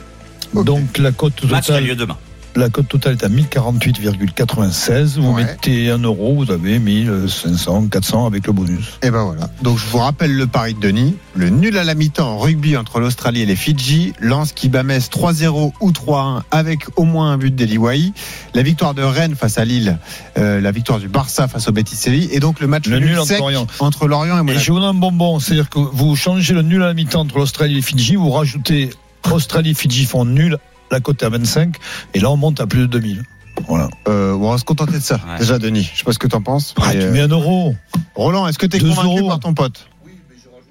Donc 0.63 0.97
la 0.97 1.11
cote 1.11 1.43
Match 1.45 1.65
qui 1.65 1.71
a 1.71 1.75
totale. 1.75 1.83
lieu 1.89 1.95
demain. 1.95 2.17
La 2.55 2.69
cote 2.69 2.87
totale 2.87 3.13
est 3.13 3.23
à 3.23 3.29
1048,96. 3.29 5.17
Vous 5.19 5.31
Ouais. 5.33 5.43
mettez 5.45 5.89
1 5.89 5.97
euro, 6.03 6.35
vous 6.35 6.51
avez 6.51 6.77
1500, 6.79 7.87
400 7.87 8.27
avec 8.27 8.45
le 8.45 8.53
bonus. 8.53 8.99
Et 9.01 9.09
ben 9.09 9.23
voilà. 9.23 9.49
Donc 9.63 9.79
je 9.79 9.85
vous 9.87 9.97
rappelle 9.97 10.35
le 10.35 10.45
pari 10.45 10.75
de 10.75 10.79
Denis. 10.79 11.15
Le 11.35 11.49
nul 11.49 11.75
à 11.77 11.83
la 11.83 11.95
mi-temps 11.95 12.27
en 12.33 12.37
rugby 12.37 12.77
entre 12.77 12.99
l'Australie 12.99 13.41
et 13.41 13.45
les 13.47 13.55
Fidji. 13.55 14.13
Lance 14.19 14.51
qui 14.53 14.69
bat 14.69 14.83
Metz 14.83 15.09
3-0 15.09 15.73
ou 15.81 15.91
3-1 15.91 16.43
avec 16.51 16.83
au 16.95 17.05
moins 17.05 17.31
un 17.31 17.37
but 17.37 17.55
d'Eliwaï. 17.55 18.13
La 18.53 18.61
victoire 18.61 18.93
de 18.93 19.01
Rennes 19.01 19.35
face 19.35 19.57
à 19.57 19.65
Lille. 19.65 19.97
euh, 20.37 20.61
la 20.61 20.71
victoire 20.71 20.99
du 20.99 21.07
Barça 21.07 21.47
face 21.47 21.67
au 21.67 21.71
Betis 21.71 21.95
Séville. 21.95 22.29
Et 22.31 22.39
donc 22.39 22.59
le 22.59 22.67
match 22.67 22.85
Le 22.87 22.99
nul 22.99 23.17
entre 23.17 23.37
Lorient. 23.37 23.67
entre 23.79 24.07
Lorient 24.07 24.35
et 24.37 24.39
Et 24.39 24.43
Monaco. 24.43 24.59
je 24.63 24.71
vous 24.71 24.79
donne 24.79 24.89
un 24.89 24.93
bonbon, 24.99 25.39
c'est-à-dire 25.39 25.69
que 25.69 25.79
vous 25.79 26.15
changez 26.15 26.53
le 26.53 26.61
nul 26.61 26.81
à 26.83 26.87
la 26.87 26.93
mi-temps 26.93 27.21
entre 27.21 27.37
l'Australie 27.39 27.73
et 27.73 27.75
les 27.77 27.81
Fidji, 27.81 28.15
vous 28.15 28.29
rajoutez 28.31 28.89
Australie 29.31 29.71
et 29.71 29.73
Fidji 29.73 30.05
font 30.05 30.25
nul, 30.25 30.57
la 30.93 30.99
cote 31.01 31.21
est 31.21 31.25
à 31.25 31.29
25, 31.29 31.75
et 32.13 32.19
là 32.19 32.31
on 32.31 32.37
monte 32.37 32.59
à 32.61 32.67
plus 32.67 32.81
de 32.81 32.85
2000. 32.87 33.23
Voilà. 33.67 33.89
Euh, 34.07 34.33
on 34.33 34.49
va 34.51 34.57
se 34.57 34.63
contenter 34.63 34.93
de 34.93 34.99
ça. 34.99 35.19
Ouais. 35.27 35.39
Déjà 35.39 35.59
Denis. 35.59 35.89
Je 35.93 35.99
sais 35.99 36.03
pas 36.05 36.13
ce 36.13 36.19
que 36.19 36.27
t'en 36.27 36.41
penses. 36.41 36.73
Ah, 36.81 36.91
tu 36.91 36.97
euh, 37.01 37.11
mets 37.11 37.21
un 37.21 37.27
euro, 37.27 37.75
Roland, 38.15 38.47
est-ce 38.47 38.57
que 38.57 38.65
t'es 38.65 38.77
Deux 38.79 38.89
convaincu 38.89 39.19
euros. 39.19 39.27
par 39.29 39.39
ton 39.39 39.53
pote? 39.53 39.87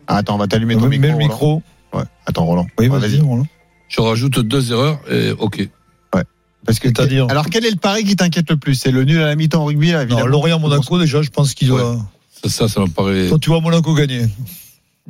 Ah, 0.08 0.16
Attends, 0.16 0.34
on 0.34 0.38
va 0.38 0.46
t'allumer 0.48 0.74
ton 0.76 0.88
mets 0.88 0.98
micro. 0.98 1.06
le 1.06 1.12
Roland. 1.14 1.28
micro. 1.28 1.62
Ouais. 1.94 2.02
Attends, 2.26 2.44
Roland. 2.44 2.66
Oui, 2.78 2.88
Ouais, 2.88 2.98
vas-y. 2.98 3.20
Roland. 3.20 3.46
Je 3.88 4.00
rajoute 4.00 4.38
deux 4.40 4.72
erreurs 4.72 4.98
et 5.10 5.30
ok. 5.32 5.68
Parce 6.64 6.78
que 6.78 6.86
C'est-à-dire 6.88 7.26
Alors 7.28 7.46
quel 7.50 7.64
est 7.66 7.70
le 7.72 7.76
pari 7.76 8.04
qui 8.04 8.14
t'inquiète 8.14 8.48
le 8.48 8.56
plus? 8.56 8.76
C'est 8.76 8.92
le 8.92 9.02
nul 9.02 9.20
à 9.20 9.26
la 9.26 9.34
mi-temps 9.34 9.62
en 9.62 9.64
rugby, 9.64 9.88
là, 9.90 9.98
Non, 9.98 10.02
évidemment. 10.04 10.26
Lorient-Monaco, 10.28 10.96
déjà, 10.96 11.20
je 11.20 11.28
pense 11.30 11.54
qu'il 11.54 11.66
doit. 11.66 11.98
Ça, 12.44 12.48
ça, 12.48 12.68
ça 12.68 12.80
me 12.80 12.86
paraît 12.86 13.26
Toi, 13.28 13.38
tu 13.40 13.50
vois 13.50 13.60
Monaco 13.60 13.92
gagner. 13.94 14.26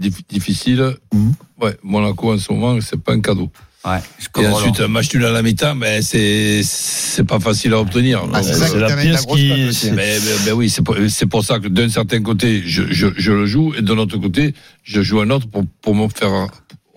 dif- 0.00 0.22
difficile. 0.30 0.94
Mhm. 1.12 1.34
Ouais, 1.60 1.76
Monaco 1.82 2.32
en 2.32 2.38
ce 2.38 2.50
moment, 2.52 2.78
c'est 2.80 2.98
pas 2.98 3.12
un 3.12 3.20
cadeau. 3.20 3.50
Ouais. 3.84 3.98
je 4.18 4.40
Et 4.42 4.46
ensuite, 4.46 4.80
un 4.80 4.88
match 4.88 5.12
nul 5.12 5.24
à 5.24 5.30
la 5.32 5.42
mi-temps, 5.42 5.74
ben, 5.74 6.00
c'est, 6.02 6.62
c'est 6.62 7.24
pas 7.24 7.40
facile 7.40 7.72
à 7.74 7.80
obtenir. 7.80 8.22
Ah, 8.32 8.42
c'est 8.42 8.76
la 8.78 8.94
pièce 8.96 9.26
grosse 9.26 9.38
qui- 9.40 9.90
Mais, 9.90 10.18
mais- 10.20 10.20
mais 10.46 10.52
oui, 10.52 10.70
c'est 10.70 10.82
pour, 10.82 10.96
c'est 11.08 11.26
pour 11.26 11.44
ça 11.44 11.58
que 11.58 11.66
d'un 11.68 11.88
certain 11.88 12.22
côté, 12.22 12.62
je, 12.64 12.84
je, 12.90 13.08
je 13.16 13.32
le 13.32 13.46
joue, 13.46 13.74
et 13.76 13.82
de 13.82 13.92
l'autre 13.92 14.18
côté, 14.18 14.54
je 14.84 15.02
joue 15.02 15.20
un 15.20 15.30
autre 15.30 15.48
pour, 15.48 15.64
pour 15.80 15.94
me 15.96 16.06
faire 16.08 16.46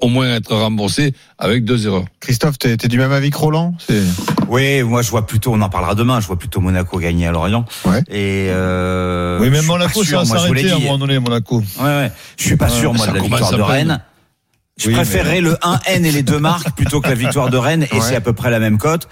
au 0.02 0.10
moins 0.10 0.36
être 0.36 0.54
remboursé 0.56 1.14
avec 1.40 1.64
deux 1.66 1.88
erreurs. 1.88 2.06
Christophe, 2.20 2.60
t'es 2.60 2.76
t'es 2.78 2.88
du 2.90 2.98
même 3.00 3.14
avis 3.14 3.32
que 3.32 3.38
Roland? 3.38 3.74
C'est- 3.88 4.04
Oui, 4.50 4.84
moi 4.84 5.02
je 5.02 5.10
vois 5.10 5.26
plutôt, 5.26 5.54
on 5.54 5.62
en 5.62 5.70
parlera 5.70 5.96
demain, 5.96 6.20
je 6.20 6.28
vois 6.28 6.38
plutôt 6.38 6.60
Monaco 6.62 7.00
gagner 7.00 7.26
à 7.28 7.32
Lorient. 7.32 7.66
Ouais. 7.86 8.02
Et 8.10 8.50
euh, 8.52 9.40
oui, 9.42 9.50
mais 9.50 9.60
suis 9.60 9.68
Monaco, 9.68 10.04
ça 10.04 10.18
va 10.18 10.26
s'arrêter 10.26 10.70
à 10.70 10.76
un 10.76 10.80
moment 10.80 10.98
donné, 11.00 11.18
Monaco. 11.18 11.64
Ouais, 11.80 11.84
ouais. 11.86 12.12
Je 12.38 12.44
suis 12.44 12.58
pas 12.58 12.66
Ouais, 12.70 12.78
sûr, 12.80 12.94
moi, 12.94 13.08
de 13.08 13.14
la 13.14 13.22
victoire 13.22 13.52
de 13.52 13.56
peine. 13.58 13.66
Rennes. 13.66 14.02
Je 14.78 14.90
Oui, 14.90 14.94
préférerais 14.94 15.40
le 15.42 15.54
1N 15.62 16.04
et 16.06 16.12
les 16.12 16.24
deux 16.24 16.40
marques 16.40 16.76
plutôt 16.76 17.00
que 17.00 17.08
la 17.08 17.16
victoire 17.16 17.50
de 17.50 17.58
Rennes, 17.58 17.84
et 17.92 17.96
Ouais. 17.96 18.02
c'est 18.02 18.16
à 18.16 18.22
peu 18.22 18.34
près 18.34 18.52
la 18.52 18.60
même 18.60 18.78
cote. 18.78 19.08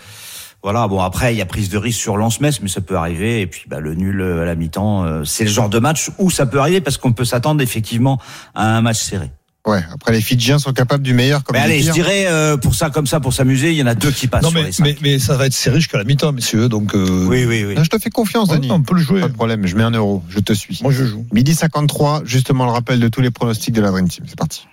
Voilà, 0.61 0.87
bon 0.87 0.99
après 1.01 1.33
il 1.33 1.37
y 1.37 1.41
a 1.41 1.45
prise 1.45 1.69
de 1.69 1.77
risque 1.77 1.99
sur 1.99 2.15
Lance-Metz, 2.17 2.59
mais 2.61 2.69
ça 2.69 2.79
peut 2.81 2.95
arriver. 2.95 3.41
Et 3.41 3.47
puis 3.47 3.63
bah, 3.67 3.79
le 3.79 3.95
nul 3.95 4.21
euh, 4.21 4.41
à 4.43 4.45
la 4.45 4.55
mi-temps, 4.55 5.03
euh, 5.05 5.23
c'est 5.25 5.43
le 5.45 5.49
genre 5.49 5.69
de 5.69 5.79
match 5.79 6.09
où 6.19 6.29
ça 6.31 6.45
peut 6.45 6.59
arriver 6.59 6.79
parce 6.81 6.97
qu'on 6.97 7.11
peut 7.13 7.25
s'attendre 7.25 7.61
effectivement 7.61 8.19
à 8.55 8.75
un 8.77 8.81
match 8.81 8.99
serré. 9.01 9.31
Ouais, 9.65 9.81
après 9.93 10.11
les 10.11 10.19
Fidjiens 10.21 10.59
sont 10.59 10.73
capables 10.73 11.03
du 11.03 11.13
meilleur 11.13 11.43
comme 11.45 11.55
mais 11.55 11.61
allez, 11.63 11.79
je 11.79 11.85
pire. 11.85 11.93
dirais 11.93 12.25
euh, 12.27 12.57
pour 12.57 12.75
ça 12.75 12.89
comme 12.89 13.07
ça, 13.07 13.21
pour 13.21 13.33
s'amuser, 13.33 13.71
il 13.71 13.77
y 13.77 13.83
en 13.83 13.87
a 13.87 13.95
deux 13.95 14.11
qui 14.11 14.27
passent 14.27 14.43
Non, 14.43 14.49
sur 14.49 14.59
mais, 14.59 14.65
les 14.65 14.71
cinq. 14.73 14.83
mais, 14.85 14.95
mais 15.01 15.19
ça 15.19 15.37
va 15.37 15.45
être 15.45 15.53
serré 15.53 15.77
jusqu'à 15.77 15.97
la 15.97 16.03
mi-temps, 16.03 16.33
messieurs. 16.33 16.67
Donc, 16.67 16.93
euh, 16.95 17.25
Oui, 17.27 17.45
oui, 17.45 17.63
oui. 17.65 17.75
Ah, 17.77 17.83
Je 17.83 17.89
te 17.89 17.97
fais 17.97 18.09
confiance, 18.09 18.49
ouais, 18.49 18.55
Denis. 18.57 18.71
on 18.71 18.81
peut 18.81 18.95
le 18.95 19.01
jouer. 19.01 19.21
Pas 19.21 19.29
de 19.29 19.33
problème, 19.33 19.65
je 19.65 19.75
mets 19.77 19.83
un 19.83 19.91
euro, 19.91 20.21
je 20.29 20.39
te 20.39 20.51
suis. 20.51 20.79
Moi, 20.83 20.91
je 20.91 21.05
joue. 21.05 21.25
Midi 21.33 21.55
53, 21.55 22.23
justement 22.25 22.65
le 22.65 22.71
rappel 22.71 22.99
de 22.99 23.07
tous 23.07 23.21
les 23.21 23.31
pronostics 23.31 23.73
de 23.73 23.81
la 23.81 23.91
Dream 23.91 24.07
Team. 24.09 24.25
C'est 24.27 24.37
parti. 24.37 24.67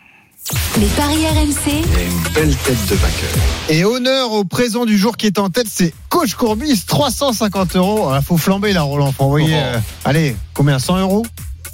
Les 0.79 0.87
paris 0.87 1.27
RMC. 1.27 1.85
A 1.97 2.01
une 2.03 2.33
belle 2.35 2.57
tête 2.57 2.87
de 2.89 2.95
vainqueur. 2.95 3.31
Et 3.69 3.85
honneur 3.85 4.33
au 4.33 4.45
présent 4.45 4.85
du 4.87 4.97
jour 4.99 5.17
qui 5.17 5.27
est 5.27 5.39
en 5.39 5.51
tête, 5.51 5.67
c'est 5.71 5.93
Coach 6.09 6.35
Courbis, 6.35 6.83
350 6.87 7.77
euros. 7.77 8.11
Il 8.17 8.23
faut 8.25 8.37
flamber 8.39 8.73
là, 8.73 8.83
Roland. 8.83 9.13
Faut 9.13 9.25
envoyer. 9.25 9.55
Oh. 9.55 9.59
euh, 9.77 9.79
allez, 10.05 10.35
combien 10.55 10.79
100 10.79 10.99
euros? 11.01 11.25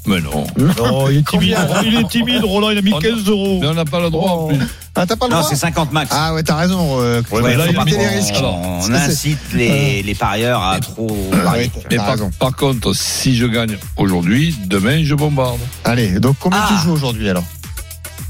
Mais 0.06 0.20
non. 0.20 0.46
Non, 0.56 1.08
il 1.08 1.18
est 1.18 1.26
timide. 1.26 1.56
Il 1.84 1.96
est 1.96 2.08
timide, 2.08 2.44
Roland? 2.44 2.70
Il 2.70 2.78
a 2.78 2.82
mis 2.82 2.92
On 2.92 2.98
a- 2.98 3.02
15 3.02 3.26
euros. 3.28 3.58
Mais 3.60 3.66
on 3.68 3.74
n'a 3.74 3.84
pas 3.84 4.00
le 4.00 4.10
droit 4.10 4.30
en 4.32 4.46
plus. 4.48 4.58
Ah, 4.98 5.04
t'as 5.06 5.16
pas 5.16 5.26
le 5.26 5.32
Non, 5.32 5.38
droit? 5.40 5.48
c'est 5.50 5.56
50 5.56 5.92
max. 5.92 6.10
Ah 6.14 6.32
ouais, 6.34 6.42
t'as 6.42 6.56
raison. 6.56 7.00
euh, 7.00 7.22
Ouais, 7.30 7.40
ouais, 7.40 7.50
mais 7.50 7.56
là, 7.56 7.64
faut 7.66 7.70
il 7.70 7.76
a 7.76 7.78
pas 7.80 7.84
mis- 7.84 7.92
prendre 7.92 8.08
des 8.10 8.16
risques. 8.16 8.34
Alors, 8.36 8.58
on 8.60 8.92
incite 8.94 9.38
les, 9.52 10.02
les 10.02 10.14
parieurs 10.14 10.62
à 10.62 10.78
trop 10.80 11.06
parier. 11.44 11.64
Ouais, 11.64 11.70
Mais 11.90 11.96
t'as 11.96 12.16
par, 12.16 12.16
par 12.38 12.56
contre, 12.56 12.94
si 12.94 13.36
je 13.36 13.46
gagne 13.46 13.76
aujourd'hui, 13.96 14.54
demain, 14.66 15.02
je 15.04 15.14
bombarde. 15.14 15.58
Allez, 15.84 16.18
donc 16.20 16.36
combien 16.40 16.60
Ah. 16.62 16.68
tu 16.68 16.82
joues 16.84 16.92
aujourd'hui 16.92 17.28
alors? 17.28 17.44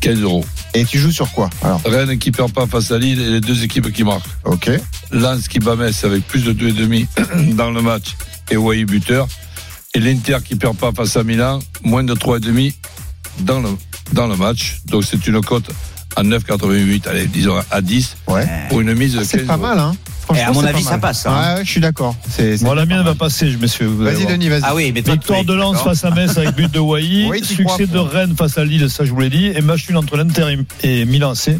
15 0.00 0.20
euros. 0.20 0.44
Et 0.74 0.84
tu 0.84 0.98
joues 0.98 1.10
sur 1.12 1.30
quoi 1.32 1.48
alors 1.62 1.80
Rennes 1.84 2.18
qui 2.18 2.30
perd 2.30 2.52
pas 2.52 2.66
face 2.66 2.90
à 2.92 2.98
Lille 2.98 3.20
et 3.20 3.30
les 3.30 3.40
deux 3.40 3.64
équipes 3.64 3.92
qui 3.92 4.04
marquent. 4.04 4.26
Ok. 4.44 4.70
Lens 5.10 5.48
qui 5.48 5.58
bat 5.58 5.76
Metz 5.76 6.04
avec 6.04 6.26
plus 6.26 6.44
de 6.44 6.52
2,5 6.52 7.54
dans 7.54 7.70
le 7.70 7.82
match 7.82 8.14
et 8.50 8.56
Wai 8.56 8.84
buteur. 8.84 9.26
Et 9.94 10.00
l'Inter 10.00 10.38
qui 10.44 10.56
perd 10.56 10.76
pas 10.76 10.92
face 10.92 11.16
à 11.16 11.24
Milan, 11.24 11.58
moins 11.82 12.04
de 12.04 12.14
3,5 12.14 12.74
dans 13.40 13.60
le, 13.60 13.70
dans 14.12 14.26
le 14.26 14.36
match. 14.36 14.80
Donc 14.86 15.04
c'est 15.04 15.26
une 15.26 15.40
cote 15.40 15.70
à 16.16 16.22
9,88, 16.22 17.08
allez, 17.08 17.26
disons 17.26 17.54
à 17.70 17.80
10 17.80 18.16
Ouais. 18.26 18.46
pour 18.68 18.80
une 18.80 18.94
mise 18.94 19.14
de 19.14 19.18
Ah, 19.18 19.22
15 19.22 19.28
c'est 19.30 19.46
pas 19.46 19.54
euros. 19.54 19.62
mal, 19.62 19.78
hein. 19.78 19.94
Et 20.34 20.40
à 20.40 20.50
mon 20.52 20.64
avis, 20.64 20.82
ça 20.82 20.98
passe, 20.98 21.26
hein. 21.26 21.30
Ouais, 21.30 21.54
ouais, 21.58 21.64
je 21.64 21.70
suis 21.70 21.80
d'accord. 21.80 22.14
C'est- 22.28 22.56
c'est 22.56 22.64
Moi, 22.64 22.74
la 22.74 22.86
mienne 22.86 23.02
va 23.02 23.14
passer, 23.14 23.46
allez 23.46 23.56
Vas-y. 23.86 24.26
Denis, 24.26 24.48
vas-y. 24.48 24.62
Ah 24.64 24.74
oui, 24.74 24.90
mais 24.92 25.02
toi, 25.02 25.14
Victoire 25.14 25.44
de 25.44 25.54
Lens 25.54 25.80
face 25.82 26.04
à 26.04 26.10
Metz 26.10 26.36
avec 26.36 26.54
but 26.54 26.70
de 26.72 26.78
Wai. 26.80 27.26
Oui, 27.30 27.44
Succès 27.44 27.86
de 27.86 27.98
Rennes 27.98 28.34
face 28.36 28.58
à 28.58 28.64
Lille, 28.64 28.88
ça 28.90 29.04
je 29.04 29.12
vous 29.12 29.20
l'ai 29.20 29.30
dit. 29.30 29.46
Et 29.46 29.60
match 29.60 29.88
nul 29.88 29.96
entre 29.98 30.16
l'Inter 30.16 30.56
et 30.82 31.04
Milan 31.04 31.30
AC. 31.32 31.56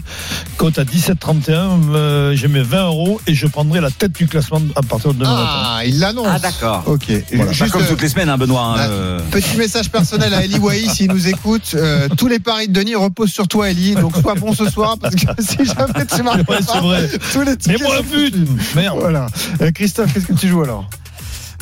Cote 0.56 0.78
à 0.78 0.84
17,31. 0.84 1.80
Euh, 1.94 2.32
je 2.34 2.46
mets 2.46 2.62
20 2.62 2.86
euros 2.86 3.20
et 3.26 3.34
je 3.34 3.46
prendrai 3.46 3.80
la 3.80 3.90
tête 3.90 4.12
du 4.12 4.26
classement 4.26 4.60
à 4.74 4.82
partir 4.82 5.12
de 5.14 5.18
demain 5.18 5.30
matin. 5.34 5.50
Ah, 5.64 5.80
il 5.86 5.98
l'annonce. 5.98 6.26
Ah, 6.30 6.38
d'accord. 6.38 6.82
Ok. 6.86 7.04
Voilà. 7.32 7.52
Juste, 7.52 7.70
comme 7.72 7.82
euh, 7.82 7.86
toutes 7.88 8.02
les 8.02 8.08
semaines, 8.08 8.28
hein, 8.28 8.38
Benoît. 8.38 8.62
hein, 8.62 8.74
Ah, 8.78 8.88
euh. 8.88 9.20
Petit 9.30 9.56
message 9.56 9.90
personnel 9.90 10.32
à 10.34 10.44
Eli 10.44 10.58
Wahi 10.58 10.88
s'il 10.88 11.10
nous 11.10 11.28
écoute. 11.28 11.72
Euh, 11.74 12.08
tous 12.16 12.28
les 12.28 12.38
paris 12.38 12.68
de 12.68 12.72
Denis 12.72 12.94
reposent 12.94 13.32
sur 13.32 13.48
toi, 13.48 13.70
Eli. 13.70 13.94
Donc 13.94 14.16
sois 14.16 14.34
bon 14.34 14.52
ce 14.54 14.68
soir 14.68 14.96
parce 15.00 15.14
que 15.14 15.26
si 15.38 15.56
jamais 15.64 16.06
tu 16.14 16.22
marques 16.22 16.36
Ouais, 16.48 16.58
pas, 16.58 16.72
c'est 16.72 16.78
vrai. 16.80 17.08
tous 17.32 17.42
les 17.42 17.52
Mais 17.68 17.76
moi, 17.82 17.96
le 17.96 18.02
but. 18.02 18.34
Merde. 18.76 18.98
Voilà. 19.00 19.26
Euh, 19.60 19.70
Christophe, 19.72 20.12
qu'est-ce 20.12 20.26
que 20.26 20.32
tu 20.34 20.48
joues 20.48 20.62
alors? 20.62 20.88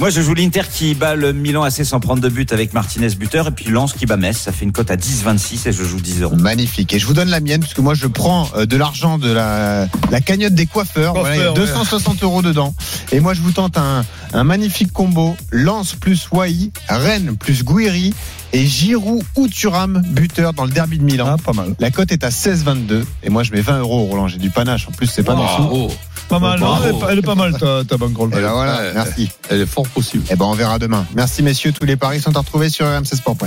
Moi, 0.01 0.11
je 0.11 0.21
joue 0.23 0.35
l'Inter 0.35 0.63
qui 0.69 0.95
bat 0.95 1.15
le 1.15 1.33
Milan 1.33 1.63
AC 1.63 1.85
sans 1.85 2.01
prendre 2.01 2.21
de 2.21 2.29
but 2.29 2.53
avec 2.53 2.75
Martinez 2.75 3.11
buteur 3.15 3.47
et 3.47 3.51
puis 3.53 3.67
Lens 3.71 3.93
qui 3.93 4.07
bat 4.07 4.17
Metz. 4.17 4.37
Ça 4.37 4.51
fait 4.51 4.65
une 4.65 4.73
cote 4.73 4.91
à 4.91 4.97
10,26 4.97 5.69
et 5.69 5.73
je 5.73 5.85
joue 5.85 6.01
10 6.01 6.23
euros. 6.23 6.35
Magnifique. 6.35 6.93
Et 6.93 6.99
je 6.99 7.07
vous 7.07 7.15
donne 7.15 7.29
la 7.29 7.39
mienne 7.39 7.61
parce 7.61 7.75
que 7.75 7.81
moi 7.81 7.95
je 7.95 8.09
prends 8.09 8.49
euh, 8.57 8.67
de 8.67 8.77
l'argent 8.77 9.19
de 9.19 9.31
la, 9.31 9.87
la 10.11 10.21
cagnotte 10.21 10.55
des 10.55 10.67
coiffeurs. 10.67 11.15
Voilà, 11.15 11.37
il 11.37 11.39
y 11.39 11.43
a 11.43 11.53
Coiffeurs, 11.53 11.67
260 11.85 12.25
euros 12.25 12.43
dedans. 12.43 12.75
Et 13.13 13.21
moi 13.21 13.35
je 13.35 13.41
vous 13.41 13.53
tente 13.53 13.79
un, 13.79 14.05
un 14.33 14.43
magnifique 14.43 14.93
combo. 14.93 15.37
Lens 15.53 15.95
plus 15.95 16.29
Wai, 16.33 16.73
Rennes 16.89 17.37
plus 17.39 17.63
Gouiri 17.63 18.13
et 18.53 18.67
Giroud 18.67 19.23
ou 19.37 19.47
Thuram 19.47 20.03
buteur 20.05 20.55
dans 20.55 20.65
le 20.65 20.73
derby 20.73 20.99
de 20.99 21.05
Milan. 21.05 21.27
Ah, 21.29 21.37
pas 21.41 21.53
mal. 21.53 21.77
La 21.79 21.93
cote 21.93 22.11
est 22.11 22.25
à 22.25 22.31
16,22 22.31 23.05
et 23.23 23.31
moi 23.31 23.45
je 23.45 23.53
mets 23.53 23.61
20 23.61 23.79
euros 23.79 24.07
Roland. 24.07 24.27
J'ai 24.27 24.39
du 24.39 24.51
panache. 24.51 24.89
En 24.89 24.93
plus 24.93 25.07
c'est 25.07 25.23
pas 25.23 25.35
dans 25.35 25.43
le 25.45 25.49
sous. 25.51 25.63
Bravo. 25.63 25.93
Pas 26.29 26.39
mal. 26.39 26.59
non, 26.61 26.67
Bravo. 26.67 26.85
elle, 26.85 26.95
est 26.95 26.99
pas, 27.01 27.13
elle 27.13 27.19
est 27.19 27.23
pas 27.23 27.35
mal, 27.35 27.53
ta, 27.59 27.85
ta 27.85 27.97
bankroll. 27.97 28.31
Et 28.33 28.41
ben 28.41 28.53
voilà, 28.53 28.79
Ouais. 28.79 28.93
merci. 28.95 29.31
Elle 29.51 29.61
est 29.63 29.67
fort 29.67 29.87
possible. 29.89 30.25
Et 30.31 30.37
ben 30.37 30.47
on 30.47 30.55
verra 30.55 30.79
demain. 30.79 31.07
Merci 31.15 31.43
messieurs, 31.43 31.73
tous 31.73 31.85
les 31.87 31.97
paris 31.97 32.21
sont 32.21 32.35
à 32.37 32.41
retrouver 32.41 32.69
sur 32.71 32.87
rmcsport.fr. 32.87 33.45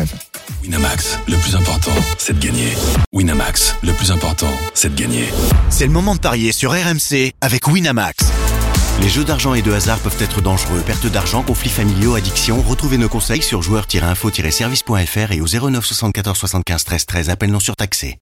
Winamax, 0.63 1.19
le 1.27 1.35
plus 1.37 1.55
important, 1.55 1.91
c'est 2.17 2.37
de 2.39 2.45
gagner. 2.45 2.73
Winamax, 3.13 3.75
le 3.83 3.93
plus 3.93 4.11
important, 4.11 4.51
c'est 4.73 4.93
de 4.95 4.99
gagner. 5.01 5.25
C'est 5.69 5.85
le 5.85 5.91
moment 5.91 6.15
de 6.15 6.19
parier 6.19 6.51
sur 6.51 6.71
RMC 6.71 7.31
avec 7.41 7.67
Winamax. 7.67 8.25
Les 9.01 9.09
jeux 9.09 9.23
d'argent 9.23 9.53
et 9.53 9.61
de 9.61 9.71
hasard 9.71 9.99
peuvent 9.99 10.17
être 10.19 10.41
dangereux. 10.41 10.81
Perte 10.83 11.05
d'argent, 11.05 11.43
conflits 11.43 11.69
familiaux, 11.69 12.15
addiction. 12.15 12.63
Retrouvez 12.67 12.97
nos 12.97 13.09
conseils 13.09 13.43
sur 13.43 13.61
joueurs-info-service.fr 13.61 15.31
et 15.33 15.39
au 15.41 15.45
09 15.47 15.85
74 15.85 16.35
75 16.37 16.83
13 16.83 17.05
13. 17.05 17.29
Appel 17.29 17.51
non 17.51 17.59
surtaxé. 17.59 18.15